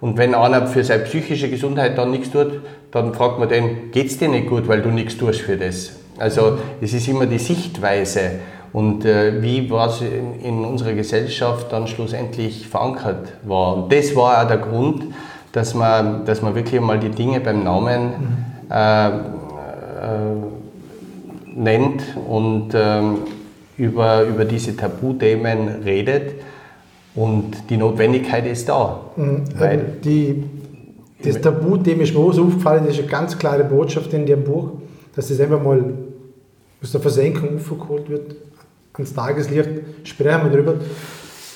Und 0.00 0.16
wenn 0.18 0.34
einer 0.34 0.66
für 0.66 0.84
seine 0.84 1.02
psychische 1.02 1.50
Gesundheit 1.50 1.98
dann 1.98 2.10
nichts 2.10 2.30
tut, 2.30 2.60
dann 2.90 3.12
fragt 3.12 3.38
man 3.38 3.48
den, 3.48 3.90
geht 3.90 4.06
es 4.06 4.18
dir 4.18 4.28
nicht 4.28 4.48
gut, 4.48 4.68
weil 4.68 4.82
du 4.82 4.90
nichts 4.90 5.18
tust 5.18 5.40
für 5.40 5.56
das? 5.56 5.96
Also 6.18 6.58
es 6.80 6.92
ist 6.92 7.08
immer 7.08 7.26
die 7.26 7.38
Sichtweise 7.38 8.40
und 8.72 9.04
äh, 9.04 9.42
wie 9.42 9.70
was 9.70 10.00
in, 10.00 10.40
in 10.40 10.64
unserer 10.64 10.92
Gesellschaft 10.92 11.72
dann 11.72 11.86
schlussendlich 11.86 12.68
verankert 12.68 13.32
war. 13.42 13.76
Und 13.76 13.92
das 13.92 14.14
war 14.14 14.42
auch 14.42 14.46
der 14.46 14.58
Grund, 14.58 15.06
dass 15.52 15.74
man, 15.74 16.24
dass 16.24 16.42
man 16.42 16.54
wirklich 16.54 16.80
mal 16.80 16.98
die 16.98 17.10
Dinge 17.10 17.40
beim 17.40 17.64
Namen 17.64 18.02
mhm. 18.02 18.72
äh, 18.72 19.08
äh, 19.08 19.12
nennt 21.54 22.02
und 22.28 22.68
ähm, 22.74 23.18
über, 23.76 24.22
über 24.22 24.44
diese 24.44 24.76
Tabuthemen 24.76 25.82
redet. 25.84 26.34
Und 27.14 27.70
die 27.70 27.76
Notwendigkeit 27.76 28.46
ist 28.46 28.68
da. 28.68 29.00
Mhm. 29.16 29.42
Weil 29.58 29.96
die, 30.04 30.44
das 31.24 31.40
Tabuthema 31.40 32.02
ist 32.02 32.14
mir 32.14 32.32
so 32.32 32.44
aufgefallen, 32.44 32.84
das 32.86 32.94
ist 32.94 33.00
eine 33.00 33.08
ganz 33.08 33.36
klare 33.36 33.64
Botschaft 33.64 34.12
in 34.12 34.26
dem 34.26 34.44
Buch, 34.44 34.70
dass 35.16 35.28
das 35.28 35.40
einfach 35.40 35.62
mal 35.62 35.82
aus 36.82 36.92
der 36.92 37.00
Versenkung 37.00 37.56
aufgeholt 37.56 38.08
wird, 38.08 38.36
ans 38.94 39.12
Tageslicht, 39.12 39.68
sprechen 40.04 40.44
wir 40.44 40.50
darüber. 40.50 40.74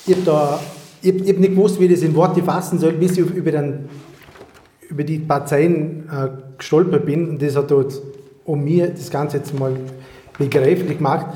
Ich 0.05 0.13
habe 0.13 0.25
da 0.25 0.59
ich 1.05 1.13
habe 1.13 1.29
hab 1.29 1.37
nicht 1.37 1.55
gewusst, 1.55 1.79
wie 1.79 1.85
ich 1.85 1.91
das 1.91 2.01
in 2.01 2.15
Worte 2.15 2.41
fassen 2.41 2.79
soll, 2.79 2.93
bis 2.93 3.17
ich 3.17 3.19
über, 3.19 3.51
den, 3.51 3.85
über 4.89 5.03
die 5.03 5.19
paar 5.19 5.45
Zeilen 5.45 6.09
äh, 6.09 6.29
gestolpert 6.57 7.05
bin. 7.05 7.29
Und 7.29 7.41
das 7.41 7.55
hat 7.55 7.69
dort 7.69 8.01
um 8.43 8.63
mir 8.63 8.87
das 8.89 9.09
Ganze 9.09 9.37
jetzt 9.37 9.57
mal 9.57 9.73
begreiflich 10.37 10.97
gemacht. 10.97 11.27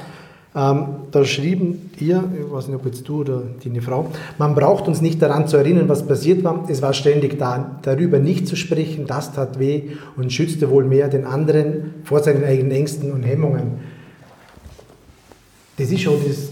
Ähm, 0.55 0.85
da 1.11 1.23
schrieben 1.25 1.91
ihr, 1.99 2.23
ich 2.33 2.51
weiß 2.51 2.67
nicht, 2.67 2.75
ob 2.75 2.85
jetzt 2.85 3.07
du 3.07 3.21
oder 3.21 3.43
deine 3.63 3.81
Frau, 3.83 4.07
man 4.39 4.55
braucht 4.55 4.87
uns 4.87 4.99
nicht 4.99 5.21
daran 5.21 5.47
zu 5.47 5.57
erinnern, 5.57 5.87
was 5.87 6.07
passiert 6.07 6.43
war. 6.43 6.65
Es 6.67 6.81
war 6.81 6.93
ständig 6.93 7.37
da, 7.37 7.79
darüber 7.83 8.17
nicht 8.17 8.47
zu 8.47 8.55
sprechen, 8.55 9.05
das 9.05 9.31
tat 9.31 9.59
weh 9.59 9.91
und 10.17 10.33
schützte 10.33 10.71
wohl 10.71 10.85
mehr 10.85 11.07
den 11.07 11.25
anderen 11.25 11.93
vor 12.03 12.23
seinen 12.23 12.43
eigenen 12.43 12.71
Ängsten 12.71 13.11
und 13.11 13.21
Hemmungen. 13.21 13.73
Das 15.77 15.91
ist 15.91 16.01
schon 16.01 16.15
das, 16.27 16.49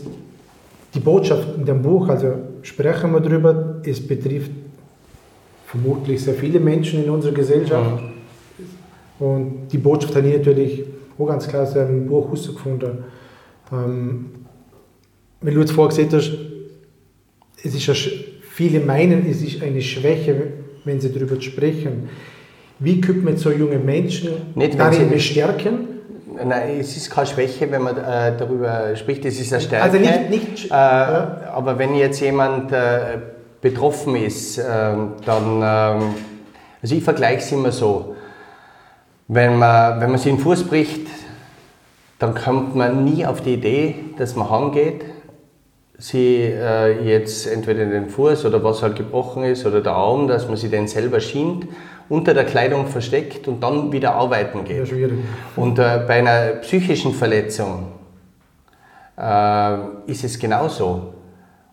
die 0.93 0.99
Botschaft 0.99 1.57
in 1.57 1.65
dem 1.65 1.81
Buch, 1.81 2.07
also 2.07 2.33
sprechen 2.67 3.13
wir 3.13 3.21
darüber, 3.21 3.81
es 3.85 4.05
betrifft 4.05 4.51
vermutlich 5.65 6.21
sehr 6.21 6.33
viele 6.33 6.59
Menschen 6.59 7.03
in 7.03 7.09
unserer 7.09 7.33
Gesellschaft. 7.33 8.03
Mhm. 8.03 9.25
Und 9.25 9.67
die 9.71 9.77
Botschaft 9.77 10.15
habe 10.15 10.27
ich 10.27 10.37
natürlich 10.37 10.83
auch 11.17 11.27
ganz 11.27 11.47
klar 11.47 11.63
aus 11.63 11.75
einem 11.77 12.05
Buch 12.07 12.25
herausgefunden. 12.25 12.99
Ähm, 13.71 14.25
wenn 15.41 15.53
du 15.53 15.61
jetzt 15.61 15.71
vorher 15.71 15.95
gesagt 15.95 16.13
hast, 16.13 16.31
es 17.63 17.73
ist 17.73 17.99
viele 18.51 18.81
meinen, 18.81 19.25
es 19.29 19.41
ist 19.41 19.63
eine 19.63 19.81
Schwäche, 19.81 20.47
wenn 20.83 20.99
sie 20.99 21.11
darüber 21.11 21.39
sprechen. 21.41 22.09
Wie 22.79 23.01
könnte 23.01 23.21
man 23.21 23.37
so 23.37 23.51
junge 23.51 23.79
Menschen 23.79 24.29
Nicht, 24.55 24.77
darin 24.77 25.09
bestärken? 25.09 25.96
Nein, 26.45 26.79
es 26.79 26.95
ist 26.95 27.09
keine 27.09 27.27
Schwäche, 27.27 27.71
wenn 27.71 27.81
man 27.81 27.97
äh, 27.97 28.35
darüber 28.37 28.95
spricht, 28.95 29.25
es 29.25 29.39
ist 29.39 29.53
eine 29.53 29.61
Stärke. 29.61 29.83
Also 29.83 29.97
nicht, 29.97 30.29
nicht 30.29 30.65
äh, 30.65 30.69
ja. 30.69 31.41
Aber 31.53 31.77
wenn 31.79 31.95
jetzt 31.95 32.19
jemand 32.19 32.71
äh, 32.71 33.17
betroffen 33.61 34.15
ist, 34.15 34.57
ähm, 34.57 35.13
dann, 35.25 35.61
ähm, 35.63 36.15
also 36.81 36.95
ich 36.95 37.03
vergleiche 37.03 37.39
es 37.39 37.51
immer 37.51 37.71
so, 37.71 38.15
wenn 39.27 39.57
man, 39.57 39.99
wenn 39.99 40.09
man 40.11 40.19
sich 40.19 40.31
den 40.31 40.39
Fuß 40.39 40.65
bricht, 40.65 41.07
dann 42.19 42.33
kommt 42.33 42.75
man 42.75 43.03
nie 43.03 43.25
auf 43.25 43.41
die 43.41 43.53
Idee, 43.53 43.95
dass 44.17 44.35
man 44.35 44.49
heimgeht, 44.49 45.05
sie 45.97 46.43
äh, 46.43 47.03
jetzt 47.03 47.47
entweder 47.47 47.85
den 47.85 48.09
Fuß 48.09 48.45
oder 48.45 48.63
was 48.63 48.81
halt 48.81 48.95
gebrochen 48.95 49.43
ist 49.43 49.65
oder 49.65 49.81
der 49.81 49.93
Arm, 49.93 50.27
dass 50.27 50.47
man 50.47 50.57
sie 50.57 50.69
den 50.69 50.87
selber 50.87 51.19
schient 51.19 51.67
unter 52.09 52.33
der 52.33 52.45
Kleidung 52.45 52.87
versteckt 52.87 53.47
und 53.47 53.61
dann 53.61 53.91
wieder 53.91 54.13
arbeiten 54.15 54.63
geht. 54.63 54.77
Ja, 54.77 54.85
schwierig. 54.85 55.19
Und 55.55 55.79
äh, 55.79 56.01
bei 56.07 56.19
einer 56.19 56.53
psychischen 56.61 57.13
Verletzung 57.13 57.87
äh, 59.17 59.77
ist 60.05 60.23
es 60.23 60.39
genauso. 60.39 61.13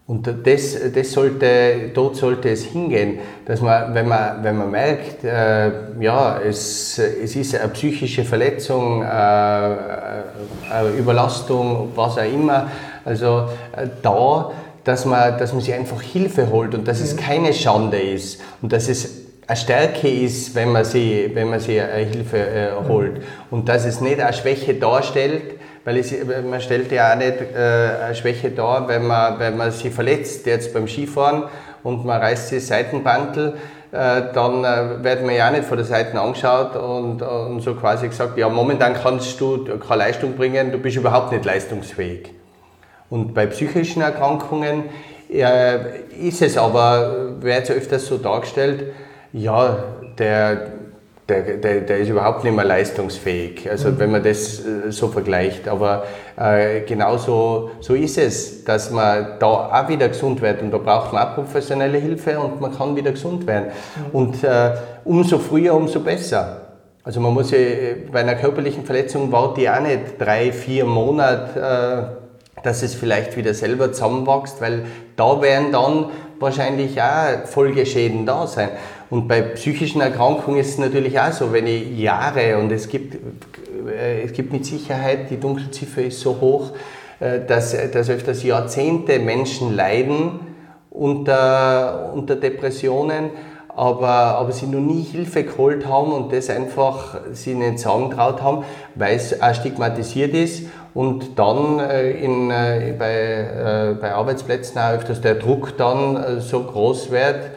Und 0.06 0.26
das, 0.26 0.76
das 0.94 1.12
sollte, 1.12 1.90
dort 1.94 2.16
sollte 2.16 2.50
es 2.50 2.64
hingehen, 2.64 3.20
dass 3.46 3.62
man, 3.62 3.94
wenn 3.94 4.06
man, 4.06 4.44
wenn 4.44 4.58
man 4.58 4.70
merkt, 4.70 5.24
äh, 5.24 5.70
ja, 5.98 6.38
es, 6.40 6.98
es 6.98 7.34
ist 7.34 7.54
eine 7.54 7.70
psychische 7.70 8.22
Verletzung, 8.22 9.00
äh, 9.00 9.06
eine 9.06 10.90
Überlastung, 10.98 11.92
was 11.94 12.18
auch 12.18 12.30
immer, 12.30 12.70
also 13.06 13.48
äh, 13.74 13.86
da, 14.02 14.50
dass 14.84 15.06
man, 15.06 15.38
dass 15.38 15.54
man 15.54 15.62
sich 15.62 15.72
einfach 15.72 16.02
Hilfe 16.02 16.50
holt 16.50 16.74
und 16.74 16.86
dass 16.86 17.00
es 17.00 17.16
keine 17.16 17.54
Schande 17.54 17.98
ist 17.98 18.42
und 18.60 18.74
dass 18.74 18.90
es 18.90 19.23
eine 19.46 19.56
Stärke 19.56 20.08
ist, 20.08 20.54
wenn 20.54 20.72
man 20.72 20.84
sich, 20.84 21.34
wenn 21.34 21.50
man 21.50 21.60
sich 21.60 21.80
Hilfe 21.80 22.38
äh, 22.38 22.70
holt. 22.88 23.22
Und 23.50 23.68
dass 23.68 23.84
es 23.84 24.00
nicht 24.00 24.20
eine 24.20 24.32
Schwäche 24.32 24.74
darstellt, 24.74 25.58
weil 25.84 25.98
es, 25.98 26.14
man 26.48 26.60
stellt 26.60 26.90
ja 26.92 27.12
auch 27.12 27.18
nicht 27.18 27.40
äh, 27.54 28.04
eine 28.06 28.14
Schwäche 28.14 28.50
dar, 28.50 28.88
wenn 28.88 29.06
man, 29.06 29.38
wenn 29.38 29.56
man 29.56 29.70
sich 29.70 29.92
verletzt, 29.92 30.46
jetzt 30.46 30.72
beim 30.72 30.88
Skifahren 30.88 31.44
und 31.82 32.06
man 32.06 32.20
reißt 32.20 32.48
sich 32.48 32.66
Seitenbandel, 32.66 33.54
äh, 33.92 34.22
dann 34.32 34.64
äh, 34.64 35.04
wird 35.04 35.24
man 35.24 35.34
ja 35.34 35.48
auch 35.48 35.52
nicht 35.52 35.64
von 35.64 35.76
der 35.76 35.86
Seite 35.86 36.18
angeschaut 36.18 36.74
und, 36.74 37.20
und 37.20 37.60
so 37.60 37.74
quasi 37.74 38.08
gesagt, 38.08 38.38
ja 38.38 38.48
momentan 38.48 38.94
kannst 38.94 39.38
du 39.40 39.64
keine 39.78 40.04
Leistung 40.04 40.36
bringen, 40.36 40.72
du 40.72 40.78
bist 40.78 40.96
überhaupt 40.96 41.32
nicht 41.32 41.44
leistungsfähig. 41.44 42.32
Und 43.10 43.34
bei 43.34 43.46
psychischen 43.46 44.00
Erkrankungen 44.00 44.84
äh, 45.30 46.00
ist 46.18 46.40
es 46.40 46.56
aber, 46.56 47.42
wird 47.42 47.64
es 47.64 47.70
öfters 47.70 48.06
so 48.06 48.16
dargestellt, 48.16 48.84
ja, 49.34 49.78
der, 50.16 50.68
der, 51.28 51.42
der, 51.56 51.80
der 51.80 51.98
ist 51.98 52.08
überhaupt 52.08 52.44
nicht 52.44 52.54
mehr 52.54 52.64
leistungsfähig, 52.64 53.68
also 53.68 53.88
mhm. 53.88 53.98
wenn 53.98 54.12
man 54.12 54.22
das 54.22 54.60
äh, 54.60 54.90
so 54.90 55.08
vergleicht. 55.08 55.66
Aber 55.66 56.04
äh, 56.36 56.82
genauso 56.82 57.72
so 57.80 57.94
ist 57.94 58.16
es, 58.16 58.64
dass 58.64 58.90
man 58.90 59.38
da 59.40 59.46
auch 59.46 59.88
wieder 59.88 60.08
gesund 60.08 60.40
wird 60.40 60.62
und 60.62 60.70
da 60.70 60.78
braucht 60.78 61.12
man 61.12 61.26
auch 61.26 61.34
professionelle 61.34 61.98
Hilfe 61.98 62.38
und 62.38 62.60
man 62.60 62.76
kann 62.76 62.94
wieder 62.94 63.10
gesund 63.10 63.46
werden. 63.46 63.66
Mhm. 63.66 64.10
Und 64.12 64.44
äh, 64.44 64.70
umso 65.04 65.38
früher, 65.38 65.74
umso 65.74 66.00
besser. 66.00 66.60
Also 67.02 67.20
man 67.20 67.34
muss 67.34 67.50
ja, 67.50 67.58
bei 68.10 68.20
einer 68.20 68.36
körperlichen 68.36 68.84
Verletzung 68.84 69.30
wartet 69.32 69.58
die 69.58 69.68
auch 69.68 69.80
nicht 69.80 70.18
drei, 70.18 70.52
vier 70.52 70.84
Monate, 70.84 71.60
äh, 71.60 72.62
dass 72.62 72.82
es 72.82 72.94
vielleicht 72.94 73.36
wieder 73.36 73.52
selber 73.52 73.92
zusammenwächst, 73.92 74.60
weil 74.60 74.84
da 75.16 75.42
werden 75.42 75.72
dann 75.72 76.06
wahrscheinlich 76.38 77.00
auch 77.00 77.46
Folgeschäden 77.46 78.26
da 78.26 78.46
sein. 78.46 78.70
Und 79.10 79.28
bei 79.28 79.42
psychischen 79.42 80.00
Erkrankungen 80.00 80.58
ist 80.58 80.70
es 80.70 80.78
natürlich 80.78 81.18
auch 81.20 81.32
so, 81.32 81.52
wenn 81.52 81.66
ich 81.66 81.98
Jahre 81.98 82.58
und 82.58 82.72
es 82.72 82.88
gibt, 82.88 83.14
äh, 83.86 84.22
es 84.22 84.32
gibt 84.32 84.52
mit 84.52 84.64
Sicherheit, 84.64 85.30
die 85.30 85.38
Dunkelziffer 85.38 86.02
ist 86.02 86.20
so 86.20 86.40
hoch, 86.40 86.72
äh, 87.20 87.40
dass, 87.46 87.76
dass 87.90 88.08
öfters 88.08 88.42
Jahrzehnte 88.42 89.18
Menschen 89.18 89.74
leiden 89.74 90.40
unter, 90.90 92.12
unter 92.14 92.36
Depressionen, 92.36 93.30
aber, 93.68 94.08
aber 94.08 94.52
sie 94.52 94.66
noch 94.66 94.80
nie 94.80 95.02
Hilfe 95.02 95.42
geholt 95.42 95.86
haben 95.86 96.12
und 96.12 96.32
das 96.32 96.48
einfach 96.48 97.18
sie 97.32 97.54
nicht 97.54 97.80
sagen 97.80 98.10
traut 98.10 98.40
haben, 98.40 98.64
weil 98.94 99.16
es 99.16 99.42
auch 99.42 99.52
stigmatisiert 99.52 100.32
ist 100.32 100.66
und 100.94 101.38
dann 101.38 101.80
äh, 101.80 102.12
in, 102.12 102.48
bei, 102.48 103.96
bei 104.00 104.14
Arbeitsplätzen 104.14 104.78
auch 104.78 104.92
öfters 104.92 105.20
der 105.20 105.34
Druck 105.34 105.76
dann 105.76 106.40
so 106.40 106.62
groß 106.62 107.10
wird, 107.10 107.50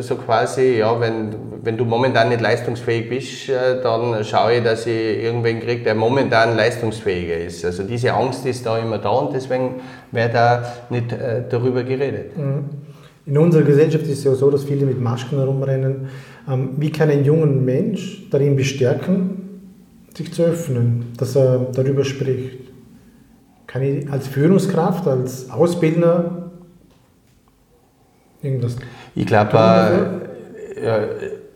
so 0.00 0.16
quasi, 0.16 0.78
ja, 0.78 1.00
wenn, 1.00 1.34
wenn 1.62 1.76
du 1.76 1.84
momentan 1.84 2.30
nicht 2.30 2.40
leistungsfähig 2.40 3.08
bist, 3.08 3.48
äh, 3.48 3.80
dann 3.80 4.24
schaue 4.24 4.56
ich, 4.56 4.64
dass 4.64 4.86
ich 4.86 5.22
irgendwen 5.22 5.60
kriege, 5.60 5.84
der 5.84 5.94
momentan 5.94 6.56
leistungsfähiger 6.56 7.36
ist. 7.36 7.64
Also 7.64 7.84
diese 7.84 8.12
Angst 8.12 8.44
ist 8.44 8.66
da 8.66 8.76
immer 8.78 8.98
da 8.98 9.10
und 9.10 9.32
deswegen 9.32 9.76
wird 10.10 10.34
da 10.34 10.64
nicht 10.90 11.12
äh, 11.12 11.44
darüber 11.48 11.84
geredet. 11.84 12.36
Mhm. 12.36 12.64
In 13.26 13.38
unserer 13.38 13.62
Gesellschaft 13.62 14.04
ist 14.04 14.18
es 14.18 14.24
ja 14.24 14.34
so, 14.34 14.50
dass 14.50 14.64
viele 14.64 14.84
mit 14.84 15.00
Masken 15.00 15.38
herumrennen. 15.38 16.08
Ähm, 16.48 16.70
wie 16.78 16.90
kann 16.90 17.10
ein 17.10 17.24
junger 17.24 17.46
Mensch 17.46 18.28
darin 18.30 18.56
bestärken, 18.56 19.60
sich 20.16 20.32
zu 20.32 20.42
öffnen, 20.42 21.12
dass 21.18 21.36
er 21.36 21.68
darüber 21.72 22.04
spricht? 22.04 22.72
Kann 23.68 23.82
ich 23.82 24.10
als 24.10 24.26
Führungskraft, 24.26 25.06
als 25.06 25.50
Ausbildner 25.50 26.50
irgendwas 28.42 28.76
ich 29.16 29.26
glaube, 29.26 30.20
äh, 30.76 30.86
äh, 30.86 31.08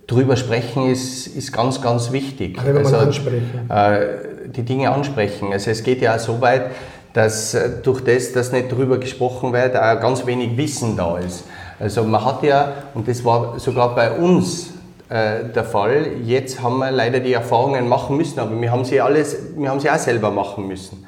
drüber 0.07 0.35
sprechen 0.37 0.91
ist, 0.91 1.27
ist 1.29 1.53
ganz, 1.53 1.81
ganz 1.81 2.11
wichtig. 2.11 2.59
Also, 2.59 2.79
also 2.79 2.97
ansprechen. 2.97 3.71
Äh, 3.71 4.01
die 4.47 4.63
Dinge 4.63 4.91
ansprechen. 4.91 5.53
Also 5.53 5.71
es 5.71 5.85
geht 5.85 6.01
ja 6.01 6.17
auch 6.17 6.19
so 6.19 6.41
weit, 6.41 6.71
dass 7.13 7.55
äh, 7.55 7.83
durch 7.83 8.01
das, 8.01 8.33
dass 8.33 8.51
nicht 8.51 8.73
drüber 8.73 8.99
gesprochen 8.99 9.53
wird, 9.53 9.77
auch 9.77 10.01
ganz 10.01 10.25
wenig 10.27 10.57
Wissen 10.57 10.97
da 10.97 11.19
ist. 11.19 11.45
Also 11.79 12.03
man 12.03 12.25
hat 12.25 12.43
ja, 12.43 12.73
und 12.95 13.07
das 13.07 13.25
war 13.25 13.59
sogar 13.59 13.95
bei 13.95 14.11
uns 14.11 14.71
äh, 15.11 15.45
der 15.55 15.65
Fall, 15.65 16.07
jetzt 16.25 16.63
haben 16.63 16.79
wir 16.79 16.91
leider 16.91 17.21
die 17.21 17.35
Erfahrungen 17.35 17.87
machen 17.87 18.17
müssen, 18.17 18.41
aber 18.41 18.59
wir 18.59 18.73
haben 18.73 18.87
sie, 18.87 19.01
alles, 19.01 19.37
wir 19.55 19.69
haben 19.69 19.81
sie 19.81 19.91
auch 19.91 19.99
selber 19.99 20.31
machen 20.31 20.67
müssen. 20.67 21.05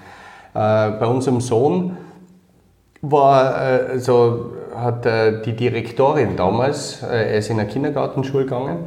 Äh, 0.55 0.91
bei 0.91 1.07
unserem 1.07 1.41
Sohn 1.41 1.97
war 3.01 3.55
also 3.55 4.53
hat 4.75 5.07
äh, 5.07 5.43
die 5.43 5.55
Direktorin 5.55 6.37
damals, 6.37 7.03
äh, 7.03 7.33
er 7.33 7.39
ist 7.39 7.51
in 7.51 7.61
eine 7.61 7.69
Kindergartenschule 7.69 8.45
gegangen, 8.45 8.79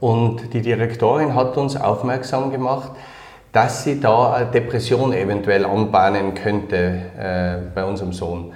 und 0.00 0.54
die 0.54 0.62
Direktorin 0.62 1.34
hat 1.34 1.56
uns 1.58 1.76
aufmerksam 1.76 2.50
gemacht, 2.50 2.92
dass 3.52 3.84
sie 3.84 4.00
da 4.00 4.32
eine 4.32 4.46
Depression 4.46 5.12
eventuell 5.12 5.66
anbahnen 5.66 6.34
könnte 6.34 7.02
äh, 7.18 7.56
bei 7.74 7.84
unserem 7.84 8.12
Sohn. 8.12 8.52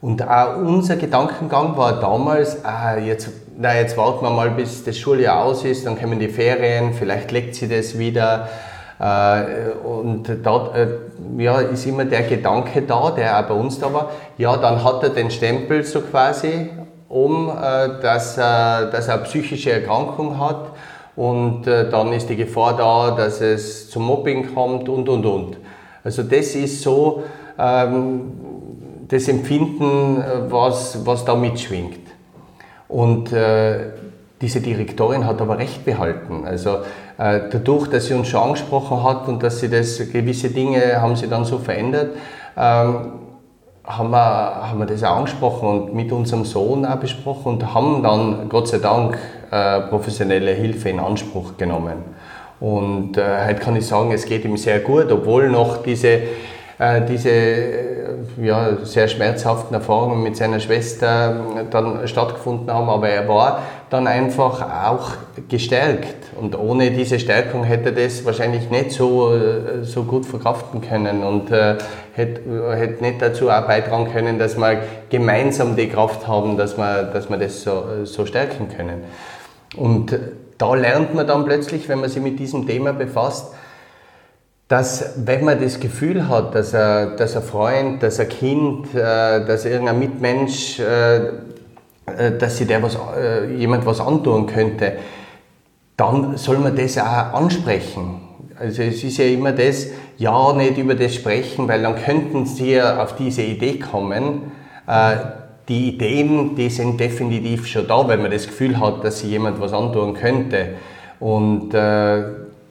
Und 0.00 0.28
auch 0.28 0.56
unser 0.56 0.96
Gedankengang 0.96 1.76
war 1.76 2.00
damals, 2.00 2.64
ah, 2.64 2.96
jetzt, 2.96 3.30
na, 3.56 3.74
jetzt 3.74 3.96
warten 3.96 4.24
wir 4.24 4.30
mal, 4.30 4.50
bis 4.50 4.82
das 4.84 4.98
Schuljahr 4.98 5.44
aus 5.44 5.64
ist, 5.64 5.86
dann 5.86 5.98
kommen 5.98 6.18
die 6.18 6.28
Ferien, 6.28 6.92
vielleicht 6.92 7.30
legt 7.30 7.54
sie 7.54 7.68
das 7.68 7.98
wieder. 7.98 8.48
Äh, 9.02 9.72
und 9.84 10.30
da 10.44 10.70
äh, 10.76 11.42
ja, 11.42 11.60
ist 11.60 11.86
immer 11.86 12.04
der 12.04 12.22
Gedanke 12.22 12.82
da, 12.82 13.10
der 13.10 13.40
auch 13.40 13.48
bei 13.48 13.54
uns 13.54 13.80
da 13.80 13.92
war, 13.92 14.10
ja, 14.38 14.56
dann 14.56 14.84
hat 14.84 15.02
er 15.02 15.08
den 15.08 15.28
Stempel 15.28 15.82
so 15.82 16.02
quasi 16.02 16.70
um, 17.08 17.48
äh, 17.48 18.00
dass, 18.00 18.38
er, 18.38 18.86
dass 18.86 19.08
er 19.08 19.14
eine 19.14 19.24
psychische 19.24 19.72
Erkrankung 19.72 20.38
hat 20.38 20.70
und 21.16 21.64
dann 21.66 22.10
ist 22.14 22.30
die 22.30 22.36
Gefahr 22.36 22.74
da, 22.74 23.10
dass 23.10 23.42
es 23.42 23.90
zum 23.90 24.06
Mobbing 24.06 24.54
kommt 24.54 24.88
und 24.88 25.10
und 25.10 25.26
und. 25.26 25.58
Also 26.02 26.22
das 26.22 26.54
ist 26.54 26.80
so 26.80 27.22
ähm, 27.58 28.32
das 29.08 29.28
Empfinden, 29.28 30.24
was, 30.48 31.04
was 31.04 31.22
da 31.26 31.34
mitschwingt. 31.34 32.00
Und 32.88 33.30
äh, 33.30 33.90
diese 34.42 34.60
Direktorin 34.60 35.24
hat 35.26 35.40
aber 35.40 35.56
recht 35.56 35.84
behalten. 35.84 36.44
Also 36.44 36.78
äh, 37.16 37.40
dadurch, 37.50 37.88
dass 37.88 38.06
sie 38.06 38.14
uns 38.14 38.28
schon 38.28 38.42
angesprochen 38.42 39.02
hat 39.04 39.28
und 39.28 39.42
dass 39.42 39.60
sie 39.60 39.70
das, 39.70 39.98
gewisse 40.12 40.50
Dinge 40.50 41.00
haben 41.00 41.16
sie 41.16 41.28
dann 41.28 41.44
so 41.44 41.58
verändert, 41.58 42.10
ähm, 42.56 43.12
haben, 43.84 44.10
wir, 44.10 44.68
haben 44.68 44.78
wir 44.80 44.86
das 44.86 45.04
auch 45.04 45.16
angesprochen 45.16 45.68
und 45.68 45.94
mit 45.94 46.12
unserem 46.12 46.44
Sohn 46.44 46.84
auch 46.84 46.96
besprochen 46.96 47.54
und 47.54 47.74
haben 47.74 48.02
dann 48.02 48.48
Gott 48.48 48.68
sei 48.68 48.78
Dank 48.78 49.16
äh, 49.50 49.80
professionelle 49.82 50.52
Hilfe 50.52 50.88
in 50.88 50.98
Anspruch 50.98 51.56
genommen. 51.56 52.02
Und 52.58 53.16
äh, 53.16 53.46
heute 53.46 53.60
kann 53.60 53.76
ich 53.76 53.86
sagen, 53.86 54.12
es 54.12 54.24
geht 54.24 54.44
ihm 54.44 54.56
sehr 54.56 54.80
gut, 54.80 55.10
obwohl 55.10 55.50
noch 55.50 55.82
diese, 55.82 56.08
äh, 56.78 57.00
diese 57.08 57.30
ja, 58.40 58.76
sehr 58.84 59.08
schmerzhaften 59.08 59.74
Erfahrungen 59.74 60.22
mit 60.22 60.36
seiner 60.36 60.60
Schwester 60.60 61.66
dann 61.70 62.06
stattgefunden 62.06 62.72
haben, 62.72 62.88
aber 62.88 63.08
er 63.08 63.28
war 63.28 63.62
dann 63.92 64.06
einfach 64.06 64.62
auch 64.86 65.12
gestärkt. 65.48 66.14
Und 66.40 66.58
ohne 66.58 66.90
diese 66.90 67.18
Stärkung 67.18 67.64
hätte 67.64 67.92
das 67.92 68.24
wahrscheinlich 68.24 68.70
nicht 68.70 68.92
so, 68.92 69.32
so 69.82 70.04
gut 70.04 70.24
verkraften 70.24 70.80
können 70.80 71.22
und 71.22 71.50
äh, 71.50 71.76
hätte, 72.14 72.74
hätte 72.74 73.02
nicht 73.02 73.20
dazu 73.20 73.50
auch 73.50 73.66
beitragen 73.66 74.10
können, 74.10 74.38
dass 74.38 74.56
wir 74.56 74.82
gemeinsam 75.10 75.76
die 75.76 75.88
Kraft 75.88 76.26
haben, 76.26 76.56
dass 76.56 76.78
wir, 76.78 77.02
dass 77.02 77.28
wir 77.28 77.36
das 77.36 77.62
so, 77.62 78.04
so 78.04 78.24
stärken 78.24 78.68
können. 78.74 79.04
Und 79.76 80.18
da 80.56 80.74
lernt 80.74 81.14
man 81.14 81.26
dann 81.26 81.44
plötzlich, 81.44 81.88
wenn 81.88 82.00
man 82.00 82.08
sich 82.08 82.22
mit 82.22 82.38
diesem 82.38 82.66
Thema 82.66 82.92
befasst, 82.92 83.52
dass 84.68 85.12
wenn 85.16 85.44
man 85.44 85.60
das 85.60 85.80
Gefühl 85.80 86.30
hat, 86.30 86.54
dass, 86.54 86.72
er, 86.72 87.16
dass 87.16 87.36
ein 87.36 87.42
Freund, 87.42 88.02
dass 88.02 88.18
ein 88.18 88.28
Kind, 88.30 88.94
äh, 88.94 89.44
dass 89.44 89.66
irgendein 89.66 89.98
Mitmensch, 89.98 90.80
äh, 90.80 91.16
äh, 91.16 91.32
dass 92.06 92.58
sich 92.58 92.66
der 92.66 92.82
was, 92.82 92.98
jemand 93.56 93.86
was 93.86 94.00
antun 94.00 94.46
könnte, 94.46 94.94
dann 95.96 96.36
soll 96.36 96.58
man 96.58 96.74
das 96.74 96.98
auch 96.98 97.32
ansprechen. 97.34 98.20
Also 98.58 98.82
es 98.82 99.02
ist 99.04 99.18
ja 99.18 99.26
immer 99.26 99.52
das, 99.52 99.88
ja, 100.18 100.52
nicht 100.52 100.78
über 100.78 100.94
das 100.94 101.14
sprechen, 101.14 101.68
weil 101.68 101.82
dann 101.82 101.96
könnten 101.96 102.46
sie 102.46 102.72
ja 102.72 103.02
auf 103.02 103.16
diese 103.16 103.42
Idee 103.42 103.78
kommen. 103.78 104.52
Die 105.68 105.88
Ideen, 105.88 106.56
die 106.56 106.70
sind 106.70 106.98
definitiv 106.98 107.66
schon 107.66 107.86
da, 107.86 108.06
wenn 108.08 108.22
man 108.22 108.30
das 108.30 108.46
Gefühl 108.46 108.80
hat, 108.80 109.04
dass 109.04 109.20
sich 109.20 109.30
jemand 109.30 109.60
was 109.60 109.72
antun 109.72 110.14
könnte. 110.14 110.70
Und 111.20 111.72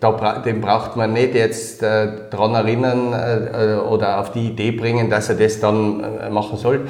da, 0.01 0.39
den 0.39 0.61
braucht 0.61 0.97
man 0.97 1.13
nicht 1.13 1.35
jetzt 1.35 1.81
äh, 1.83 2.07
daran 2.29 2.55
erinnern 2.55 3.13
äh, 3.13 3.75
äh, 3.75 3.77
oder 3.77 4.19
auf 4.19 4.31
die 4.31 4.47
Idee 4.47 4.71
bringen, 4.71 5.09
dass 5.09 5.29
er 5.29 5.35
das 5.35 5.59
dann 5.59 6.03
äh, 6.03 6.29
machen 6.29 6.57
soll. 6.57 6.87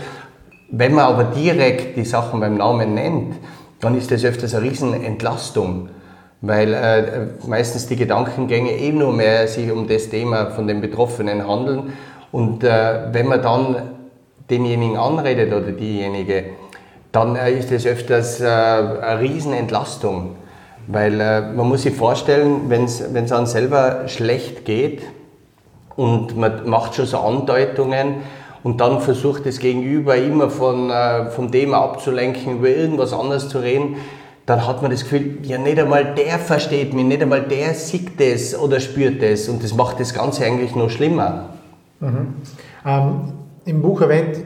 Wenn 0.73 0.93
man 0.93 1.05
aber 1.05 1.25
direkt 1.25 1.97
die 1.97 2.05
Sachen 2.05 2.39
beim 2.39 2.55
Namen 2.55 2.93
nennt, 2.93 3.35
dann 3.81 3.97
ist 3.97 4.09
das 4.09 4.23
öfters 4.23 4.55
eine 4.55 4.63
Riesenentlastung, 4.63 5.89
weil 6.39 6.73
äh, 6.73 7.47
meistens 7.47 7.87
die 7.87 7.97
Gedankengänge 7.97 8.71
eh 8.71 8.93
nur 8.93 9.11
mehr 9.11 9.49
sich 9.49 9.69
um 9.69 9.85
das 9.87 10.09
Thema 10.09 10.51
von 10.51 10.67
den 10.67 10.79
Betroffenen 10.79 11.45
handeln. 11.45 11.91
Und 12.31 12.63
äh, 12.63 13.11
wenn 13.11 13.27
man 13.27 13.41
dann 13.41 13.75
denjenigen 14.49 14.95
anredet 14.95 15.51
oder 15.51 15.73
diejenige, 15.73 16.45
dann 17.11 17.35
ist 17.35 17.69
das 17.69 17.85
öfters 17.85 18.41
eine 18.41 19.19
Riesenentlastung. 19.19 20.37
Weil 20.87 21.19
äh, 21.19 21.41
man 21.41 21.67
muss 21.67 21.81
sich 21.81 21.93
vorstellen, 21.93 22.69
wenn 22.69 22.85
es 22.85 23.31
einem 23.31 23.45
selber 23.45 24.07
schlecht 24.07 24.63
geht 24.63 25.01
und 25.97 26.37
man 26.37 26.69
macht 26.69 26.95
schon 26.95 27.05
so 27.05 27.19
Andeutungen 27.19 28.21
und 28.63 28.79
dann 28.79 29.01
versucht 29.01 29.45
das 29.45 29.59
Gegenüber 29.59 30.15
immer 30.15 30.49
von, 30.49 30.89
äh, 30.89 31.29
vom 31.31 31.51
Thema 31.51 31.81
abzulenken, 31.81 32.57
über 32.57 32.69
irgendwas 32.69 33.13
anderes 33.13 33.49
zu 33.49 33.59
reden, 33.59 33.95
dann 34.45 34.67
hat 34.67 34.81
man 34.81 34.91
das 34.91 35.03
Gefühl, 35.03 35.37
ja 35.43 35.57
nicht 35.57 35.79
einmal 35.79 36.15
der 36.15 36.39
versteht 36.39 36.93
mich, 36.93 37.05
nicht 37.05 37.21
einmal 37.21 37.41
der 37.41 37.73
sieht 37.73 38.19
das 38.19 38.57
oder 38.57 38.79
spürt 38.79 39.21
das 39.21 39.47
und 39.47 39.63
das 39.63 39.73
macht 39.75 39.99
das 39.99 40.13
Ganze 40.13 40.45
eigentlich 40.45 40.75
noch 40.75 40.89
schlimmer. 40.89 41.49
Mhm. 41.99 42.35
Ähm, 42.85 43.33
Im 43.65 43.81
Buch 43.81 44.01
erwähnt 44.01 44.43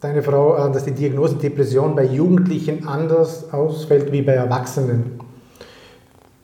deine 0.00 0.22
Frau, 0.22 0.56
äh, 0.56 0.72
dass 0.72 0.84
die 0.84 0.92
Diagnose 0.92 1.36
Depression 1.36 1.94
bei 1.94 2.04
Jugendlichen 2.04 2.86
anders 2.86 3.52
ausfällt 3.52 4.10
wie 4.12 4.22
bei 4.22 4.32
Erwachsenen. 4.32 5.20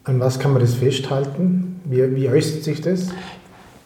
An 0.05 0.21
was 0.21 0.39
kann 0.39 0.53
man 0.53 0.61
das 0.61 0.75
festhalten? 0.75 1.81
Wie, 1.85 2.15
wie 2.15 2.29
äußert 2.29 2.63
sich 2.63 2.81
das? 2.81 3.09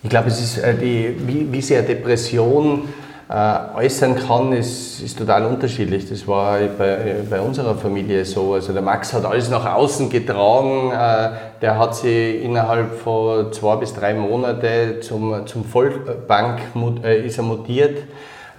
Ich 0.03 0.09
glaube, 0.09 0.28
es 0.28 0.40
ist 0.40 0.59
äh, 0.59 0.74
die, 0.74 1.14
wie, 1.26 1.53
wie 1.53 1.61
sehr 1.61 1.82
Depression 1.82 2.88
äh, 3.28 3.59
äußern 3.76 4.16
kann, 4.16 4.53
ist, 4.55 5.03
ist 5.03 5.18
total 5.18 5.44
unterschiedlich. 5.44 6.09
Das 6.09 6.26
war 6.26 6.59
bei, 6.59 7.16
bei 7.28 7.38
unserer 7.40 7.74
Familie 7.74 8.24
so. 8.24 8.55
Also 8.55 8.72
der 8.72 8.80
Max 8.80 9.12
hat 9.12 9.26
alles 9.26 9.51
nach 9.51 9.74
außen 9.74 10.09
getragen. 10.09 10.90
Äh, 10.90 11.30
der 11.61 11.78
hat 11.78 11.96
sich 11.96 12.42
innerhalb 12.42 12.98
von 12.98 13.53
zwei 13.53 13.76
bis 13.76 13.92
drei 13.92 14.14
Monaten 14.14 15.03
zum, 15.03 15.46
zum 15.46 15.64
Vollbank 15.66 16.61
äh, 17.05 17.26
ist 17.26 17.36
er 17.36 17.44
mutiert. 17.44 17.98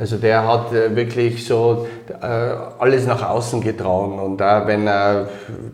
Also 0.01 0.17
der 0.17 0.47
hat 0.47 0.73
äh, 0.73 0.95
wirklich 0.95 1.45
so 1.45 1.85
äh, 2.09 2.25
alles 2.25 3.05
nach 3.05 3.29
außen 3.29 3.61
getragen 3.61 4.17
und 4.17 4.41
auch 4.41 4.65
wenn 4.65 4.87
er 4.87 5.27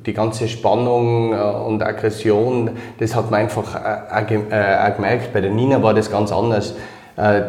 die 0.05 0.11
ganze 0.11 0.49
Spannung 0.49 1.31
äh, 1.31 1.37
und 1.37 1.81
Aggression, 1.81 2.71
das 2.99 3.15
hat 3.15 3.31
man 3.31 3.39
einfach 3.39 3.73
auch 3.73 4.27
gemerkt. 4.27 5.31
Bei 5.31 5.39
der 5.39 5.51
Nina 5.51 5.81
war 5.81 5.93
das 5.93 6.11
ganz 6.11 6.33
anders. 6.33 6.75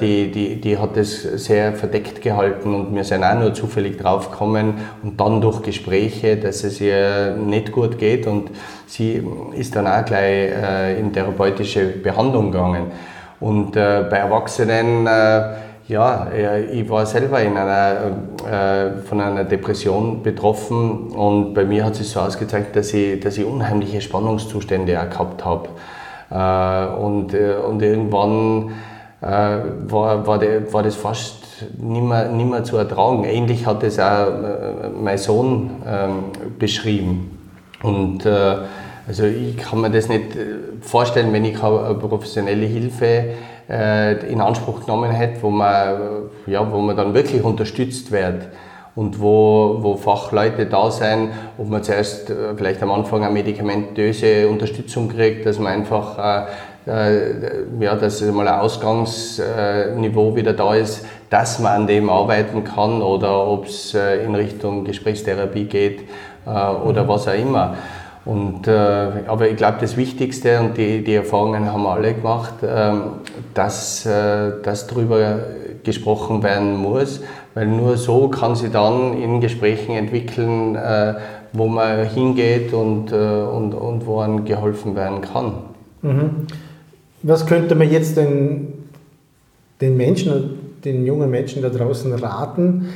Die, 0.01 0.31
die, 0.31 0.59
die 0.63 0.79
hat 0.79 0.97
das 0.97 1.21
sehr 1.21 1.75
verdeckt 1.75 2.23
gehalten 2.23 2.75
und 2.75 2.95
wir 2.95 3.05
sind 3.05 3.23
auch 3.23 3.39
nur 3.39 3.53
zufällig 3.53 3.99
draufgekommen 3.99 4.77
und 5.03 5.21
dann 5.21 5.43
durch 5.43 5.61
Gespräche, 5.61 6.39
dass 6.39 6.65
es 6.65 6.81
ihr 6.81 7.37
nicht 7.37 7.71
gut 7.71 7.99
geht 7.99 8.27
und 8.27 8.51
sie 8.87 9.23
ist 9.53 9.77
dann 9.77 9.87
auch 9.87 10.07
gleich 10.07 10.53
in 10.99 11.13
therapeutische 11.13 11.85
Behandlung 11.85 12.51
gegangen. 12.51 12.87
Und 13.41 13.73
bei 13.73 14.17
Erwachsenen, 14.17 15.07
ja, 15.89 16.29
ich 16.71 16.89
war 16.89 17.07
selber 17.07 17.41
in 17.41 17.57
einer, 17.57 18.13
von 19.05 19.21
einer 19.21 19.45
Depression 19.45 20.23
betroffen 20.23 21.09
und 21.09 21.55
bei 21.55 21.65
mir 21.65 21.85
hat 21.85 21.95
sich 21.95 22.09
so 22.09 22.21
ausgezeigt, 22.21 22.77
dass 22.77 22.93
ich, 22.93 23.21
dass 23.21 23.39
ich 23.39 23.45
unheimliche 23.45 24.01
Spannungszustände 24.01 25.01
auch 25.01 25.09
gehabt 25.09 25.45
habe. 25.45 25.69
Und, 27.01 27.35
und 27.35 27.83
irgendwann 27.83 28.71
äh, 29.21 29.27
war, 29.89 30.27
war, 30.27 30.39
der, 30.39 30.73
war 30.73 30.83
das 30.83 30.95
fast 30.95 31.67
nicht 31.77 32.03
mehr 32.03 32.65
zu 32.65 32.77
ertragen. 32.77 33.25
Ähnlich 33.25 33.67
hat 33.67 33.83
es 33.83 33.99
auch 33.99 34.29
äh, 34.29 34.89
mein 34.97 35.19
Sohn 35.19 35.71
ähm, 35.87 36.25
beschrieben. 36.59 37.37
Und 37.83 38.25
äh, 38.27 38.57
also 39.09 39.25
ich 39.25 39.57
kann 39.57 39.81
mir 39.81 39.91
das 39.91 40.09
nicht 40.09 40.37
vorstellen, 40.83 41.33
wenn 41.33 41.45
ich 41.45 41.63
eine 41.63 41.95
professionelle 41.95 42.67
Hilfe 42.67 43.31
in 43.69 44.41
Anspruch 44.41 44.81
genommen 44.81 45.11
hätte, 45.11 45.43
wo 45.43 45.51
man, 45.51 46.31
ja, 46.47 46.73
wo 46.73 46.79
man 46.79 46.97
dann 46.97 47.13
wirklich 47.13 47.45
unterstützt 47.45 48.11
wird 48.11 48.49
und 48.95 49.21
wo, 49.21 49.77
wo 49.81 49.97
Fachleute 49.97 50.65
da 50.65 50.91
sind, 50.91 51.33
ob 51.59 51.69
man 51.69 51.83
zuerst 51.83 52.33
vielleicht 52.57 52.83
am 52.83 52.91
Anfang 52.91 53.23
eine 53.23 53.33
medikamentöse 53.35 54.49
Unterstützung 54.49 55.11
kriegt, 55.11 55.45
dass 55.45 55.59
man 55.59 55.75
einfach 55.75 56.47
äh, 56.89 57.21
ja, 57.81 57.95
dass 57.97 58.23
mal 58.23 58.49
ein 58.49 58.61
Ausgangsniveau 58.61 60.35
wieder 60.35 60.55
da 60.55 60.75
ist, 60.75 61.05
dass 61.29 61.59
man 61.59 61.83
an 61.83 61.87
dem 61.87 62.09
arbeiten 62.09 62.65
kann 62.65 63.03
oder 63.03 63.47
ob 63.47 63.67
es 63.67 63.93
äh, 63.95 64.25
in 64.25 64.35
Richtung 64.35 64.85
Gesprächstherapie 64.85 65.67
geht 65.67 66.01
äh, 66.47 66.49
oder 66.49 67.05
mhm. 67.05 67.09
was 67.09 67.29
auch 67.29 67.35
immer. 67.35 67.77
Und, 68.29 68.69
aber 68.69 69.49
ich 69.49 69.57
glaube, 69.57 69.79
das 69.81 69.97
Wichtigste 69.97 70.61
und 70.61 70.77
die, 70.77 71.03
die 71.03 71.15
Erfahrungen 71.15 71.73
haben 71.73 71.87
alle 71.87 72.13
gemacht, 72.13 72.55
ähm, 72.63 73.03
dass, 73.55 74.03
dass 74.03 74.87
darüber 74.87 75.39
gesprochen 75.83 76.43
werden 76.43 76.77
muss, 76.77 77.23
weil 77.55 77.67
nur 77.67 77.97
so 77.97 78.29
kann 78.29 78.55
sie 78.55 78.69
dann 78.69 79.15
in 79.15 79.41
Gesprächen 79.41 79.93
entwickeln, 79.93 80.77
wo 81.53 81.67
man 81.67 82.05
hingeht 82.07 82.75
und, 82.75 83.13
und, 83.13 83.73
und 83.73 84.07
wo 84.07 84.21
einem 84.21 84.45
geholfen 84.45 84.95
werden 84.95 85.23
kann. 85.23 85.53
Mhm. 86.03 86.31
Was 87.23 87.47
könnte 87.47 87.75
man 87.75 87.91
jetzt 87.91 88.17
den, 88.17 88.75
den 89.81 89.97
Menschen, 89.97 90.51
den 90.85 91.05
jungen 91.05 91.31
Menschen 91.31 91.63
da 91.63 91.69
draußen 91.69 92.13
raten, 92.13 92.89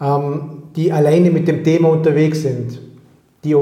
ähm, 0.00 0.62
die 0.76 0.92
alleine 0.92 1.30
mit 1.30 1.48
dem 1.48 1.64
Thema 1.64 1.88
unterwegs 1.90 2.42
sind, 2.42 2.80
die 3.44 3.54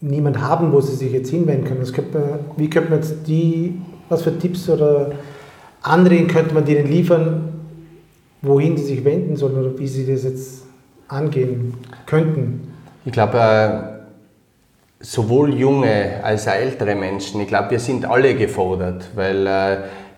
niemand 0.00 0.40
haben, 0.40 0.72
wo 0.72 0.80
sie 0.80 0.96
sich 0.96 1.12
jetzt 1.12 1.30
hinwenden 1.30 1.64
können? 1.64 1.84
Könnte 1.92 2.18
man, 2.18 2.38
wie 2.56 2.70
könnte 2.70 2.90
man 2.90 3.00
jetzt 3.00 3.26
die, 3.26 3.80
was 4.08 4.22
für 4.22 4.38
Tipps 4.38 4.68
oder 4.68 5.12
Anregungen 5.82 6.28
könnte 6.28 6.54
man 6.54 6.64
denen 6.64 6.90
liefern, 6.90 7.48
wohin 8.42 8.76
sie 8.76 8.84
sich 8.84 9.04
wenden 9.04 9.36
sollen 9.36 9.56
oder 9.56 9.78
wie 9.78 9.86
sie 9.86 10.06
das 10.06 10.24
jetzt 10.24 10.64
angehen 11.08 11.74
könnten? 12.06 12.72
Ich 13.04 13.12
glaube, 13.12 13.38
äh 13.38 14.00
sowohl 15.00 15.54
junge 15.54 16.22
als 16.22 16.46
auch 16.46 16.52
ältere 16.52 16.94
Menschen, 16.94 17.40
ich 17.40 17.48
glaube, 17.48 17.70
wir 17.70 17.80
sind 17.80 18.04
alle 18.04 18.34
gefordert, 18.34 19.08
weil 19.14 19.46
äh, 19.46 19.76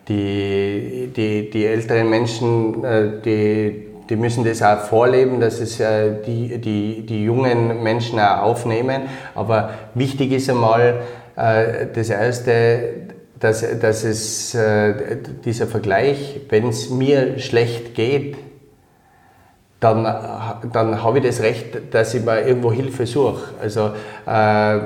die, 0.08 1.12
die, 1.16 1.50
die 1.50 1.64
älteren 1.64 2.10
Menschen, 2.10 2.82
äh, 2.84 3.20
die, 3.24 3.81
die 4.08 4.16
müssen 4.16 4.44
das 4.44 4.62
auch 4.62 4.80
vorleben, 4.80 5.40
dass 5.40 5.60
es 5.60 5.80
äh, 5.80 6.22
die, 6.26 6.58
die, 6.58 7.06
die 7.06 7.24
jungen 7.24 7.82
Menschen 7.82 8.18
auch 8.18 8.42
aufnehmen. 8.42 9.02
Aber 9.34 9.70
wichtig 9.94 10.32
ist 10.32 10.50
einmal 10.50 11.02
äh, 11.36 11.86
das 11.94 12.10
Erste, 12.10 12.94
dass, 13.38 13.64
dass 13.80 14.04
es 14.04 14.54
äh, 14.54 15.16
dieser 15.44 15.66
Vergleich, 15.66 16.40
wenn 16.48 16.68
es 16.68 16.90
mir 16.90 17.38
schlecht 17.38 17.94
geht, 17.94 18.36
dann, 19.80 20.04
dann 20.72 21.02
habe 21.02 21.18
ich 21.18 21.24
das 21.24 21.40
Recht, 21.40 21.92
dass 21.92 22.14
ich 22.14 22.24
mir 22.24 22.46
irgendwo 22.46 22.72
Hilfe 22.72 23.04
suche. 23.04 23.54
Also 23.60 23.90
äh, 24.26 24.78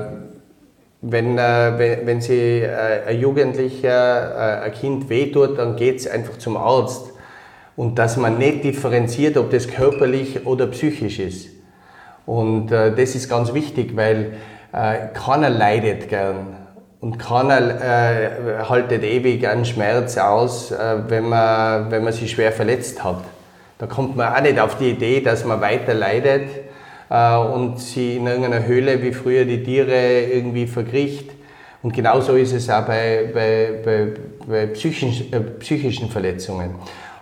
wenn, 1.03 1.39
äh, 1.39 1.73
wenn, 1.77 2.07
wenn 2.07 2.21
sie 2.21 2.61
äh, 2.63 3.07
ein 3.07 3.21
Jugendlicher, 3.21 4.63
äh, 4.63 4.65
ein 4.65 4.73
Kind 4.73 5.11
wehtut, 5.11 5.59
dann 5.59 5.77
geht 5.77 5.97
es 5.97 6.07
einfach 6.07 6.39
zum 6.39 6.57
Arzt. 6.57 7.13
Und 7.77 7.99
dass 7.99 8.17
man 8.17 8.39
nicht 8.39 8.65
differenziert, 8.65 9.37
ob 9.37 9.51
das 9.51 9.69
körperlich 9.69 10.47
oder 10.47 10.67
psychisch 10.69 11.19
ist. 11.19 11.49
Und 12.25 12.73
äh, 12.73 12.95
das 12.95 13.15
ist 13.15 13.29
ganz 13.29 13.53
wichtig, 13.53 13.97
weil 13.97 14.33
äh, 14.73 15.09
keiner 15.13 15.51
leidet 15.51 16.09
gern. 16.09 16.57
Und 17.01 17.19
keiner 17.19 17.61
äh, 17.61 18.65
haltet 18.69 19.05
ewig 19.05 19.47
einen 19.47 19.65
Schmerz 19.67 20.17
aus, 20.17 20.73
wenn, 20.73 21.29
man, 21.29 21.91
wenn 21.91 22.03
man 22.03 22.13
sich 22.13 22.31
schwer 22.31 22.53
verletzt 22.53 23.05
hat. 23.05 23.23
Da 23.79 23.87
kommt 23.87 24.17
man 24.17 24.35
auch 24.35 24.41
nicht 24.41 24.59
auf 24.59 24.79
die 24.79 24.91
Idee, 24.91 25.21
dass 25.21 25.45
man 25.45 25.61
weiter 25.61 25.93
leidet 25.93 26.49
äh, 27.11 27.37
und 27.37 27.79
sie 27.79 28.17
in 28.17 28.27
irgendeiner 28.27 28.65
Höhle 28.67 29.03
wie 29.03 29.13
früher 29.13 29.45
die 29.45 29.63
Tiere 29.63 30.23
irgendwie 30.23 30.67
verkriecht. 30.67 31.31
Und 31.83 31.93
genauso 31.93 32.37
ist 32.37 32.53
es 32.53 32.71
auch 32.71 32.87
bei, 32.87 33.31
bei, 33.33 33.81
bei, 33.85 34.15
bei 34.47 34.67
psychischen, 34.69 35.33
äh, 35.33 35.41
psychischen 35.41 36.09
Verletzungen. 36.09 36.77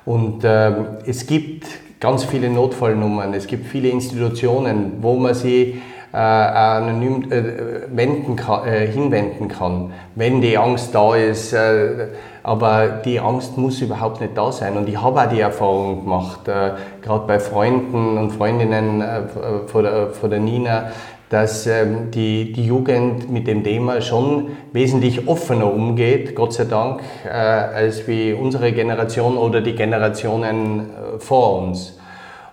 Und 0.04 0.44
äh, 0.44 0.72
es 1.06 1.26
gibt 1.26 1.66
ganz 2.00 2.24
viele 2.24 2.50
Notfallnummern, 2.50 3.32
es 3.32 3.46
gibt 3.46 3.66
viele 3.66 3.88
Institutionen, 3.88 4.98
wo 5.00 5.14
man 5.14 5.34
sie 5.34 5.80
äh, 6.12 6.16
anonym 6.16 7.32
äh, 7.32 8.36
kann, 8.36 8.68
äh, 8.68 8.86
hinwenden 8.86 9.48
kann, 9.48 9.92
wenn 10.14 10.40
die 10.40 10.56
Angst 10.56 10.94
da 10.94 11.16
ist. 11.16 11.52
Äh, 11.52 12.08
aber 12.44 12.88
die 13.02 13.18
Angst 13.18 13.56
muss 13.56 13.80
überhaupt 13.80 14.20
nicht 14.20 14.36
da 14.36 14.52
sein. 14.52 14.76
Und 14.76 14.86
ich 14.86 15.00
habe 15.00 15.22
auch 15.22 15.28
die 15.30 15.40
Erfahrung 15.40 16.04
gemacht, 16.04 16.46
äh, 16.46 16.72
gerade 17.00 17.26
bei 17.26 17.40
Freunden 17.40 18.18
und 18.18 18.32
Freundinnen 18.32 19.00
äh, 19.00 19.22
von, 19.66 19.82
der, 19.82 20.10
von 20.10 20.28
der 20.28 20.40
Nina, 20.40 20.90
dass 21.30 21.66
ähm, 21.66 22.10
die, 22.10 22.52
die 22.52 22.66
Jugend 22.66 23.30
mit 23.30 23.46
dem 23.46 23.64
Thema 23.64 24.00
schon 24.00 24.50
wesentlich 24.72 25.26
offener 25.26 25.72
umgeht, 25.72 26.34
Gott 26.34 26.52
sei 26.52 26.64
Dank, 26.64 27.02
äh, 27.24 27.30
als 27.30 28.06
wie 28.06 28.32
unsere 28.32 28.72
Generation 28.72 29.36
oder 29.36 29.60
die 29.60 29.74
Generationen 29.74 30.80
äh, 30.80 31.18
vor 31.18 31.62
uns. 31.62 31.98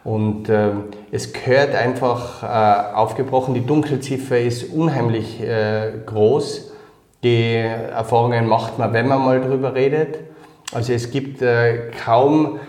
Und 0.03 0.49
äh, 0.49 0.69
es 1.11 1.31
gehört 1.31 1.75
einfach 1.75 2.41
äh, 2.43 2.95
aufgebrochen, 2.95 3.53
die 3.53 3.65
Dunkelziffer 3.65 4.39
ist 4.39 4.73
unheimlich 4.73 5.41
äh, 5.41 5.91
groß 6.05 6.71
die 7.23 7.53
Erfahrungen 7.53 8.47
macht 8.47 8.79
man, 8.79 8.93
wenn 8.93 9.07
man 9.07 9.23
mal 9.23 9.41
drüber 9.41 9.75
redet. 9.75 10.19
Also 10.73 10.93
es 10.93 11.11
gibt 11.11 11.41
äh, 11.41 11.91
kaum, 12.03 12.59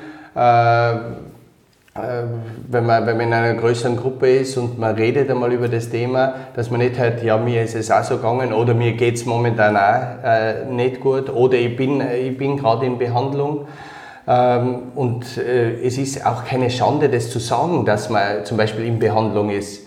wenn, 1.95 2.87
man, 2.87 3.07
wenn 3.07 3.17
man 3.19 3.27
in 3.27 3.33
einer 3.35 3.55
größeren 3.55 3.97
Gruppe 3.97 4.29
ist 4.29 4.57
und 4.57 4.79
man 4.79 4.95
redet 4.95 5.31
einmal 5.31 5.53
über 5.53 5.69
das 5.69 5.91
Thema, 5.91 6.35
dass 6.55 6.71
man 6.71 6.81
nicht 6.81 6.99
hört, 6.99 7.23
ja, 7.23 7.37
mir 7.37 7.63
ist 7.63 7.75
es 7.75 7.91
auch 7.91 8.03
so 8.03 8.17
gegangen 8.17 8.53
oder 8.53 8.73
mir 8.73 8.93
geht 8.93 9.17
es 9.17 9.27
momentan 9.27 9.77
auch 9.77 10.25
äh, 10.25 10.65
nicht 10.65 11.01
gut 11.01 11.29
oder 11.29 11.55
ich 11.55 11.77
bin, 11.77 12.01
ich 12.01 12.37
bin 12.37 12.57
gerade 12.57 12.87
in 12.87 12.97
Behandlung. 12.97 13.67
Ähm, 14.27 14.93
und 14.95 15.37
äh, 15.37 15.85
es 15.85 15.99
ist 15.99 16.25
auch 16.25 16.45
keine 16.45 16.71
Schande, 16.71 17.09
das 17.09 17.31
zu 17.31 17.39
sagen, 17.39 17.85
dass 17.85 18.09
man 18.09 18.45
zum 18.45 18.57
Beispiel 18.57 18.87
in 18.87 18.99
Behandlung 18.99 19.51
ist 19.51 19.83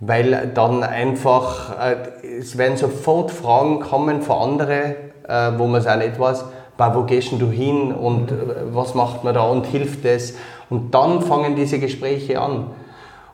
weil 0.00 0.50
dann 0.54 0.82
einfach, 0.82 1.78
äh, 1.80 2.38
es 2.38 2.58
werden 2.58 2.76
sofort 2.76 3.30
Fragen 3.30 3.80
kommen 3.80 4.22
von 4.22 4.50
anderen, 4.50 4.94
äh, 5.26 5.52
wo 5.56 5.66
man 5.66 5.80
es 5.80 5.86
auch 5.86 5.96
nicht 5.96 6.18
weiß, 6.18 6.44
wo 6.78 7.02
gehst 7.02 7.32
du 7.32 7.50
hin 7.50 7.92
und 7.92 8.30
äh, 8.30 8.34
was 8.72 8.94
macht 8.94 9.24
man 9.24 9.34
da 9.34 9.42
und 9.42 9.66
hilft 9.66 10.04
das? 10.04 10.34
Und 10.68 10.94
dann 10.94 11.22
fangen 11.22 11.56
diese 11.56 11.78
Gespräche 11.78 12.40
an. 12.40 12.70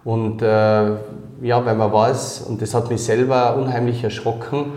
Und 0.04 0.42
äh, 0.42 0.46
ja, 0.46 1.64
wenn 1.64 1.76
man 1.76 1.92
weiß, 1.92 2.46
und 2.48 2.60
das 2.60 2.74
hat 2.74 2.90
mich 2.90 3.02
selber 3.02 3.56
unheimlich 3.56 4.02
erschrocken, 4.02 4.72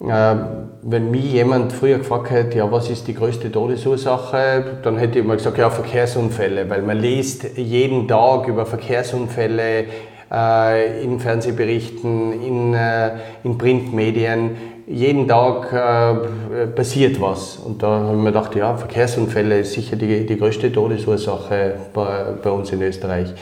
äh, 0.00 0.34
wenn 0.82 1.10
mich 1.10 1.32
jemand 1.32 1.72
früher 1.72 1.98
gefragt 1.98 2.30
hätte, 2.30 2.58
ja, 2.58 2.70
was 2.70 2.90
ist 2.90 3.06
die 3.06 3.14
größte 3.14 3.50
Todesursache, 3.50 4.78
dann 4.82 4.98
hätte 4.98 5.18
ich 5.18 5.24
mal 5.24 5.36
gesagt, 5.36 5.56
ja, 5.58 5.70
Verkehrsunfälle, 5.70 6.68
weil 6.68 6.82
man 6.82 6.98
liest 6.98 7.56
jeden 7.56 8.08
Tag 8.08 8.48
über 8.48 8.66
Verkehrsunfälle 8.66 9.86
äh, 10.30 11.02
in 11.02 11.20
Fernsehberichten, 11.20 12.42
in, 12.42 12.74
äh, 12.74 13.12
in 13.44 13.56
Printmedien. 13.56 14.56
Jeden 14.86 15.26
Tag 15.26 15.72
äh, 15.72 16.66
passiert 16.66 17.18
was. 17.18 17.56
Und 17.56 17.82
da 17.82 18.00
habe 18.00 18.16
ich 18.16 18.22
mir 18.22 18.32
gedacht, 18.32 18.54
ja, 18.54 18.76
Verkehrsunfälle 18.76 19.60
ist 19.60 19.72
sicher 19.72 19.96
die, 19.96 20.26
die 20.26 20.36
größte 20.36 20.70
Todesursache 20.70 21.76
bei, 21.94 22.24
bei 22.42 22.50
uns 22.50 22.70
in 22.70 22.82
Österreich. 22.82 23.32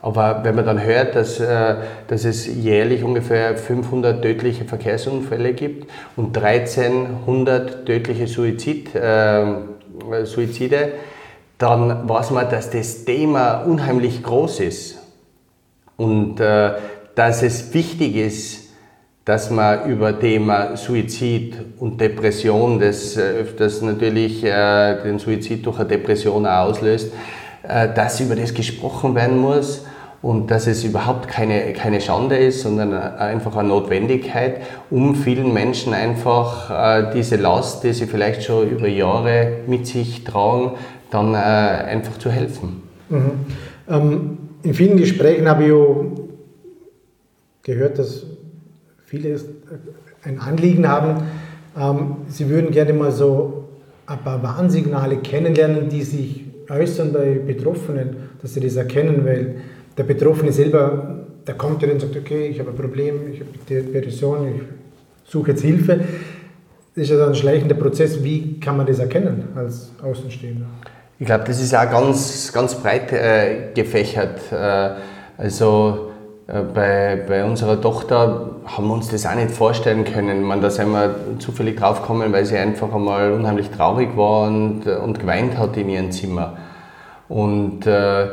Aber 0.00 0.40
wenn 0.42 0.56
man 0.56 0.66
dann 0.66 0.82
hört, 0.82 1.14
dass, 1.14 1.38
äh, 1.38 1.76
dass 2.08 2.24
es 2.24 2.46
jährlich 2.46 3.04
ungefähr 3.04 3.56
500 3.56 4.20
tödliche 4.20 4.64
Verkehrsunfälle 4.64 5.54
gibt 5.54 5.88
und 6.16 6.36
1300 6.36 7.86
tödliche 7.86 8.26
Suizid, 8.26 8.94
äh, 8.96 9.44
Suizide, 10.24 10.92
dann 11.56 12.08
weiß 12.08 12.32
man, 12.32 12.50
dass 12.50 12.70
das 12.70 13.04
Thema 13.04 13.62
unheimlich 13.62 14.24
groß 14.24 14.60
ist 14.60 14.98
und 15.96 16.40
äh, 16.40 16.72
dass 17.14 17.44
es 17.44 17.72
wichtig 17.72 18.16
ist, 18.16 18.63
dass 19.24 19.50
man 19.50 19.88
über 19.88 20.18
Thema 20.18 20.76
Suizid 20.76 21.56
und 21.78 22.00
Depression, 22.00 22.78
das, 22.78 23.16
äh, 23.16 23.44
das 23.56 23.80
natürlich 23.80 24.44
äh, 24.44 25.02
den 25.02 25.18
Suizid 25.18 25.64
durch 25.64 25.78
eine 25.78 25.88
Depression 25.88 26.46
auslöst, 26.46 27.12
äh, 27.66 27.88
dass 27.94 28.20
über 28.20 28.36
das 28.36 28.52
gesprochen 28.52 29.14
werden 29.14 29.38
muss 29.38 29.86
und 30.20 30.50
dass 30.50 30.66
es 30.66 30.84
überhaupt 30.84 31.28
keine, 31.28 31.72
keine 31.72 32.00
Schande 32.00 32.36
ist, 32.36 32.62
sondern 32.62 32.94
einfach 32.94 33.56
eine 33.56 33.68
Notwendigkeit, 33.68 34.62
um 34.90 35.14
vielen 35.14 35.52
Menschen 35.52 35.94
einfach 35.94 36.70
äh, 36.70 37.12
diese 37.14 37.36
Last, 37.36 37.84
die 37.84 37.92
sie 37.92 38.06
vielleicht 38.06 38.42
schon 38.42 38.68
über 38.68 38.88
Jahre 38.88 39.58
mit 39.66 39.86
sich 39.86 40.24
tragen, 40.24 40.72
dann 41.10 41.34
äh, 41.34 41.36
einfach 41.36 42.18
zu 42.18 42.30
helfen. 42.30 42.82
Mhm. 43.08 43.30
Ähm, 43.88 44.38
in 44.62 44.74
vielen 44.74 44.96
Gesprächen 44.96 45.48
habe 45.48 45.64
ich 45.64 45.72
gehört, 47.62 47.98
dass 47.98 48.24
viele 49.14 49.40
ein 50.24 50.38
Anliegen 50.38 50.88
haben, 50.88 51.22
ähm, 51.78 52.16
sie 52.28 52.48
würden 52.48 52.70
gerne 52.70 52.92
mal 52.92 53.12
so 53.12 53.64
ein 54.06 54.18
paar 54.18 54.42
Warnsignale 54.42 55.18
kennenlernen, 55.18 55.88
die 55.88 56.02
sich 56.02 56.44
äußern 56.68 57.12
bei 57.12 57.34
Betroffenen, 57.46 58.16
dass 58.40 58.54
sie 58.54 58.60
das 58.60 58.76
erkennen, 58.76 59.24
weil 59.24 59.56
der 59.96 60.04
Betroffene 60.04 60.52
selber, 60.52 61.26
der 61.46 61.54
kommt 61.54 61.82
ja 61.82 61.90
und 61.90 62.00
sagt, 62.00 62.16
okay, 62.16 62.48
ich 62.48 62.58
habe 62.58 62.70
ein 62.70 62.76
Problem, 62.76 63.14
ich 63.32 63.40
habe 63.40 63.50
Depression, 63.68 64.48
ich 64.48 64.62
suche 65.30 65.52
jetzt 65.52 65.62
Hilfe. 65.62 66.00
Das 66.94 67.04
ist 67.04 67.10
ja 67.10 67.18
dann 67.18 67.30
ein 67.30 67.34
schleichender 67.34 67.74
Prozess. 67.74 68.22
Wie 68.22 68.58
kann 68.60 68.76
man 68.76 68.86
das 68.86 68.98
erkennen 68.98 69.48
als 69.54 69.90
Außenstehender? 70.02 70.66
Ich 71.18 71.26
glaube, 71.26 71.44
das 71.46 71.60
ist 71.60 71.74
auch 71.74 71.90
ganz, 71.90 72.52
ganz 72.52 72.74
breit 72.74 73.12
äh, 73.12 73.72
gefächert. 73.74 74.40
Äh, 74.52 74.90
also 75.36 76.10
äh, 76.10 76.13
bei, 76.46 77.24
bei 77.26 77.44
unserer 77.44 77.80
Tochter 77.80 78.50
haben 78.66 78.88
wir 78.88 78.94
uns 78.94 79.08
das 79.08 79.24
auch 79.24 79.34
nicht 79.34 79.50
vorstellen 79.50 80.04
können. 80.04 80.42
Man, 80.42 80.60
da 80.60 80.68
sind 80.68 80.90
wir 80.90 81.14
zufällig 81.38 81.78
draufgekommen, 81.78 82.32
weil 82.32 82.44
sie 82.44 82.58
einfach 82.58 82.92
einmal 82.92 83.32
unheimlich 83.32 83.70
traurig 83.70 84.14
war 84.16 84.46
und, 84.46 84.86
und 84.86 85.18
geweint 85.18 85.56
hat 85.56 85.76
in 85.78 85.88
ihrem 85.88 86.12
Zimmer. 86.12 86.58
Und 87.30 87.86
äh, 87.86 88.26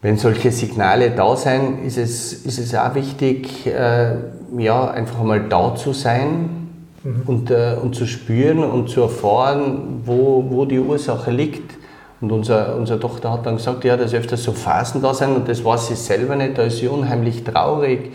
wenn 0.00 0.16
solche 0.16 0.50
Signale 0.50 1.12
da 1.12 1.36
sind, 1.36 1.84
ist 1.84 1.96
es, 1.96 2.32
ist 2.32 2.58
es 2.58 2.74
auch 2.74 2.96
wichtig, 2.96 3.68
äh, 3.68 4.16
ja, 4.58 4.90
einfach 4.90 5.20
einmal 5.20 5.48
da 5.48 5.76
zu 5.76 5.92
sein 5.92 6.68
mhm. 7.04 7.22
und, 7.26 7.50
äh, 7.52 7.76
und 7.80 7.94
zu 7.94 8.06
spüren 8.06 8.64
und 8.64 8.88
zu 8.88 9.02
erfahren, 9.02 10.02
wo, 10.04 10.44
wo 10.48 10.64
die 10.64 10.80
Ursache 10.80 11.30
liegt. 11.30 11.81
Und 12.22 12.32
unser, 12.32 12.76
unsere 12.76 12.98
Tochter 12.98 13.30
hat 13.30 13.44
dann 13.44 13.56
gesagt, 13.56 13.84
ja, 13.84 13.96
dass 13.96 14.14
öfters 14.14 14.42
so 14.42 14.52
Phasen 14.52 15.02
da 15.02 15.12
sind 15.12 15.36
und 15.36 15.48
das 15.48 15.62
weiß 15.64 15.88
sie 15.88 15.96
selber 15.96 16.36
nicht, 16.36 16.56
da 16.56 16.62
ist 16.62 16.78
sie 16.78 16.88
unheimlich 16.88 17.44
traurig. 17.44 18.12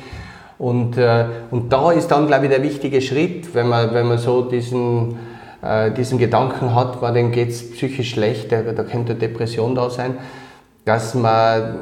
Und, 0.58 0.98
äh, 0.98 1.26
und 1.52 1.72
da 1.72 1.92
ist 1.92 2.08
dann, 2.08 2.26
glaube 2.26 2.46
ich, 2.46 2.52
der 2.52 2.64
wichtige 2.64 3.02
Schritt, 3.02 3.54
wenn 3.54 3.68
man, 3.68 3.94
wenn 3.94 4.08
man 4.08 4.18
so 4.18 4.42
diesen, 4.42 5.20
äh, 5.62 5.92
diesen 5.92 6.18
Gedanken 6.18 6.74
hat, 6.74 7.00
weil 7.02 7.14
dem 7.14 7.32
geht 7.32 7.50
es 7.50 7.70
psychisch 7.72 8.12
schlecht, 8.12 8.52
da, 8.52 8.64
da 8.64 8.84
könnte 8.84 9.14
Depression 9.14 9.76
da 9.76 9.92
sein 9.92 10.16
dass 10.88 11.14
man, 11.14 11.76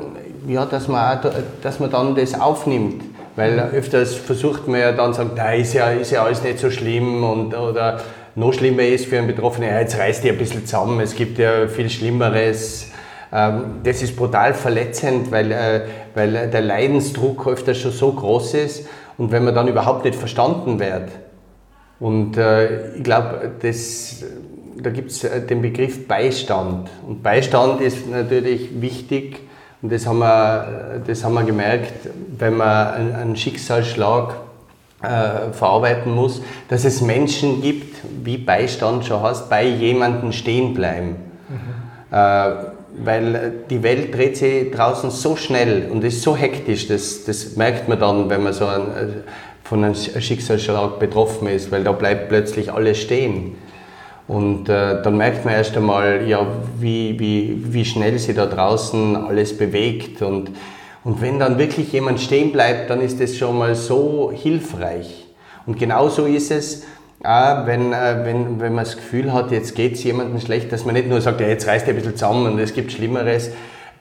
ja, 0.47 0.65
dass 0.65 0.87
man, 0.87 1.19
dass 1.61 1.79
man 1.79 1.91
dann 1.91 2.15
das 2.15 2.39
aufnimmt. 2.39 3.03
Weil 3.35 3.59
öfters 3.59 4.15
versucht 4.15 4.67
man 4.67 4.79
ja 4.79 4.91
dann 4.93 5.13
zu 5.13 5.19
sagen, 5.19 5.31
da 5.35 5.51
ist 5.51 5.73
ja, 5.73 5.89
ist 5.89 6.11
ja 6.11 6.23
alles 6.23 6.41
nicht 6.41 6.57
so 6.57 6.71
schlimm 6.71 7.23
und, 7.23 7.55
oder 7.55 7.99
noch 8.35 8.53
schlimmer 8.53 8.83
ist 8.83 9.05
für 9.05 9.17
einen 9.17 9.27
Betroffenen, 9.27 9.69
ja, 9.69 9.79
jetzt 9.79 9.97
reißt 9.97 10.23
ihr 10.25 10.33
ein 10.33 10.37
bisschen 10.37 10.65
zusammen, 10.65 10.99
es 10.99 11.15
gibt 11.15 11.37
ja 11.37 11.67
viel 11.67 11.89
Schlimmeres. 11.89 12.91
Ähm, 13.31 13.81
das 13.83 14.01
ist 14.01 14.15
brutal 14.15 14.53
verletzend, 14.53 15.31
weil, 15.31 15.51
äh, 15.51 15.81
weil 16.13 16.49
der 16.49 16.61
Leidensdruck 16.61 17.47
öfters 17.47 17.77
schon 17.77 17.91
so 17.91 18.11
groß 18.11 18.53
ist 18.55 18.87
und 19.17 19.31
wenn 19.31 19.43
man 19.43 19.55
dann 19.55 19.67
überhaupt 19.67 20.05
nicht 20.05 20.15
verstanden 20.15 20.79
wird. 20.79 21.09
Und 21.99 22.37
äh, 22.37 22.95
ich 22.95 23.03
glaube, 23.03 23.51
da 24.77 24.89
gibt 24.89 25.11
es 25.11 25.23
äh, 25.23 25.41
den 25.41 25.61
Begriff 25.61 26.07
Beistand. 26.07 26.89
Und 27.07 27.23
Beistand 27.23 27.81
ist 27.81 28.09
natürlich 28.09 28.81
wichtig 28.81 29.39
und 29.81 29.91
das 29.91 30.05
haben 30.05 30.19
wir, 30.19 31.01
das 31.07 31.23
haben 31.23 31.33
wir 31.35 31.43
gemerkt, 31.43 32.09
wenn 32.37 32.57
man 32.57 33.13
einen 33.13 33.35
Schicksalsschlag 33.35 34.35
äh, 35.05 35.53
verarbeiten 35.53 36.13
muss, 36.13 36.41
dass 36.69 36.85
es 36.85 37.01
Menschen 37.01 37.61
gibt, 37.61 37.97
wie 38.23 38.37
Beistand 38.37 39.05
schon 39.05 39.21
heißt, 39.21 39.49
bei 39.49 39.65
jemandem 39.65 40.31
stehen 40.31 40.73
bleiben. 40.73 41.15
Mhm. 41.49 42.15
Äh, 42.17 42.51
weil 42.97 43.53
die 43.69 43.83
Welt 43.83 44.15
dreht 44.15 44.37
sich 44.37 44.71
draußen 44.71 45.11
so 45.11 45.35
schnell 45.35 45.89
und 45.91 46.03
ist 46.03 46.21
so 46.21 46.35
hektisch, 46.35 46.87
das, 46.87 47.25
das 47.25 47.55
merkt 47.57 47.89
man 47.89 47.99
dann, 47.99 48.29
wenn 48.29 48.43
man 48.43 48.53
so 48.53 48.65
ein, 48.65 48.81
äh, 48.81 49.07
von 49.63 49.83
einem 49.83 49.95
Schicksalsschlag 49.95 50.99
betroffen 50.99 51.47
ist, 51.47 51.71
weil 51.71 51.83
da 51.83 51.91
bleibt 51.91 52.29
plötzlich 52.29 52.71
alles 52.71 52.99
stehen. 52.99 53.55
Und 54.27 54.69
äh, 54.69 55.01
dann 55.01 55.17
merkt 55.17 55.45
man 55.45 55.53
erst 55.53 55.75
einmal, 55.77 56.27
ja, 56.27 56.45
wie, 56.79 57.19
wie, 57.19 57.61
wie 57.73 57.85
schnell 57.85 58.17
sich 58.17 58.35
da 58.35 58.45
draußen 58.45 59.15
alles 59.15 59.55
bewegt. 59.55 60.21
Und, 60.21 60.51
und 61.05 61.21
wenn 61.21 61.39
dann 61.39 61.57
wirklich 61.57 61.93
jemand 61.93 62.19
stehen 62.19 62.51
bleibt, 62.51 62.89
dann 62.89 62.99
ist 62.99 63.21
das 63.21 63.37
schon 63.37 63.57
mal 63.57 63.75
so 63.75 64.31
hilfreich. 64.33 65.27
Und 65.65 65.79
genauso 65.79 66.25
ist 66.25 66.51
es, 66.51 66.83
auch 67.23 67.65
wenn, 67.65 67.93
äh, 67.93 68.25
wenn, 68.25 68.59
wenn 68.59 68.73
man 68.73 68.83
das 68.83 68.97
Gefühl 68.97 69.31
hat, 69.31 69.51
jetzt 69.51 69.75
geht 69.75 69.93
es 69.93 70.03
jemandem 70.03 70.41
schlecht, 70.41 70.71
dass 70.71 70.83
man 70.83 70.95
nicht 70.95 71.07
nur 71.07 71.21
sagt, 71.21 71.39
ja, 71.39 71.47
jetzt 71.47 71.65
reißt 71.65 71.87
er 71.87 71.93
ein 71.93 71.95
bisschen 71.95 72.17
zusammen 72.17 72.51
und 72.51 72.59
es 72.59 72.73
gibt 72.73 72.91
Schlimmeres. 72.91 73.51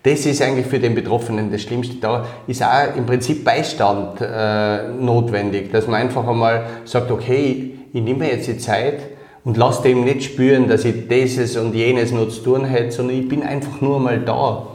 Das 0.02 0.26
ist 0.26 0.42
eigentlich 0.42 0.66
für 0.66 0.80
den 0.80 0.94
Betroffenen 0.94 1.52
das 1.52 1.62
Schlimmste. 1.62 1.96
Da 2.00 2.26
ist 2.46 2.62
auch 2.62 2.96
im 2.96 3.06
Prinzip 3.06 3.44
Beistand 3.44 4.20
äh, 4.20 4.88
notwendig, 4.88 5.70
dass 5.70 5.86
man 5.86 6.02
einfach 6.02 6.26
einmal 6.26 6.64
sagt, 6.84 7.10
okay, 7.10 7.78
ich 7.92 8.02
nehme 8.02 8.28
jetzt 8.28 8.48
die 8.48 8.58
Zeit, 8.58 9.00
und 9.44 9.58
lass 9.58 9.82
dem 9.82 10.04
nicht 10.04 10.24
spüren, 10.24 10.68
dass 10.68 10.86
ich 10.86 11.06
dieses 11.06 11.58
und 11.58 11.74
jenes 11.74 12.12
noch 12.12 12.28
zu 12.30 12.42
tun 12.42 12.64
hätte, 12.64 12.92
sondern 12.92 13.18
ich 13.18 13.28
bin 13.28 13.42
einfach 13.42 13.80
nur 13.82 14.00
mal 14.00 14.18
da. 14.20 14.66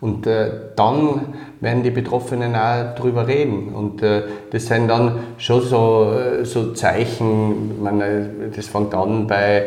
Und 0.00 0.26
äh, 0.26 0.50
dann 0.76 1.34
werden 1.60 1.82
die 1.82 1.90
Betroffenen 1.90 2.56
auch 2.56 2.94
darüber 2.96 3.26
reden. 3.26 3.74
Und 3.74 4.02
äh, 4.02 4.22
das 4.50 4.66
sind 4.66 4.88
dann 4.88 5.20
schon 5.38 5.62
so, 5.62 6.12
äh, 6.12 6.44
so 6.44 6.72
Zeichen, 6.72 7.82
meine, 7.82 8.30
das 8.54 8.66
fängt 8.66 8.94
an 8.94 9.26
bei, 9.26 9.64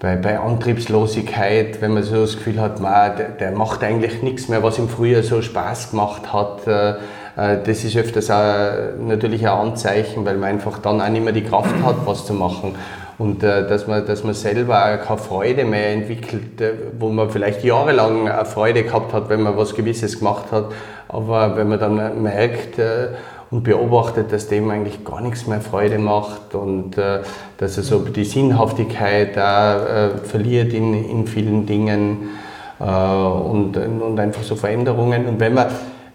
bei, 0.00 0.16
bei 0.16 0.38
Antriebslosigkeit, 0.38 1.80
wenn 1.80 1.94
man 1.94 2.02
so 2.02 2.22
das 2.22 2.36
Gefühl 2.36 2.60
hat, 2.60 2.80
man, 2.80 3.16
der, 3.16 3.28
der 3.30 3.52
macht 3.52 3.82
eigentlich 3.84 4.22
nichts 4.22 4.48
mehr, 4.48 4.62
was 4.62 4.78
ihm 4.78 4.88
früher 4.88 5.22
so 5.22 5.40
Spaß 5.40 5.90
gemacht 5.90 6.32
hat. 6.32 6.66
Äh, 6.66 6.90
äh, 7.36 7.62
das 7.64 7.84
ist 7.84 7.96
öfters 7.96 8.30
auch 8.30 8.98
natürlich 9.00 9.42
ein 9.46 9.54
Anzeichen, 9.54 10.26
weil 10.26 10.36
man 10.36 10.50
einfach 10.50 10.78
dann 10.78 11.00
auch 11.00 11.08
nicht 11.08 11.24
mehr 11.24 11.32
die 11.32 11.44
Kraft 11.44 11.74
hat, 11.84 12.04
was 12.04 12.26
zu 12.26 12.34
machen 12.34 12.74
und 13.18 13.42
äh, 13.42 13.68
dass, 13.68 13.86
man, 13.86 14.06
dass 14.06 14.22
man 14.22 14.34
selber 14.34 14.78
auch 14.78 15.04
keine 15.04 15.18
Freude 15.18 15.64
mehr 15.64 15.92
entwickelt, 15.92 16.60
äh, 16.60 16.72
wo 16.98 17.08
man 17.08 17.30
vielleicht 17.30 17.64
jahrelang 17.64 18.28
eine 18.28 18.44
Freude 18.44 18.84
gehabt 18.84 19.12
hat, 19.12 19.28
wenn 19.28 19.42
man 19.42 19.56
was 19.56 19.74
Gewisses 19.74 20.20
gemacht 20.20 20.52
hat, 20.52 20.66
aber 21.08 21.56
wenn 21.56 21.68
man 21.68 21.80
dann 21.80 22.22
merkt 22.22 22.78
äh, 22.78 23.08
und 23.50 23.64
beobachtet, 23.64 24.30
dass 24.30 24.46
dem 24.46 24.70
eigentlich 24.70 25.04
gar 25.04 25.20
nichts 25.20 25.46
mehr 25.46 25.60
Freude 25.60 25.98
macht 25.98 26.54
und 26.54 26.96
äh, 26.96 27.20
dass 27.56 27.76
er 27.76 27.82
so 27.82 28.00
die 28.00 28.24
Sinnhaftigkeit 28.24 29.36
auch 29.36 29.86
äh, 29.86 30.08
verliert 30.22 30.72
in, 30.72 30.94
in 30.94 31.26
vielen 31.26 31.66
Dingen 31.66 32.30
und, 32.78 33.76
und 33.76 34.20
einfach 34.20 34.44
so 34.44 34.54
Veränderungen. 34.54 35.26
Und 35.26 35.40
wenn 35.40 35.52
man, 35.52 35.66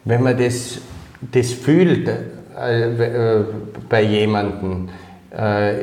wenn 0.06 0.24
man 0.24 0.38
das, 0.38 0.78
das 1.34 1.52
fühlt 1.52 2.10
bei 3.90 4.02
jemandem, 4.02 4.88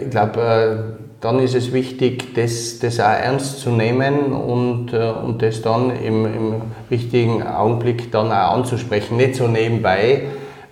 ich 0.01 0.09
glaube, 0.09 0.97
dann 1.21 1.39
ist 1.39 1.55
es 1.55 1.73
wichtig, 1.73 2.35
das, 2.35 2.79
das 2.79 2.99
auch 2.99 3.05
ernst 3.05 3.61
zu 3.61 3.71
nehmen 3.71 4.33
und, 4.33 4.93
äh, 4.93 5.11
und 5.11 5.43
das 5.43 5.61
dann 5.61 5.91
im, 5.91 6.25
im 6.25 6.55
richtigen 6.91 7.43
Augenblick 7.43 8.11
dann 8.11 8.29
auch 8.29 8.55
anzusprechen. 8.55 9.19
Nicht 9.19 9.35
so 9.35 9.47
nebenbei, 9.47 10.23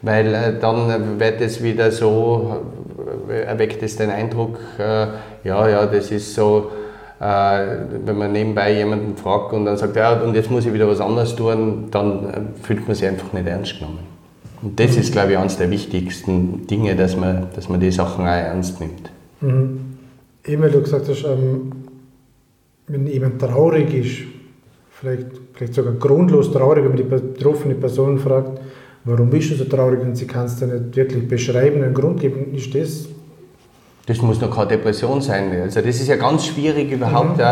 weil 0.00 0.34
äh, 0.34 0.58
dann 0.58 1.20
wird 1.20 1.40
es 1.42 1.62
wieder 1.62 1.90
so, 1.90 2.56
erweckt 3.28 3.82
es 3.82 3.96
den 3.96 4.10
Eindruck, 4.10 4.58
äh, 4.78 5.06
ja, 5.44 5.68
ja, 5.68 5.86
das 5.86 6.10
ist 6.10 6.34
so, 6.34 6.70
äh, 7.20 7.24
wenn 8.04 8.16
man 8.16 8.32
nebenbei 8.32 8.72
jemanden 8.72 9.16
fragt 9.16 9.52
und 9.52 9.66
dann 9.66 9.76
sagt, 9.76 9.96
ja, 9.96 10.14
und 10.14 10.34
jetzt 10.34 10.50
muss 10.50 10.64
ich 10.64 10.72
wieder 10.72 10.88
was 10.88 11.00
anderes 11.00 11.36
tun, 11.36 11.88
dann 11.90 12.24
äh, 12.24 12.62
fühlt 12.62 12.86
man 12.86 12.94
sich 12.94 13.06
einfach 13.06 13.34
nicht 13.34 13.46
ernst 13.46 13.78
genommen. 13.78 13.98
Und 14.62 14.80
das 14.80 14.96
ist, 14.96 15.12
glaube 15.12 15.32
ich, 15.32 15.38
eines 15.38 15.58
der 15.58 15.70
wichtigsten 15.70 16.66
Dinge, 16.66 16.96
dass 16.96 17.16
man, 17.16 17.48
dass 17.54 17.68
man 17.68 17.80
die 17.80 17.90
Sachen 17.90 18.24
auch 18.24 18.30
ernst 18.30 18.80
nimmt. 18.80 19.10
Mhm. 19.40 19.87
Eben, 20.44 20.62
weil 20.62 20.70
du 20.70 20.80
gesagt 20.80 21.08
hast, 21.08 21.24
ähm, 21.24 21.72
wenn 22.86 23.06
jemand 23.06 23.40
traurig 23.40 23.92
ist, 23.94 24.28
vielleicht, 24.90 25.26
vielleicht 25.52 25.74
sogar 25.74 25.92
grundlos 25.94 26.52
traurig, 26.52 26.84
wenn 26.84 26.90
man 26.90 26.96
die 26.96 27.02
betroffene 27.02 27.74
Person 27.74 28.18
fragt, 28.18 28.60
warum 29.04 29.30
bist 29.30 29.50
du 29.50 29.56
so 29.56 29.64
traurig 29.64 30.00
und 30.00 30.16
sie 30.16 30.26
kann 30.26 30.46
es 30.46 30.56
dir 30.56 30.66
nicht 30.66 30.96
wirklich 30.96 31.28
beschreiben, 31.28 31.82
einen 31.82 31.94
Grund 31.94 32.20
geben, 32.20 32.54
ist 32.54 32.74
das? 32.74 33.08
Das 34.06 34.22
muss 34.22 34.40
noch 34.40 34.54
keine 34.54 34.68
Depression 34.68 35.20
sein. 35.20 35.52
Also 35.62 35.82
das 35.82 36.00
ist 36.00 36.08
ja 36.08 36.16
ganz 36.16 36.46
schwierig 36.46 36.90
überhaupt 36.90 37.38
mhm. 37.38 37.44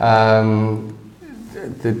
ähm, 0.00 0.78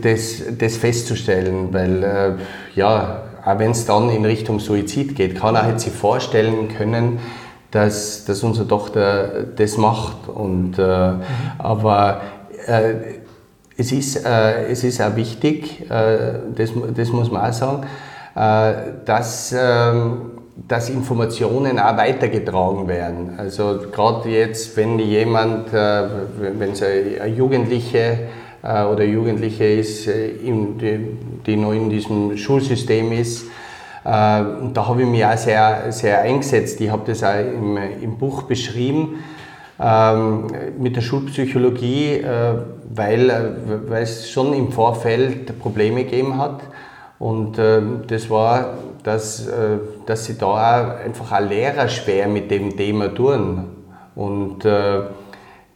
das, 0.02 0.42
das 0.58 0.76
festzustellen, 0.76 1.68
weil 1.72 2.02
äh, 2.02 2.32
ja, 2.74 3.22
auch 3.44 3.58
wenn 3.58 3.72
es 3.72 3.84
dann 3.84 4.08
in 4.08 4.24
Richtung 4.24 4.60
Suizid 4.60 5.14
geht, 5.14 5.38
kann 5.38 5.54
er 5.56 5.64
halt 5.64 5.80
sich 5.80 5.92
vorstellen 5.92 6.68
können, 6.68 7.18
dass, 7.72 8.24
dass 8.26 8.42
unsere 8.44 8.68
Tochter 8.68 9.44
das 9.56 9.76
macht. 9.76 10.28
Und, 10.28 10.78
äh. 10.78 11.12
Aber 11.58 12.20
äh, 12.66 12.94
es, 13.76 13.90
ist, 13.90 14.24
äh, 14.24 14.66
es 14.66 14.84
ist 14.84 15.00
auch 15.00 15.16
wichtig, 15.16 15.90
äh, 15.90 16.34
das, 16.54 16.70
das 16.94 17.08
muss 17.08 17.30
man 17.30 17.50
auch 17.50 17.52
sagen, 17.52 17.86
äh, 18.36 18.74
dass, 19.04 19.54
ähm, 19.58 20.32
dass 20.68 20.90
Informationen 20.90 21.78
auch 21.78 21.96
weitergetragen 21.96 22.86
werden. 22.86 23.34
Also 23.38 23.80
gerade 23.90 24.28
jetzt, 24.28 24.76
wenn 24.76 24.98
jemand, 24.98 25.72
äh, 25.72 26.04
wenn 26.38 26.72
es 26.72 26.82
eine 26.82 27.26
Jugendliche 27.26 28.18
oder 28.62 29.02
Jugendliche 29.02 29.64
ist, 29.64 30.06
die 30.06 31.56
noch 31.56 31.72
in 31.72 31.90
diesem 31.90 32.36
Schulsystem 32.36 33.10
ist, 33.10 33.46
und 34.04 34.72
da 34.74 34.88
habe 34.88 35.02
ich 35.02 35.08
mich 35.08 35.24
auch 35.24 35.36
sehr, 35.36 35.92
sehr 35.92 36.22
eingesetzt. 36.22 36.80
Ich 36.80 36.90
habe 36.90 37.02
das 37.06 37.22
auch 37.22 37.38
im, 37.38 37.76
im 37.76 38.18
Buch 38.18 38.42
beschrieben 38.42 39.20
ähm, 39.82 40.46
mit 40.78 40.96
der 40.96 41.00
Schulpsychologie, 41.00 42.18
äh, 42.18 42.54
weil, 42.94 43.30
äh, 43.30 43.90
weil 43.90 44.02
es 44.02 44.30
schon 44.30 44.52
im 44.54 44.70
Vorfeld 44.70 45.58
Probleme 45.58 46.04
gegeben 46.04 46.38
hat. 46.38 46.60
Und 47.18 47.58
äh, 47.58 47.80
das 48.06 48.28
war, 48.30 48.74
dass, 49.02 49.46
äh, 49.46 49.78
dass 50.06 50.24
sie 50.24 50.38
da 50.38 50.96
einfach 51.04 51.32
auch 51.32 51.48
Lehrer 51.48 51.88
schwer 51.88 52.28
mit 52.28 52.50
dem 52.50 52.76
Thema 52.76 53.14
tun. 53.14 53.64
Und 54.14 54.64
äh, 54.64 55.02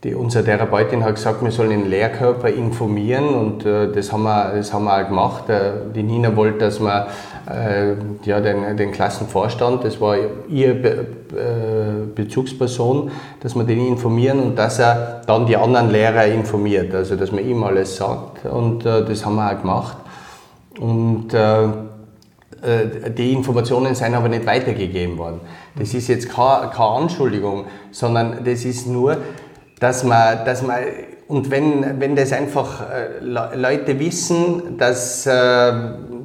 die, 0.04 0.14
unsere 0.14 0.44
Therapeutin 0.44 1.02
hat 1.02 1.14
gesagt, 1.14 1.42
wir 1.42 1.50
sollen 1.50 1.70
den 1.70 1.88
Lehrkörper 1.88 2.48
informieren 2.48 3.28
und 3.28 3.64
äh, 3.64 3.90
das, 3.90 4.12
haben 4.12 4.24
wir, 4.24 4.52
das 4.54 4.72
haben 4.72 4.84
wir 4.84 5.02
auch 5.02 5.08
gemacht. 5.08 5.48
Äh, 5.48 5.72
die 5.94 6.02
Nina 6.02 6.36
wollte, 6.36 6.58
dass 6.58 6.80
wir 6.80 7.06
äh, 7.06 7.10
ja, 7.48 8.40
den, 8.40 8.76
den 8.76 8.90
Klassenvorstand, 8.90 9.84
das 9.84 10.00
war 10.00 10.16
ihr 10.48 10.82
Be 10.82 11.06
äh, 11.32 12.06
Bezugsperson, 12.12 13.12
dass 13.40 13.54
wir 13.54 13.62
den 13.62 13.86
informieren 13.86 14.40
und 14.40 14.56
dass 14.56 14.80
er 14.80 15.22
dann 15.26 15.46
die 15.46 15.56
anderen 15.56 15.90
Lehrer 15.90 16.26
informiert, 16.26 16.92
also 16.92 17.14
dass 17.14 17.30
man 17.30 17.46
ihm 17.46 17.62
alles 17.62 17.96
sagt 17.96 18.46
und 18.46 18.84
äh, 18.84 19.04
das 19.04 19.24
haben 19.24 19.36
wir 19.36 19.52
auch 19.52 19.60
gemacht. 19.60 19.96
Und 20.80 21.34
äh, 21.34 21.68
die 23.16 23.32
Informationen 23.32 23.94
sind 23.94 24.14
aber 24.14 24.28
nicht 24.28 24.44
weitergegeben 24.44 25.16
worden. 25.18 25.40
Das 25.78 25.94
ist 25.94 26.08
jetzt 26.08 26.28
keine, 26.28 26.70
keine 26.70 26.88
Anschuldigung, 26.88 27.66
sondern 27.92 28.44
das 28.44 28.64
ist 28.64 28.88
nur, 28.88 29.18
dass 29.78 30.02
man, 30.02 30.44
dass 30.44 30.62
man 30.62 30.78
und 31.28 31.50
wenn, 31.50 32.00
wenn 32.00 32.16
das 32.16 32.32
einfach 32.32 32.84
Leute 33.20 33.98
wissen, 33.98 34.78
dass, 34.78 35.28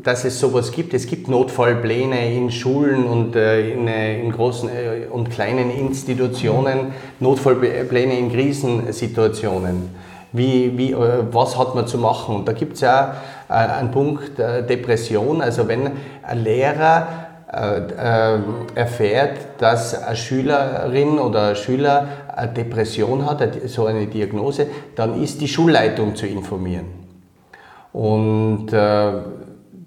dass 0.03 0.25
es 0.25 0.39
sowas 0.39 0.71
gibt, 0.71 0.93
es 0.93 1.07
gibt 1.07 1.27
Notfallpläne 1.27 2.33
in 2.33 2.51
Schulen 2.51 3.05
und 3.05 3.35
äh, 3.35 3.71
in, 3.71 3.87
in 3.87 4.31
großen 4.31 4.69
und 5.11 5.29
kleinen 5.29 5.71
Institutionen, 5.71 6.93
Notfallpläne 7.19 8.17
in 8.17 8.31
Krisensituationen. 8.31 9.89
Wie, 10.33 10.77
wie, 10.77 10.95
was 10.95 11.57
hat 11.57 11.75
man 11.75 11.87
zu 11.87 11.97
machen? 11.97 12.35
Und 12.35 12.47
da 12.47 12.53
gibt 12.53 12.75
es 12.75 12.81
ja 12.81 13.15
einen 13.49 13.91
Punkt 13.91 14.37
Depression. 14.37 15.41
Also 15.41 15.67
wenn 15.67 15.91
ein 16.23 16.43
Lehrer 16.43 17.05
äh, 17.51 17.79
äh, 17.79 18.39
erfährt, 18.75 19.39
dass 19.57 19.93
eine 19.93 20.15
Schülerin 20.15 21.19
oder 21.19 21.49
ein 21.49 21.55
Schüler 21.57 22.07
eine 22.33 22.53
Depression 22.53 23.25
hat, 23.25 23.45
so 23.65 23.87
eine 23.87 24.07
Diagnose, 24.07 24.67
dann 24.95 25.21
ist 25.21 25.41
die 25.41 25.49
Schulleitung 25.49 26.15
zu 26.15 26.27
informieren. 26.27 26.85
Und 27.91 28.71
äh, 28.71 29.11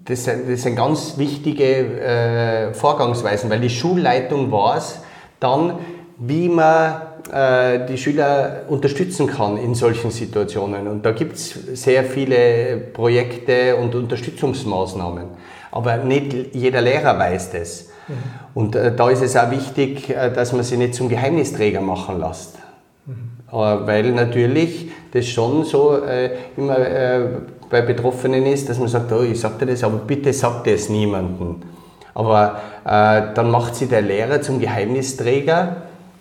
das, 0.05 0.25
sind 0.25 0.75
ganz 0.75 1.17
wichtige 1.17 2.71
Vorgangsweisen, 2.73 3.49
weil 3.49 3.59
die 3.59 3.69
Schulleitung 3.69 4.51
weiß 4.51 4.99
dann, 5.39 5.79
wie 6.19 6.47
man 6.47 7.01
die 7.89 7.97
Schüler 7.97 8.61
unterstützen 8.67 9.25
kann 9.25 9.57
in 9.57 9.73
solchen 9.73 10.11
Situationen. 10.11 10.87
Und 10.87 11.05
da 11.05 11.11
gibt 11.11 11.35
es 11.35 11.49
sehr 11.73 12.03
viele 12.03 12.77
Projekte 12.93 13.75
und 13.75 13.95
Unterstützungsmaßnahmen 13.95 15.29
aber 15.75 15.97
nicht 15.97 16.55
jeder 16.55 16.81
Lehrer 16.81 17.19
weiß 17.19 17.51
das. 17.51 17.89
Mhm. 18.07 18.13
Und 18.53 18.75
äh, 18.75 18.95
da 18.95 19.09
ist 19.09 19.21
es 19.21 19.35
auch 19.35 19.51
wichtig, 19.51 20.09
äh, 20.09 20.31
dass 20.31 20.53
man 20.53 20.63
sie 20.63 20.77
nicht 20.77 20.95
zum 20.95 21.09
Geheimnisträger 21.09 21.81
machen 21.81 22.19
lässt. 22.19 22.57
Mhm. 23.05 23.13
Äh, 23.51 23.53
weil 23.53 24.11
natürlich 24.13 24.89
das 25.11 25.27
schon 25.27 25.65
so 25.65 26.01
äh, 26.01 26.31
immer 26.55 26.79
äh, 26.79 27.25
bei 27.69 27.81
Betroffenen 27.81 28.45
ist, 28.45 28.69
dass 28.69 28.79
man 28.79 28.87
sagt, 28.87 29.11
oh, 29.11 29.21
ich 29.21 29.39
sag 29.39 29.59
dir 29.59 29.65
das, 29.65 29.83
aber 29.83 29.97
bitte 29.97 30.33
sag 30.33 30.63
das 30.63 30.89
niemandem. 30.89 31.61
Aber 32.13 32.59
äh, 32.85 33.33
dann 33.33 33.51
macht 33.51 33.75
sie 33.75 33.87
der 33.87 34.01
Lehrer 34.01 34.41
zum 34.41 34.59
Geheimnisträger 34.59 35.75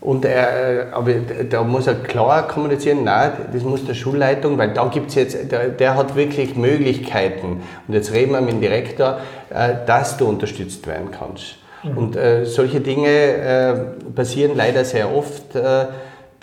und 0.04 0.26
er, 0.26 0.88
aber 0.92 1.12
da 1.48 1.62
muss 1.62 1.86
er 1.86 1.94
klar 1.94 2.46
kommunizieren, 2.46 3.04
nein, 3.04 3.32
das 3.52 3.62
muss 3.62 3.86
der 3.86 3.94
Schulleitung, 3.94 4.58
weil 4.58 4.74
da 4.74 4.84
gibt 4.86 5.08
es 5.08 5.14
jetzt, 5.14 5.50
der, 5.50 5.68
der, 5.68 5.96
hat 5.96 6.14
wirklich 6.14 6.56
Möglichkeiten. 6.56 7.62
Und 7.88 7.94
jetzt 7.94 8.12
reden 8.12 8.32
wir 8.32 8.42
mit 8.42 8.52
dem 8.52 8.60
Direktor, 8.60 9.20
äh, 9.48 9.76
dass 9.86 10.18
du 10.18 10.26
unterstützt 10.26 10.86
werden 10.86 11.08
kannst. 11.10 11.56
Mhm. 11.82 11.96
Und 11.96 12.16
äh, 12.16 12.44
solche 12.44 12.80
Dinge 12.80 13.08
äh, 13.08 13.74
passieren 14.14 14.52
leider 14.56 14.84
sehr 14.84 15.14
oft, 15.14 15.54
äh, 15.54 15.86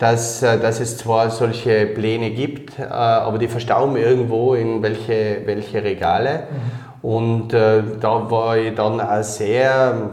dass, 0.02 0.42
äh, 0.42 0.58
dass 0.58 0.80
es 0.80 0.98
zwar 0.98 1.30
solche 1.30 1.86
Pläne 1.86 2.30
gibt, 2.30 2.76
äh, 2.76 2.82
aber 2.82 3.38
die 3.38 3.46
verstauben 3.46 3.96
irgendwo 3.96 4.54
in 4.54 4.82
welche, 4.82 5.42
welche 5.44 5.84
Regale. 5.84 6.48
Mhm. 6.50 7.08
Und 7.08 7.48
da 7.52 8.30
war 8.30 8.56
ich 8.56 8.76
dann 8.76 9.00
auch 9.00 9.22
sehr, 9.24 10.10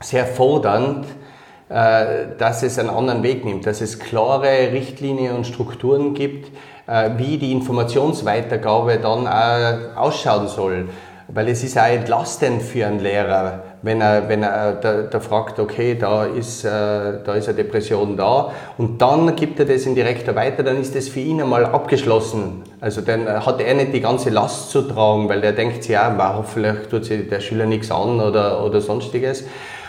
sehr 0.00 0.26
fordernd, 0.26 1.06
äh, 1.68 2.36
dass 2.38 2.62
es 2.62 2.78
einen 2.78 2.90
anderen 2.90 3.24
Weg 3.24 3.44
nimmt, 3.44 3.66
dass 3.66 3.80
es 3.80 3.98
klare 3.98 4.72
Richtlinien 4.72 5.34
und 5.34 5.46
Strukturen 5.46 6.14
gibt, 6.14 6.50
äh, 6.86 7.10
wie 7.16 7.36
die 7.36 7.52
Informationsweitergabe 7.52 8.98
dann 8.98 9.26
auch 9.26 9.96
ausschauen 9.96 10.48
soll. 10.48 10.88
Weil 11.26 11.48
es 11.48 11.62
ist 11.64 11.78
auch 11.78 11.86
entlastend 11.86 12.62
für 12.62 12.86
einen 12.86 13.00
Lehrer, 13.00 13.62
wenn 13.82 14.00
er, 14.00 14.28
wenn 14.28 14.42
er 14.42 14.72
da, 14.72 15.02
da 15.02 15.20
fragt, 15.20 15.58
okay, 15.58 15.96
da 15.98 16.24
ist, 16.24 16.64
äh, 16.64 16.68
da 16.68 17.34
ist 17.34 17.48
eine 17.48 17.56
Depression 17.56 18.16
da 18.16 18.52
und 18.78 19.00
dann 19.00 19.34
gibt 19.36 19.58
er 19.58 19.64
das 19.64 19.86
in 19.86 19.94
Direktor 19.94 20.34
weiter, 20.34 20.62
dann 20.62 20.80
ist 20.80 20.94
das 20.94 21.08
für 21.08 21.20
ihn 21.20 21.40
einmal 21.40 21.64
abgeschlossen. 21.64 22.62
Also 22.80 23.00
dann 23.00 23.26
hat 23.26 23.60
er 23.60 23.74
nicht 23.74 23.94
die 23.94 24.00
ganze 24.00 24.30
Last 24.30 24.70
zu 24.70 24.82
tragen, 24.82 25.28
weil 25.28 25.40
der 25.40 25.52
denkt 25.52 25.82
sich, 25.82 25.92
ja, 25.92 26.34
hoffentlich 26.36 26.88
tut 26.90 27.04
sich 27.04 27.28
der 27.28 27.40
Schüler 27.40 27.66
nichts 27.66 27.90
an 27.90 28.20
oder, 28.20 28.64
oder 28.64 28.80
sonstiges. 28.80 29.44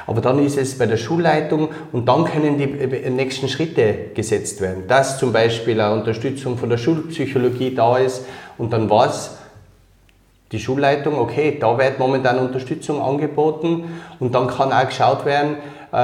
Aber 0.08 0.22
dann 0.22 0.44
ist 0.44 0.58
es 0.58 0.78
bei 0.78 0.88
der 0.88 0.98
Schulleitung 0.98 1.70
und 1.92 2.08
dann 2.08 2.26
können 2.26 2.58
die 2.58 2.66
nächsten 3.10 3.48
Schritte 3.48 3.94
gesetzt 4.14 4.60
werden. 4.60 4.84
Dass 4.88 5.20
zum 5.20 5.32
Beispiel 5.32 5.80
eine 5.80 5.94
Unterstützung 5.94 6.58
von 6.58 6.70
der 6.70 6.78
Schulpsychologie 6.78 7.76
da 7.76 7.98
ist 7.98 8.26
und 8.58 8.74
dann 8.74 8.90
weiß 8.90 9.38
die 10.52 10.60
Schulleitung, 10.60 11.18
okay, 11.18 11.58
da 11.60 11.78
wird 11.78 12.00
momentan 12.00 12.40
Unterstützung 12.40 13.02
angeboten 13.02 14.02
und 14.20 14.36
dann 14.36 14.48
kann 14.48 14.72
auch 14.72 14.86
geschaut 14.86 15.26
werden, 15.26 15.58
äh, 15.92 15.96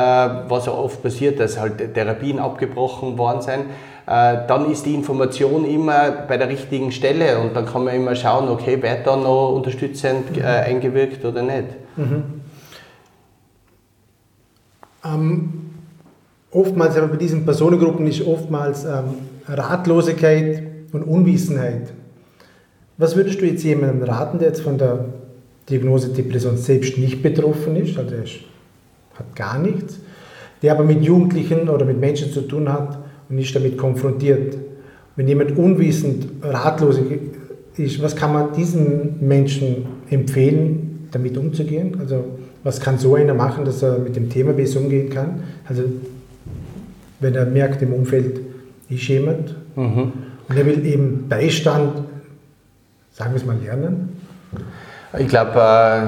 was 0.50 0.68
oft 0.68 1.04
passiert, 1.04 1.40
dass 1.40 1.60
halt 1.60 1.94
Therapien 1.94 2.40
abgebrochen 2.40 3.18
worden 3.18 3.42
sind 3.42 3.66
äh, 4.08 4.48
dann 4.48 4.72
ist 4.72 4.86
die 4.86 4.94
Information 4.94 5.66
immer 5.66 6.12
bei 6.30 6.38
der 6.38 6.48
richtigen 6.48 6.94
Stelle 6.94 7.40
und 7.40 7.54
dann 7.54 7.66
kann 7.66 7.84
man 7.84 7.94
immer 7.94 8.16
schauen, 8.16 8.48
okay, 8.48 8.82
wird 8.82 9.06
da 9.06 9.18
noch 9.18 9.52
unterstützend 9.54 10.38
äh, 10.38 10.44
eingewirkt 10.44 11.26
oder 11.26 11.42
nicht. 11.42 11.66
Mhm. 11.98 12.24
Ähm, 15.04 15.54
oftmals, 16.52 16.96
aber 16.96 17.08
bei 17.08 17.18
diesen 17.18 17.44
Personengruppen 17.44 18.08
ist 18.08 18.26
oftmals 18.26 18.86
ähm, 18.86 19.16
Ratlosigkeit 19.46 20.64
und 20.94 21.04
Unwissenheit. 21.04 21.92
Was 22.98 23.16
würdest 23.16 23.42
du 23.42 23.46
jetzt 23.46 23.64
jemandem 23.64 24.04
raten, 24.04 24.40
der 24.40 24.50
jetzt 24.50 24.62
von 24.62 24.78
der 24.78 25.06
Diagnose 25.70 26.10
Depression 26.10 26.58
selbst 26.58 26.98
nicht 26.98 27.22
betroffen 27.22 27.76
ist, 27.76 27.98
also 27.98 28.16
er 28.16 28.24
hat 29.20 29.36
gar 29.36 29.60
nichts, 29.60 30.00
der 30.62 30.74
aber 30.74 30.84
mit 30.84 31.04
Jugendlichen 31.04 31.70
oder 31.70 31.86
mit 31.86 32.00
Menschen 32.00 32.32
zu 32.32 32.42
tun 32.42 32.72
hat 32.72 32.98
und 33.30 33.36
nicht 33.36 33.56
damit 33.56 33.78
konfrontiert. 33.78 34.58
Wenn 35.16 35.28
jemand 35.28 35.58
unwissend, 35.58 36.28
ratlos 36.42 37.00
ist, 37.76 38.02
was 38.02 38.16
kann 38.16 38.34
man 38.34 38.54
diesen 38.54 39.16
Menschen 39.28 39.86
empfehlen, 40.10 41.08
damit 41.12 41.38
umzugehen? 41.38 41.98
Also 42.00 42.24
was 42.64 42.80
kann 42.80 42.98
so 42.98 43.16
einer 43.16 43.34
machen, 43.34 43.66
dass 43.66 43.84
er 43.84 44.00
mit 44.00 44.16
dem 44.16 44.30
Thema 44.30 44.54
besser 44.54 44.80
umgehen 44.80 45.10
kann? 45.10 45.42
Also 45.68 45.84
wenn 47.20 47.36
er 47.36 47.46
merkt 47.46 47.82
im 47.82 47.94
Umfeld, 47.94 48.40
ist 48.90 49.08
jemand 49.08 49.56
mhm. 49.76 50.14
und 50.50 50.58
er 50.58 50.66
will 50.66 50.86
eben 50.86 51.26
Beistand, 51.28 52.07
sagen 53.18 53.32
wir 53.32 53.38
es 53.38 53.46
mal, 53.46 53.58
lernen. 53.58 54.22
Ich 55.18 55.28
glaube, 55.28 55.60
äh, 55.60 56.02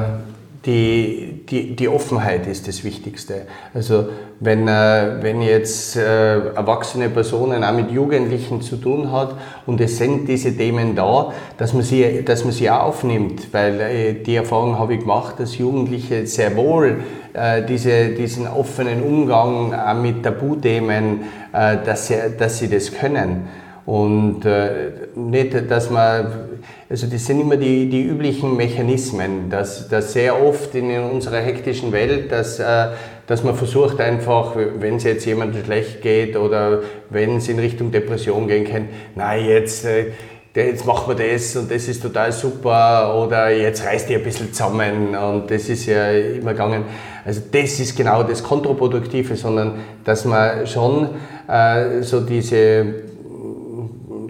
die, 0.64 1.44
die, 1.50 1.76
die 1.76 1.88
Offenheit 1.88 2.46
ist 2.46 2.68
das 2.68 2.84
Wichtigste. 2.84 3.48
Also 3.74 4.10
wenn, 4.40 4.68
äh, 4.68 5.18
wenn 5.22 5.42
jetzt 5.42 5.96
äh, 5.96 6.50
erwachsene 6.50 7.10
Personen 7.10 7.64
auch 7.64 7.74
mit 7.74 7.90
Jugendlichen 7.90 8.62
zu 8.62 8.76
tun 8.76 9.12
hat 9.12 9.34
und 9.66 9.82
es 9.82 9.98
sind 9.98 10.28
diese 10.28 10.56
Themen 10.56 10.96
da, 10.96 11.34
dass 11.58 11.74
man 11.74 11.82
sie, 11.82 12.24
dass 12.24 12.44
man 12.44 12.54
sie 12.54 12.70
auch 12.70 12.84
aufnimmt, 12.84 13.52
weil 13.54 14.16
die 14.24 14.36
Erfahrung 14.36 14.78
habe 14.78 14.94
ich 14.94 15.00
gemacht, 15.00 15.40
dass 15.40 15.58
Jugendliche 15.58 16.28
sehr 16.28 16.56
wohl 16.56 16.98
diese, 17.68 18.10
diesen 18.10 18.48
offenen 18.48 19.02
Umgang 19.02 19.74
auch 19.74 19.94
mit 19.96 20.24
Tabuthemen, 20.24 21.22
dass, 21.52 22.08
sie, 22.08 22.16
dass 22.38 22.58
sie 22.58 22.68
das 22.70 22.92
können. 22.92 23.48
Und 23.86 24.42
nicht, 25.16 25.72
dass 25.72 25.90
man, 25.92 26.49
also 26.90 27.06
das 27.06 27.24
sind 27.28 27.40
immer 27.40 27.56
die, 27.56 27.88
die 27.88 28.02
üblichen 28.02 28.58
Mechanismen, 28.58 29.52
dass, 29.52 29.88
dass 29.90 30.14
sehr 30.14 30.42
oft 30.44 30.74
in 30.74 30.90
unserer 31.00 31.38
hektischen 31.38 31.92
Welt, 31.92 32.32
dass, 32.32 32.58
äh, 32.58 32.88
dass 33.28 33.44
man 33.44 33.54
versucht 33.54 34.02
einfach, 34.02 34.56
wenn 34.56 34.96
es 34.96 35.04
jetzt 35.04 35.24
jemandem 35.26 35.64
schlecht 35.64 36.02
geht 36.02 36.36
oder 36.36 36.82
wenn 37.12 37.38
es 37.38 37.48
in 37.48 37.60
Richtung 37.60 37.92
Depression 37.92 38.48
gehen 38.48 38.66
kann, 38.66 38.90
nein, 39.16 39.46
jetzt, 39.46 39.86
äh, 39.86 40.14
jetzt 40.56 40.88
machen 40.88 41.16
wir 41.16 41.32
das 41.32 41.56
und 41.56 41.70
das 41.70 41.88
ist 41.88 42.02
total 42.02 42.32
super 42.32 43.24
oder 43.24 43.52
jetzt 43.52 43.86
reißt 43.86 44.10
ihr 44.10 44.18
ein 44.18 44.24
bisschen 44.24 44.52
zusammen 44.52 45.16
und 45.16 45.52
das 45.52 45.70
ist 45.70 45.86
ja 45.86 46.10
immer 46.10 46.54
gegangen. 46.54 46.86
Also 47.24 47.42
das 47.52 47.80
ist 47.80 47.96
genau 47.96 48.24
das 48.24 48.42
Kontraproduktive, 48.42 49.36
sondern 49.36 49.76
dass 50.04 50.26
man 50.26 50.66
schon 50.66 51.10
äh, 51.48 52.02
so 52.02 52.22
diese 52.22 53.10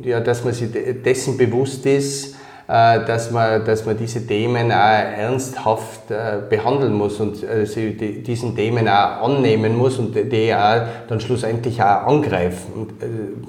ja, 0.04 0.20
dass 0.20 0.44
man 0.44 0.54
sich 0.54 0.70
dessen 1.04 1.38
bewusst 1.38 1.86
ist, 1.86 2.39
dass 2.70 3.32
man, 3.32 3.66
dass 3.66 3.88
man 3.88 3.98
diese 3.98 4.28
Themen 4.28 4.72
auch 4.72 4.76
ernsthaft 4.76 6.12
äh, 6.12 6.38
behandeln 6.48 6.94
muss 6.94 7.20
und 7.20 7.42
äh, 7.42 7.66
sie 7.66 7.94
diesen 8.22 8.56
Themen 8.56 8.88
auch 8.88 9.24
annehmen 9.24 9.76
muss 9.76 9.98
und 9.98 10.14
die 10.14 10.54
auch 10.54 10.82
dann 11.08 11.20
schlussendlich 11.20 11.82
auch 11.82 12.06
angreifen 12.06 12.88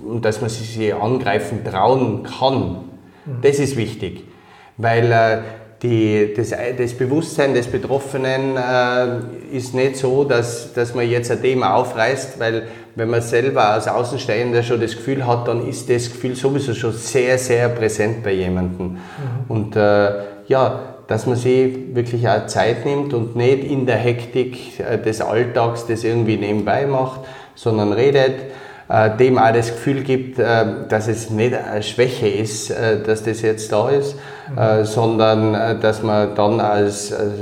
und, 0.06 0.24
dass 0.24 0.40
man 0.40 0.48
sie 0.48 0.94
angreifen 0.94 1.62
trauen 1.62 2.22
kann. 2.22 2.76
Mhm. 3.26 3.42
Das 3.42 3.58
ist 3.58 3.76
wichtig, 3.76 4.24
weil 4.78 5.42
die, 5.83 6.35
das, 6.37 6.53
das, 6.76 6.93
Bewusstsein 6.95 7.55
des 7.55 7.66
Betroffenen 7.66 8.57
äh, 8.57 9.57
ist 9.57 9.74
nicht 9.74 9.97
so, 9.97 10.24
dass, 10.24 10.72
dass 10.74 10.95
man 10.95 11.09
jetzt 11.09 11.31
ein 11.31 11.41
Thema 11.41 11.74
aufreißt, 11.74 12.39
weil 12.39 12.64
wenn 12.97 13.09
man 13.09 13.22
selber 13.22 13.70
als 13.70 13.89
Außenstehender 13.89 14.62
schon 14.62 14.81
das 14.81 14.97
Gefühl 14.97 15.26
hat, 15.26 15.49
dann 15.49 15.66
ist 15.66 15.89
das 15.89 16.11
Gefühl 16.11 16.35
sowieso 16.35 16.74
schon 16.74 16.93
sehr, 16.93 17.39
sehr 17.39 17.70
präsent 17.70 18.22
bei 18.22 18.33
jemandem. 18.33 18.89
Mhm. 18.89 18.99
Und 19.49 19.76
äh, 19.76 20.11
ja, 20.49 20.81
dass 21.07 21.26
man 21.26 21.37
sich 21.37 21.95
wirklich 21.95 22.28
auch 22.28 22.47
Zeit 22.47 22.85
nimmt 22.85 23.14
und 23.14 23.35
nicht 23.35 23.64
in 23.64 23.87
der 23.87 23.97
Hektik 23.97 24.78
äh, 24.81 24.99
des 24.99 25.20
Alltags 25.20 25.87
das 25.87 26.05
irgendwie 26.05 26.37
nebenbei 26.37 26.87
macht, 26.87 27.20
sondern 27.55 27.93
redet, 27.93 28.35
dem 29.18 29.38
auch 29.38 29.53
das 29.53 29.70
Gefühl 29.70 30.03
gibt, 30.03 30.38
äh, 30.41 30.64
dass 30.88 31.07
es 31.07 31.30
nicht 31.30 31.55
eine 31.55 31.82
Schwäche 31.82 32.26
ist, 32.26 32.70
äh, 32.70 33.01
dass 33.01 33.22
das 33.22 33.43
jetzt 33.43 33.70
da 33.72 33.88
ist, 33.88 34.16
mhm. 34.49 34.84
sondern 34.84 35.80
dass 35.80 36.03
man 36.03 36.34
dann 36.34 36.61
als, 36.61 37.12
als, 37.12 37.38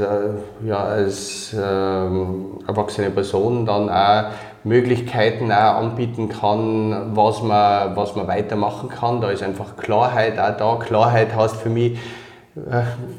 ja, 0.64 0.76
als 0.76 1.54
ähm, 1.54 2.58
erwachsene 2.66 3.10
Person 3.10 3.64
dann 3.64 3.88
auch 3.88 4.30
Möglichkeiten 4.64 5.50
auch 5.50 5.76
anbieten 5.76 6.28
kann, 6.28 7.12
was 7.14 7.42
man, 7.42 7.96
was 7.96 8.14
man 8.14 8.28
weitermachen 8.28 8.90
kann. 8.90 9.22
Da 9.22 9.30
ist 9.30 9.42
einfach 9.42 9.76
Klarheit 9.76 10.38
auch 10.38 10.56
da. 10.56 10.84
Klarheit 10.84 11.34
heißt 11.34 11.56
für 11.56 11.70
mich, 11.70 11.98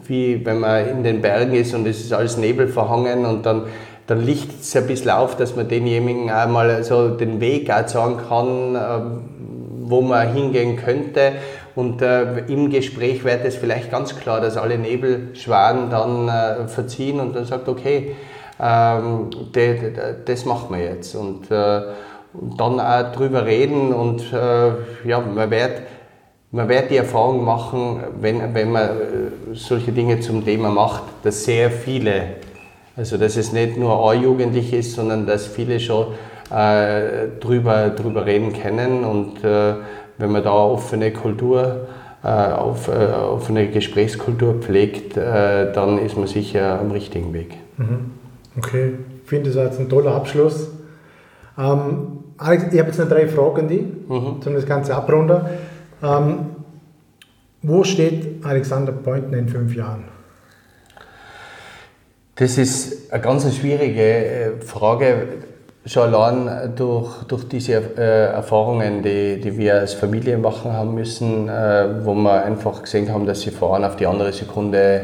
wie 0.06 0.46
wenn 0.46 0.60
man 0.60 0.88
in 0.88 1.04
den 1.04 1.22
Bergen 1.22 1.56
ist 1.56 1.74
und 1.74 1.88
es 1.88 2.02
ist 2.02 2.14
alles 2.14 2.38
Nebel 2.38 2.68
verhangen 2.68 3.26
und 3.26 3.46
dann 3.46 3.64
dann 4.10 4.26
liegt 4.26 4.62
es 4.62 4.76
ein 4.76 4.88
bisschen 4.88 5.12
auf, 5.12 5.38
dass 5.38 5.56
man 5.56 5.68
denjenigen 5.68 6.32
auch 6.32 6.48
mal 6.48 6.84
so 6.84 7.10
den 7.10 7.40
Weg 7.40 7.70
auch 7.70 7.88
sagen 7.88 8.18
kann, 8.28 8.76
ähm, 8.76 9.22
wo 9.84 10.02
man 10.02 10.34
hingehen 10.34 10.78
könnte. 10.78 11.34
Und 11.76 12.02
äh, 12.02 12.40
im 12.48 12.72
Gespräch 12.72 13.24
wird 13.24 13.46
es 13.46 13.56
vielleicht 13.56 13.92
ganz 13.92 14.16
klar, 14.16 14.42
dass 14.42 14.58
alle 14.58 14.80
Nebelschwaden 14.80 15.92
dann 15.92 16.28
äh, 16.28 16.68
verziehen 16.68 17.20
und 17.20 17.36
dann 17.36 17.46
sagt, 17.46 17.70
okay, 17.70 18.16
ähm, 18.60 19.30
de, 19.54 19.80
de, 19.80 19.92
das 20.26 20.44
machen 20.44 20.76
wir 20.76 20.84
jetzt. 20.84 21.14
Und, 21.14 21.52
äh, 21.52 21.82
dann 22.58 22.80
auch 22.80 23.12
drüber 23.12 23.46
reden 23.46 23.94
und 23.94 24.34
äh, 24.34 25.08
ja, 25.08 25.20
man 25.20 25.50
wird, 25.50 25.82
man 26.52 26.70
wird 26.70 26.92
die 26.92 26.98
Erfahrung 26.98 27.44
machen, 27.44 28.04
wenn, 28.20 28.54
wenn 28.54 28.72
man 28.72 28.84
äh, 28.84 28.92
solche 29.54 29.92
Dinge 29.92 30.20
zum 30.20 30.46
Thema 30.46 30.70
macht, 30.70 31.04
dass 31.24 31.44
sehr 31.44 31.72
viele 31.72 32.36
also 33.00 33.16
dass 33.16 33.38
es 33.38 33.54
nicht 33.54 33.78
nur 33.78 34.12
ein 34.12 34.22
Jugendlich 34.22 34.74
ist, 34.74 34.96
sondern 34.96 35.26
dass 35.26 35.48
viele 35.48 35.80
schon 35.80 36.08
äh, 36.52 37.30
drüber, 37.40 37.92
drüber 37.92 38.26
reden 38.26 38.52
können. 38.52 39.06
Und 39.06 39.42
äh, 39.42 39.76
wenn 40.18 40.32
man 40.32 40.44
da 40.44 40.52
offene 40.52 41.14
Kultur, 41.14 41.88
äh, 42.24 42.28
auf, 42.28 42.90
äh, 42.90 42.92
offene 42.92 43.70
Gesprächskultur 43.70 44.56
pflegt, 44.56 45.16
äh, 45.16 45.72
dann 45.72 45.98
ist 45.98 46.18
man 46.18 46.28
sicher 46.28 46.78
am 46.78 46.92
richtigen 46.92 47.32
Weg. 47.32 47.56
Mhm. 47.78 48.12
Okay, 48.58 48.96
ich 49.24 49.30
finde 49.30 49.50
das 49.50 49.64
jetzt 49.64 49.80
ein 49.80 49.88
toller 49.88 50.14
Abschluss. 50.14 50.70
Ähm, 51.58 52.18
Alex, 52.38 52.66
ich 52.74 52.80
habe 52.80 52.90
jetzt 52.90 53.00
noch 53.00 53.08
drei 53.08 53.30
Fragen 53.30 53.62
an 53.62 53.68
dich, 53.70 53.84
mhm. 54.10 54.42
um 54.46 54.54
das 54.54 54.66
Ganze 54.66 54.94
abrunden. 54.94 55.40
Ähm, 56.04 56.40
wo 57.62 57.86
steht 57.86 58.44
Alexander 58.44 58.92
Pointen 58.92 59.34
in 59.34 59.48
fünf 59.48 59.74
Jahren? 59.74 60.19
Das 62.40 62.58
ist 62.58 63.12
eine 63.12 63.22
ganz 63.22 63.54
schwierige 63.54 64.02
äh, 64.02 64.62
Frage, 64.62 65.28
schon 65.86 66.14
allein 66.14 66.74
durch, 66.74 67.24
durch 67.24 67.44
diese 67.50 67.74
äh, 67.98 68.32
Erfahrungen, 68.32 69.04
die, 69.04 69.42
die 69.42 69.58
wir 69.58 69.82
als 69.82 69.94
Familie 69.94 70.38
machen 70.38 70.72
haben 70.72 70.94
müssen, 70.94 71.50
äh, 71.50 72.06
wo 72.06 72.14
wir 72.14 72.46
einfach 72.46 72.84
gesehen 72.84 73.12
haben, 73.12 73.26
dass 73.26 73.42
sie 73.42 73.52
einer 73.62 73.88
auf 73.88 73.98
die 73.98 74.08
andere 74.08 74.32
Sekunde 74.32 75.02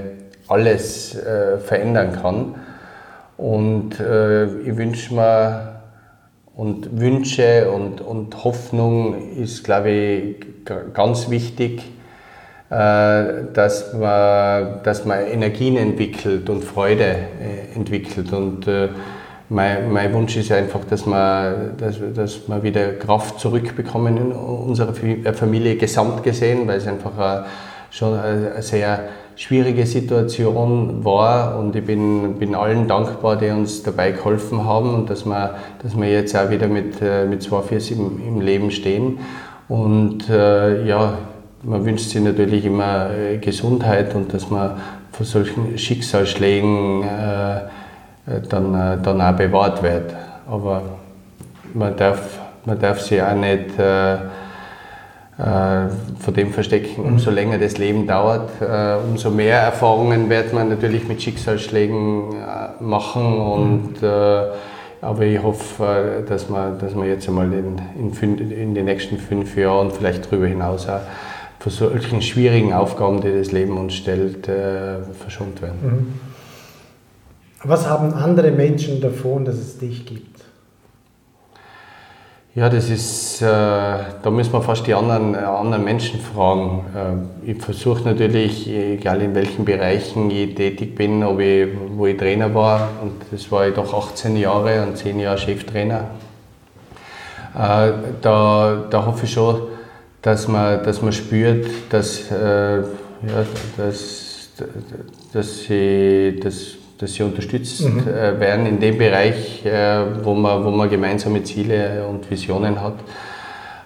alles 0.47 1.17
verändern 1.65 2.13
kann. 2.21 2.55
Und 3.35 3.93
ich 3.93 4.77
wünsche 4.77 5.15
mir 5.15 5.81
und 6.55 6.99
Wünsche 6.99 7.71
und, 7.71 7.99
und 7.99 8.43
Hoffnung 8.43 9.31
ist, 9.31 9.63
glaube 9.63 9.89
ich, 9.89 10.45
ganz 10.93 11.31
wichtig 11.31 11.81
dass 12.69 13.93
man, 13.93 14.79
dass 14.83 15.05
man 15.05 15.19
Energien 15.27 15.77
entwickelt 15.77 16.49
und 16.49 16.63
Freude 16.63 17.03
äh, 17.03 17.75
entwickelt. 17.75 18.33
Und 18.33 18.67
äh, 18.67 18.89
mein, 19.49 19.91
mein 19.91 20.11
Wunsch 20.13 20.35
ist 20.35 20.51
einfach, 20.51 20.83
dass 20.85 21.05
wir, 21.05 21.73
dass, 21.77 21.97
dass 22.15 22.47
wir 22.47 22.63
wieder 22.63 22.93
Kraft 22.93 23.39
zurückbekommen 23.39 24.17
in 24.17 24.31
unserer 24.31 24.93
Familie 25.33 25.75
gesamt 25.75 26.23
gesehen, 26.23 26.67
weil 26.67 26.77
es 26.77 26.87
einfach 26.87 27.45
schon 27.91 28.17
eine 28.17 28.61
sehr 28.63 29.03
schwierige 29.35 29.85
Situation 29.85 31.05
war 31.05 31.59
und 31.59 31.75
ich 31.75 31.85
bin, 31.85 32.35
bin 32.39 32.55
allen 32.55 32.87
dankbar, 32.87 33.35
die 33.35 33.49
uns 33.49 33.83
dabei 33.83 34.11
geholfen 34.11 34.65
haben 34.65 34.95
und 34.95 35.09
dass 35.09 35.25
wir, 35.25 35.55
dass 35.83 35.95
wir 35.95 36.09
jetzt 36.09 36.35
auch 36.35 36.49
wieder 36.49 36.67
mit, 36.67 36.95
mit 37.29 37.43
zwei 37.43 37.61
Füßen 37.61 37.97
im, 37.97 38.27
im 38.27 38.41
Leben 38.41 38.71
stehen. 38.71 39.19
Und 39.67 40.29
äh, 40.29 40.85
ja, 40.87 41.17
man 41.65 41.83
wünscht 41.83 42.09
sich 42.09 42.21
natürlich 42.21 42.65
immer 42.65 43.09
äh, 43.09 43.37
Gesundheit 43.37 44.13
und 44.15 44.33
dass 44.33 44.49
man 44.49 44.79
von 45.11 45.25
solchen 45.25 45.77
Schicksalsschlägen 45.77 47.03
äh, 47.03 47.57
äh, 47.57 48.41
dann, 48.47 48.73
äh, 48.73 48.97
dann 49.01 49.21
auch 49.21 49.35
bewahrt 49.35 49.81
wird. 49.81 50.13
Aber 50.49 50.83
man 51.73 51.95
darf, 51.95 52.39
man 52.65 52.79
darf 52.79 53.01
sich 53.01 53.21
auch 53.21 53.35
nicht 53.35 53.77
äh, 53.79 54.13
äh 54.13 54.19
vor 56.19 56.33
dem 56.33 56.53
verstecken, 56.53 57.03
umso 57.03 57.29
mhm. 57.29 57.35
länger 57.35 57.57
das 57.57 57.77
Leben 57.77 58.07
dauert, 58.07 58.49
umso 59.09 59.29
mehr 59.29 59.59
Erfahrungen 59.59 60.29
wird 60.29 60.53
man 60.53 60.69
natürlich 60.69 61.07
mit 61.07 61.21
Schicksalsschlägen 61.21 62.33
machen 62.79 63.37
und 63.37 64.01
mhm. 64.01 64.07
aber 65.01 65.21
ich 65.23 65.43
hoffe, 65.43 66.23
dass 66.27 66.49
man, 66.49 66.79
dass 66.79 66.95
man 66.95 67.07
jetzt 67.07 67.27
einmal 67.27 67.51
in, 67.53 67.79
in, 67.99 68.51
in 68.51 68.73
den 68.73 68.85
nächsten 68.85 69.17
fünf 69.17 69.55
Jahren, 69.57 69.91
vielleicht 69.91 70.25
darüber 70.25 70.47
hinaus 70.47 70.87
auch 70.87 71.01
von 71.65 71.71
solchen 71.71 72.21
schwierigen 72.21 72.73
Aufgaben, 72.73 73.21
die 73.21 73.31
das 73.31 73.51
Leben 73.51 73.75
uns 73.77 73.95
stellt, 73.95 74.47
äh, 74.47 75.01
verschont 75.17 75.63
werden. 75.63 75.79
Mhm. 75.81 76.19
Was 77.63 77.89
haben 77.89 78.13
andere 78.13 78.51
Menschen 78.51 79.01
davon, 79.01 79.45
dass 79.45 79.55
es 79.55 79.79
dich 79.79 80.05
gibt? 80.05 80.43
Ja, 82.53 82.69
das 82.69 82.91
ist, 82.91 83.41
äh, 83.41 83.45
da 83.45 84.29
müssen 84.29 84.53
wir 84.53 84.61
fast 84.61 84.85
die 84.85 84.93
anderen, 84.93 85.33
äh, 85.33 85.39
anderen 85.39 85.83
Menschen 85.83 86.19
fragen. 86.19 86.85
Äh, 87.43 87.51
ich 87.51 87.61
versuche 87.61 88.03
natürlich, 88.03 88.69
egal 88.69 89.23
in 89.23 89.33
welchen 89.33 89.65
Bereichen 89.65 90.29
ich 90.29 90.53
tätig 90.53 90.93
bin, 90.93 91.23
ob 91.23 91.39
ich, 91.39 91.67
wo 91.97 92.05
ich 92.05 92.15
Trainer 92.15 92.53
war, 92.53 92.89
und 93.01 93.13
das 93.31 93.51
war 93.51 93.67
ich 93.67 93.73
doch 93.73 93.91
18 93.91 94.37
Jahre 94.37 94.83
und 94.83 94.97
10 94.97 95.19
Jahre 95.19 95.39
Cheftrainer, 95.39 96.11
äh, 97.55 97.91
da, 98.21 98.83
da 98.87 99.05
hoffe 99.05 99.25
ich 99.25 99.33
schon, 99.33 99.74
dass 100.25 100.47
man, 100.47 100.83
dass 100.83 101.03
man 101.03 101.13
spürt, 101.13 101.67
dass, 101.91 102.31
äh, 102.31 102.77
ja, 102.77 103.45
dass, 103.77 104.49
dass, 105.31 105.59
sie, 105.59 106.39
dass 106.41 106.77
dass 106.97 107.13
sie 107.13 107.23
unterstützt 107.23 107.81
mhm. 107.81 108.07
Äh, 108.07 108.39
werden 108.39 108.65
in 108.65 108.79
dem 108.79 108.97
Bereich, 108.97 109.65
äh, 109.65 110.23
wo, 110.23 110.33
man, 110.33 110.63
wo 110.63 110.71
man 110.71 110.89
gemeinsame 110.89 111.43
Ziele 111.43 112.05
und 112.09 112.29
Visionen 112.31 112.81
hat. 112.81 112.95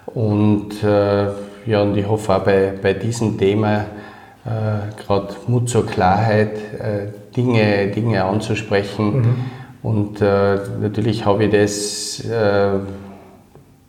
Und, 0.05 0.81
äh, 0.83 1.25
ja, 1.65 1.81
und 1.81 1.97
ich 1.97 2.07
hoffe 2.07 2.35
auch 2.35 2.43
bei, 2.43 2.73
bei 2.81 2.93
diesem 2.93 3.37
Thema, 3.37 3.85
gerade 5.05 5.35
Mut 5.47 5.69
zur 5.69 5.85
Klarheit, 5.85 6.57
Dinge, 7.35 7.87
Dinge 7.87 8.23
anzusprechen. 8.23 9.17
Mhm. 9.17 9.35
Und 9.83 10.21
natürlich 10.21 11.25
habe 11.25 11.43
ich 11.43 11.51
das 11.51 12.23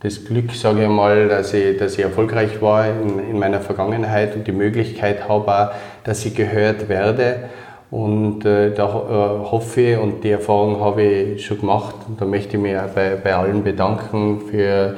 das 0.03 0.25
Glück, 0.25 0.51
sage 0.53 0.83
ich 0.83 0.89
mal, 0.89 1.27
dass 1.27 1.53
ich, 1.53 1.77
dass 1.77 1.93
ich 1.93 2.03
erfolgreich 2.03 2.61
war 2.61 2.87
in, 2.87 3.19
in 3.29 3.39
meiner 3.39 3.61
Vergangenheit 3.61 4.35
und 4.35 4.47
die 4.47 4.51
Möglichkeit 4.51 5.29
habe, 5.29 5.55
auch, 5.55 5.71
dass 6.03 6.25
ich 6.25 6.35
gehört 6.35 6.89
werde. 6.89 7.49
Und 7.91 8.45
äh, 8.45 8.73
da 8.73 8.85
äh, 8.85 9.51
hoffe 9.51 9.81
ich 9.81 9.97
und 9.97 10.23
die 10.23 10.31
Erfahrung 10.31 10.79
habe 10.79 11.03
ich 11.03 11.45
schon 11.45 11.59
gemacht 11.59 11.95
und 12.07 12.19
da 12.19 12.25
möchte 12.25 12.55
ich 12.55 12.63
mich 12.63 12.77
auch 12.77 12.87
bei, 12.87 13.15
bei 13.15 13.35
allen 13.35 13.63
bedanken 13.63 14.41
für, 14.49 14.95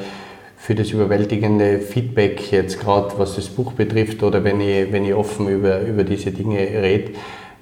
für 0.55 0.75
das 0.75 0.91
überwältigende 0.91 1.79
Feedback 1.79 2.51
jetzt 2.51 2.79
gerade, 2.79 3.09
was 3.17 3.35
das 3.35 3.47
Buch 3.47 3.73
betrifft 3.73 4.21
oder 4.21 4.43
wenn 4.43 4.61
ich, 4.61 4.91
wenn 4.91 5.05
ich 5.05 5.13
offen 5.15 5.49
über, 5.49 5.81
über 5.81 6.03
diese 6.03 6.31
Dinge 6.31 6.59
rede, 6.59 7.13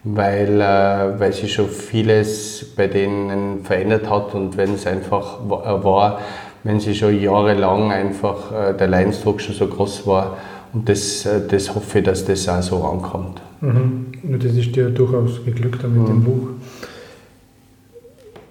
weil, 0.03 0.59
äh, 0.59 1.19
weil 1.19 1.31
sich 1.31 1.53
schon 1.53 1.69
vieles 1.69 2.73
bei 2.76 2.88
denen 2.88 3.63
verändert 3.63 4.09
hat 4.09 4.35
und 4.35 4.57
wenn 4.57 4.73
es 4.73 4.85
einfach 4.85 5.39
äh, 5.39 5.84
war, 5.84 6.19
wenn 6.64 6.80
sie 6.80 6.96
schon 6.96 7.20
jahrelang 7.20 7.92
einfach 7.92 8.52
äh, 8.52 8.74
der 8.74 8.88
Leidensdruck 8.88 9.42
schon 9.42 9.56
so 9.56 9.68
groß 9.68 10.08
war 10.08 10.38
und 10.74 10.88
das, 10.88 11.26
äh, 11.26 11.42
das 11.48 11.74
hoffe 11.74 12.00
ich, 12.00 12.06
dass 12.06 12.26
das 12.26 12.48
auch 12.48 12.62
so 12.62 12.84
ankommt. 12.84 13.42
Mhm. 13.62 14.12
Das 14.40 14.54
ist 14.54 14.76
dir 14.76 14.90
durchaus 14.90 15.44
geglückt 15.44 15.84
mit 15.84 15.94
mhm. 15.94 16.06
dem 16.06 16.24
Buch. 16.24 16.48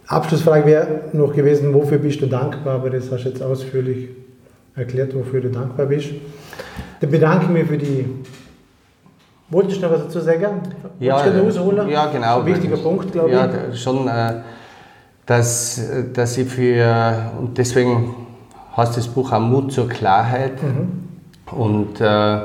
Abschlussfrage 0.07 0.67
wäre 0.67 1.01
noch 1.13 1.33
gewesen, 1.33 1.73
wofür 1.73 1.99
bist 1.99 2.21
du 2.21 2.27
dankbar? 2.27 2.75
Aber 2.75 2.91
das 2.91 3.11
hast 3.13 3.25
du 3.25 3.29
jetzt 3.29 3.43
ausführlich 3.43 4.09
erklärt, 4.75 5.15
wofür 5.15 5.41
du 5.41 5.51
dankbar 5.51 5.87
bist. 5.87 6.09
Dann 7.01 7.11
bedanke 7.11 7.45
ich 7.45 7.51
mich 7.51 7.67
für 7.67 7.79
die. 7.79 8.07
Wolltest 9.51 9.79
du 9.79 9.87
noch 9.87 9.93
was 9.93 10.03
dazu 10.03 10.21
sagen? 10.21 10.63
Ja, 10.99 11.25
ja 11.27 12.07
genau. 12.07 12.41
Ein 12.41 12.47
wichtiger 12.47 12.77
Punkt, 12.77 13.13
glaube 13.13 13.31
ja, 13.31 13.47
ich. 13.47 13.53
Ja, 13.53 13.77
schon, 13.77 14.07
äh, 14.09 14.35
dass, 15.31 15.81
dass 16.13 16.37
ich 16.37 16.49
für, 16.49 17.31
und 17.39 17.57
deswegen 17.57 18.15
heißt 18.77 18.97
das 18.97 19.09
Buch 19.09 19.33
auch 19.33 19.41
Mut 19.41 19.73
zur 19.73 19.89
Klarheit. 19.89 20.63
Mhm. 20.63 21.09
Und 21.57 22.01
äh, 22.01 22.39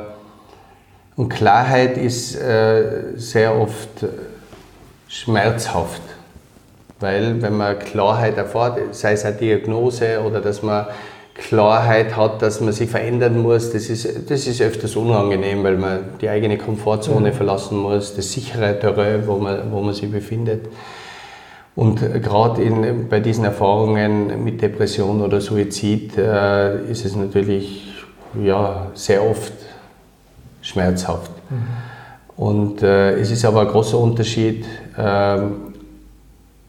und 1.15 1.29
Klarheit 1.29 1.97
ist 1.97 2.35
äh, 2.35 3.13
sehr 3.15 3.57
oft 3.57 4.05
schmerzhaft, 5.07 6.01
weil 6.99 7.41
wenn 7.41 7.55
man 7.55 7.79
Klarheit 7.79 8.37
erfährt, 8.37 8.79
sei 8.93 9.13
es 9.13 9.23
eine 9.23 9.37
Diagnose 9.37 10.21
oder 10.21 10.41
dass 10.41 10.61
man 10.61 10.87
Klarheit 11.35 12.17
hat, 12.17 12.41
dass 12.41 12.59
man 12.59 12.73
sich 12.73 12.89
verändern 12.89 13.41
muss, 13.41 13.71
das 13.71 13.89
ist, 13.89 14.29
das 14.29 14.45
ist 14.45 14.61
öfters 14.61 14.97
unangenehm, 14.97 15.63
weil 15.63 15.77
man 15.77 15.99
die 16.19 16.27
eigene 16.27 16.57
Komfortzone 16.57 17.31
mhm. 17.31 17.33
verlassen 17.33 17.77
muss, 17.77 18.13
das 18.15 18.33
sichere 18.33 18.77
Terrain, 18.77 19.25
wo 19.25 19.37
man, 19.37 19.71
wo 19.71 19.81
man 19.81 19.93
sich 19.93 20.11
befindet. 20.11 20.67
Und 21.75 21.99
gerade 22.23 22.63
bei 23.09 23.19
diesen 23.19 23.43
Erfahrungen 23.43 24.43
mit 24.43 24.61
Depression 24.61 25.21
oder 25.21 25.41
Suizid 25.41 26.17
äh, 26.17 26.89
ist 26.89 27.03
es 27.03 27.15
natürlich 27.15 27.93
ja, 28.41 28.87
sehr 28.93 29.29
oft 29.29 29.53
schmerzhaft. 30.61 31.31
Mhm. 31.49 31.67
Und 32.37 32.81
äh, 32.81 33.19
es 33.19 33.31
ist 33.31 33.45
aber 33.45 33.61
ein 33.61 33.67
großer 33.67 33.97
Unterschied, 33.97 34.65
äh, 34.97 35.37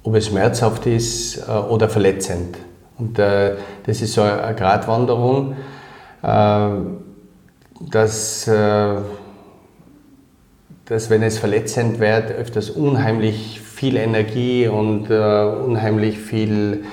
ob 0.02 0.14
es 0.14 0.26
schmerzhaft 0.26 0.86
ist 0.86 1.38
äh, 1.38 1.50
oder 1.50 1.88
verletzend. 1.88 2.56
Und 2.98 3.18
äh, 3.18 3.56
das 3.84 4.02
ist 4.02 4.14
so 4.14 4.22
eine 4.22 4.54
Gratwanderung, 4.54 5.56
äh, 6.22 6.68
dass, 7.90 8.48
äh, 8.48 8.94
dass 10.84 11.10
wenn 11.10 11.22
es 11.22 11.38
verletzend 11.38 11.98
wird, 11.98 12.30
öfters 12.30 12.70
unheimlich 12.70 13.60
viel 13.76 13.96
Energie 13.96 14.68
und 14.68 15.10
unheimlich 15.10 16.18
viel 16.18 16.84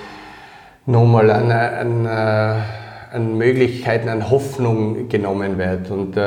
nochmal 0.85 1.31
an, 1.31 1.49
an, 1.49 2.05
an 2.05 3.37
Möglichkeiten, 3.37 4.09
an 4.09 4.29
Hoffnung 4.29 5.07
genommen 5.07 5.57
wird. 5.57 5.89
Und 5.89 6.17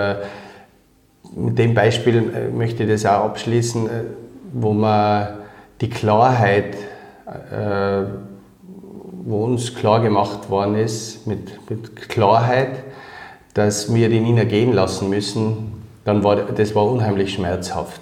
mit 1.34 1.58
dem 1.58 1.74
Beispiel 1.74 2.32
äh, 2.34 2.48
möchte 2.48 2.84
ich 2.84 2.88
das 2.88 3.06
auch 3.06 3.24
abschließen, 3.24 3.86
äh, 3.86 3.90
wo 4.52 4.72
man 4.72 5.28
die 5.80 5.90
Klarheit, 5.90 6.74
äh, 7.26 8.04
wo 9.24 9.44
uns 9.44 9.74
klar 9.74 10.00
gemacht 10.00 10.48
worden 10.48 10.76
ist, 10.76 11.26
mit, 11.26 11.68
mit 11.68 12.08
Klarheit, 12.08 12.84
dass 13.54 13.94
wir 13.94 14.08
die 14.08 14.20
Nina 14.20 14.44
gehen 14.44 14.72
lassen 14.72 15.10
müssen, 15.10 15.84
dann 16.04 16.22
war 16.22 16.36
das 16.36 16.74
war 16.74 16.86
unheimlich 16.86 17.34
schmerzhaft. 17.34 18.00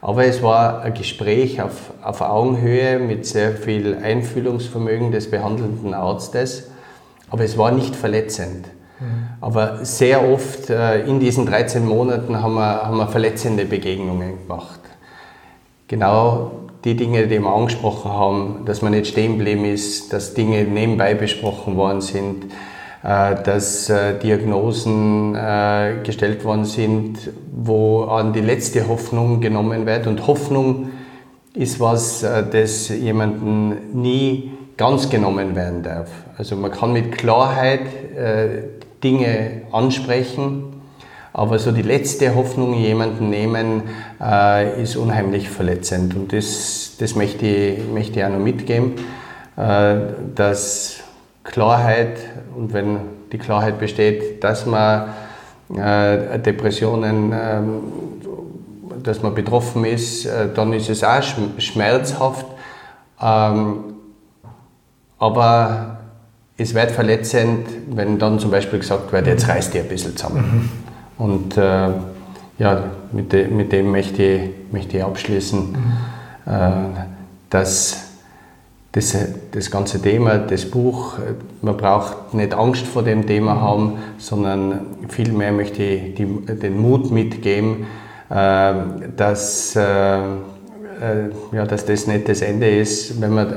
Aber 0.00 0.24
es 0.24 0.42
war 0.42 0.82
ein 0.82 0.94
Gespräch 0.94 1.60
auf, 1.60 1.92
auf 2.02 2.20
Augenhöhe 2.20 2.98
mit 2.98 3.26
sehr 3.26 3.52
viel 3.52 3.96
Einfühlungsvermögen 3.96 5.10
des 5.10 5.30
behandelnden 5.30 5.94
Arztes, 5.94 6.70
aber 7.30 7.44
es 7.44 7.58
war 7.58 7.72
nicht 7.72 7.96
verletzend. 7.96 8.66
Aber 9.40 9.84
sehr 9.84 10.28
oft 10.28 10.70
äh, 10.70 11.04
in 11.04 11.20
diesen 11.20 11.46
13 11.46 11.86
Monaten 11.86 12.42
haben 12.42 12.54
wir, 12.54 12.82
haben 12.82 12.96
wir 12.96 13.06
verletzende 13.06 13.64
Begegnungen 13.64 14.38
gemacht. 14.42 14.80
Genau 15.86 16.50
die 16.84 16.96
Dinge, 16.96 17.26
die 17.28 17.38
wir 17.38 17.46
angesprochen 17.46 18.10
haben, 18.10 18.64
dass 18.64 18.82
man 18.82 18.92
nicht 18.92 19.06
stehen 19.06 19.38
geblieben 19.38 19.64
ist, 19.64 20.12
dass 20.12 20.34
Dinge 20.34 20.64
nebenbei 20.64 21.14
besprochen 21.14 21.76
worden 21.76 22.00
sind, 22.00 22.46
dass 23.02 23.88
äh, 23.88 24.18
Diagnosen 24.18 25.34
gestellt 26.02 26.44
worden 26.44 26.64
sind, 26.64 27.30
wo 27.52 28.04
an 28.04 28.32
die 28.32 28.40
letzte 28.40 28.88
Hoffnung 28.88 29.40
genommen 29.40 29.86
wird. 29.86 30.06
Und 30.06 30.26
Hoffnung 30.26 30.90
ist 31.54 31.80
was, 31.80 32.20
das 32.20 32.88
jemanden 32.88 34.02
nie 34.02 34.52
ganz 34.76 35.10
genommen 35.10 35.54
werden 35.56 35.82
darf. 35.82 36.10
Also 36.36 36.56
man 36.56 36.70
kann 36.70 36.92
mit 36.92 37.16
Klarheit 37.16 37.82
Dinge 39.02 39.62
ansprechen. 39.72 40.78
Aber 41.32 41.58
so 41.58 41.70
die 41.70 41.82
letzte 41.82 42.34
Hoffnung 42.34 42.74
jemanden 42.74 43.30
nehmen, 43.30 43.82
äh, 44.20 44.82
ist 44.82 44.96
unheimlich 44.96 45.48
verletzend. 45.48 46.16
Und 46.16 46.32
das, 46.32 46.96
das 46.98 47.14
möchte, 47.14 47.46
ich, 47.46 47.86
möchte 47.92 48.18
ich 48.18 48.24
auch 48.24 48.30
noch 48.30 48.40
mitgeben, 48.40 48.94
äh, 49.56 49.96
dass 50.34 50.97
Klarheit, 51.48 52.18
und 52.56 52.72
wenn 52.72 52.98
die 53.32 53.38
Klarheit 53.38 53.78
besteht, 53.78 54.44
dass 54.44 54.66
man 54.66 55.08
äh, 55.74 56.38
Depressionen, 56.38 57.32
ähm, 57.32 57.68
dass 59.02 59.22
man 59.22 59.34
betroffen 59.34 59.84
ist, 59.84 60.26
äh, 60.26 60.48
dann 60.54 60.72
ist 60.72 60.88
es 60.90 61.02
auch 61.02 61.22
schmerzhaft. 61.58 62.46
Ähm, 63.20 63.84
aber 65.18 65.98
es 66.56 66.74
wird 66.74 66.90
verletzend, 66.90 67.66
wenn 67.90 68.18
dann 68.18 68.38
zum 68.38 68.50
Beispiel 68.50 68.78
gesagt 68.78 69.12
wird, 69.12 69.26
jetzt 69.26 69.48
reißt 69.48 69.74
ihr 69.74 69.82
ein 69.82 69.88
bisschen 69.88 70.16
zusammen. 70.16 70.70
Mhm. 71.18 71.24
Und 71.24 71.56
äh, 71.56 71.88
ja, 72.58 72.84
mit, 73.12 73.32
de, 73.32 73.48
mit, 73.48 73.72
dem 73.72 73.90
möchte 73.90 74.22
ich, 74.22 74.50
möchte 74.70 74.98
ich 74.98 75.04
abschließen, 75.04 75.72
mhm. 75.72 76.52
äh, 76.52 76.60
dass 77.50 78.07
das, 78.92 79.16
das 79.52 79.70
ganze 79.70 80.00
Thema, 80.00 80.38
das 80.38 80.64
Buch, 80.64 81.18
man 81.62 81.76
braucht 81.76 82.34
nicht 82.34 82.54
Angst 82.54 82.86
vor 82.86 83.02
dem 83.02 83.26
Thema 83.26 83.54
mhm. 83.54 83.60
haben, 83.60 83.92
sondern 84.18 84.86
vielmehr 85.08 85.52
möchte 85.52 85.82
ich 85.82 86.14
die, 86.14 86.24
den 86.24 86.80
Mut 86.80 87.10
mitgeben, 87.10 87.86
äh, 88.30 88.74
dass, 89.16 89.76
äh, 89.76 90.18
äh, 90.18 90.24
ja, 91.52 91.66
dass 91.66 91.84
das 91.84 92.06
nicht 92.06 92.28
das 92.28 92.40
Ende 92.40 92.68
ist, 92.68 93.20
wenn 93.20 93.34
man 93.34 93.54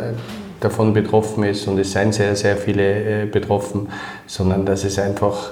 davon 0.59 0.93
betroffen 0.93 1.43
ist 1.43 1.67
und 1.67 1.79
es 1.79 1.91
seien 1.91 2.11
sehr, 2.11 2.35
sehr 2.35 2.55
viele 2.55 3.23
äh, 3.23 3.25
betroffen, 3.25 3.89
sondern 4.27 4.65
dass 4.65 4.83
es 4.83 4.99
einfach 4.99 5.51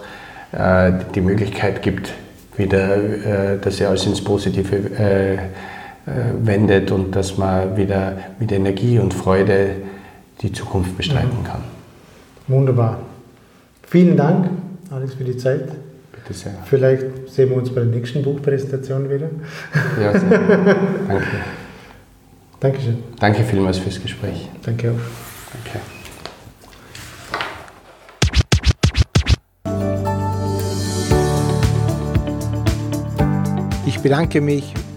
äh, 0.51 0.91
die 1.15 1.21
Möglichkeit 1.21 1.81
gibt, 1.81 2.13
wieder, 2.55 2.95
äh, 2.95 3.57
dass 3.59 3.79
er 3.79 3.89
alles 3.89 4.05
ins 4.05 4.23
Positive 4.23 4.75
äh, 4.99 5.33
äh, 5.33 5.37
wendet 6.05 6.91
und 6.91 7.15
dass 7.15 7.37
man 7.37 7.77
wieder 7.77 8.17
mit 8.39 8.51
Energie 8.51 8.99
und 8.99 9.13
Freude 9.13 9.75
die 10.41 10.51
Zukunft 10.51 10.97
bestreiten 10.97 11.39
mhm. 11.41 11.43
kann. 11.43 11.63
Wunderbar. 12.47 12.99
Vielen 13.83 14.17
Dank, 14.17 14.49
Alex, 14.91 15.13
für 15.13 15.23
die 15.23 15.37
Zeit. 15.37 15.69
Bitte 16.11 16.33
sehr. 16.33 16.53
Vielleicht 16.65 17.29
sehen 17.29 17.49
wir 17.49 17.57
uns 17.57 17.69
bei 17.69 17.81
der 17.81 17.89
nächsten 17.89 18.23
Buchpräsentation 18.23 19.09
wieder. 19.09 19.29
Ja, 20.01 20.17
sehr. 20.17 20.29
Danke. 20.29 21.25
Dankeschön. 22.59 23.03
Danke 23.19 23.43
vielmals 23.43 23.77
fürs 23.77 24.01
Gespräch. 24.01 24.49
Danke 24.63 24.91
auch. 24.91 24.95
Danke. 25.53 25.79
Ich 33.85 33.99
bedanke 33.99 34.41
mich 34.41 34.73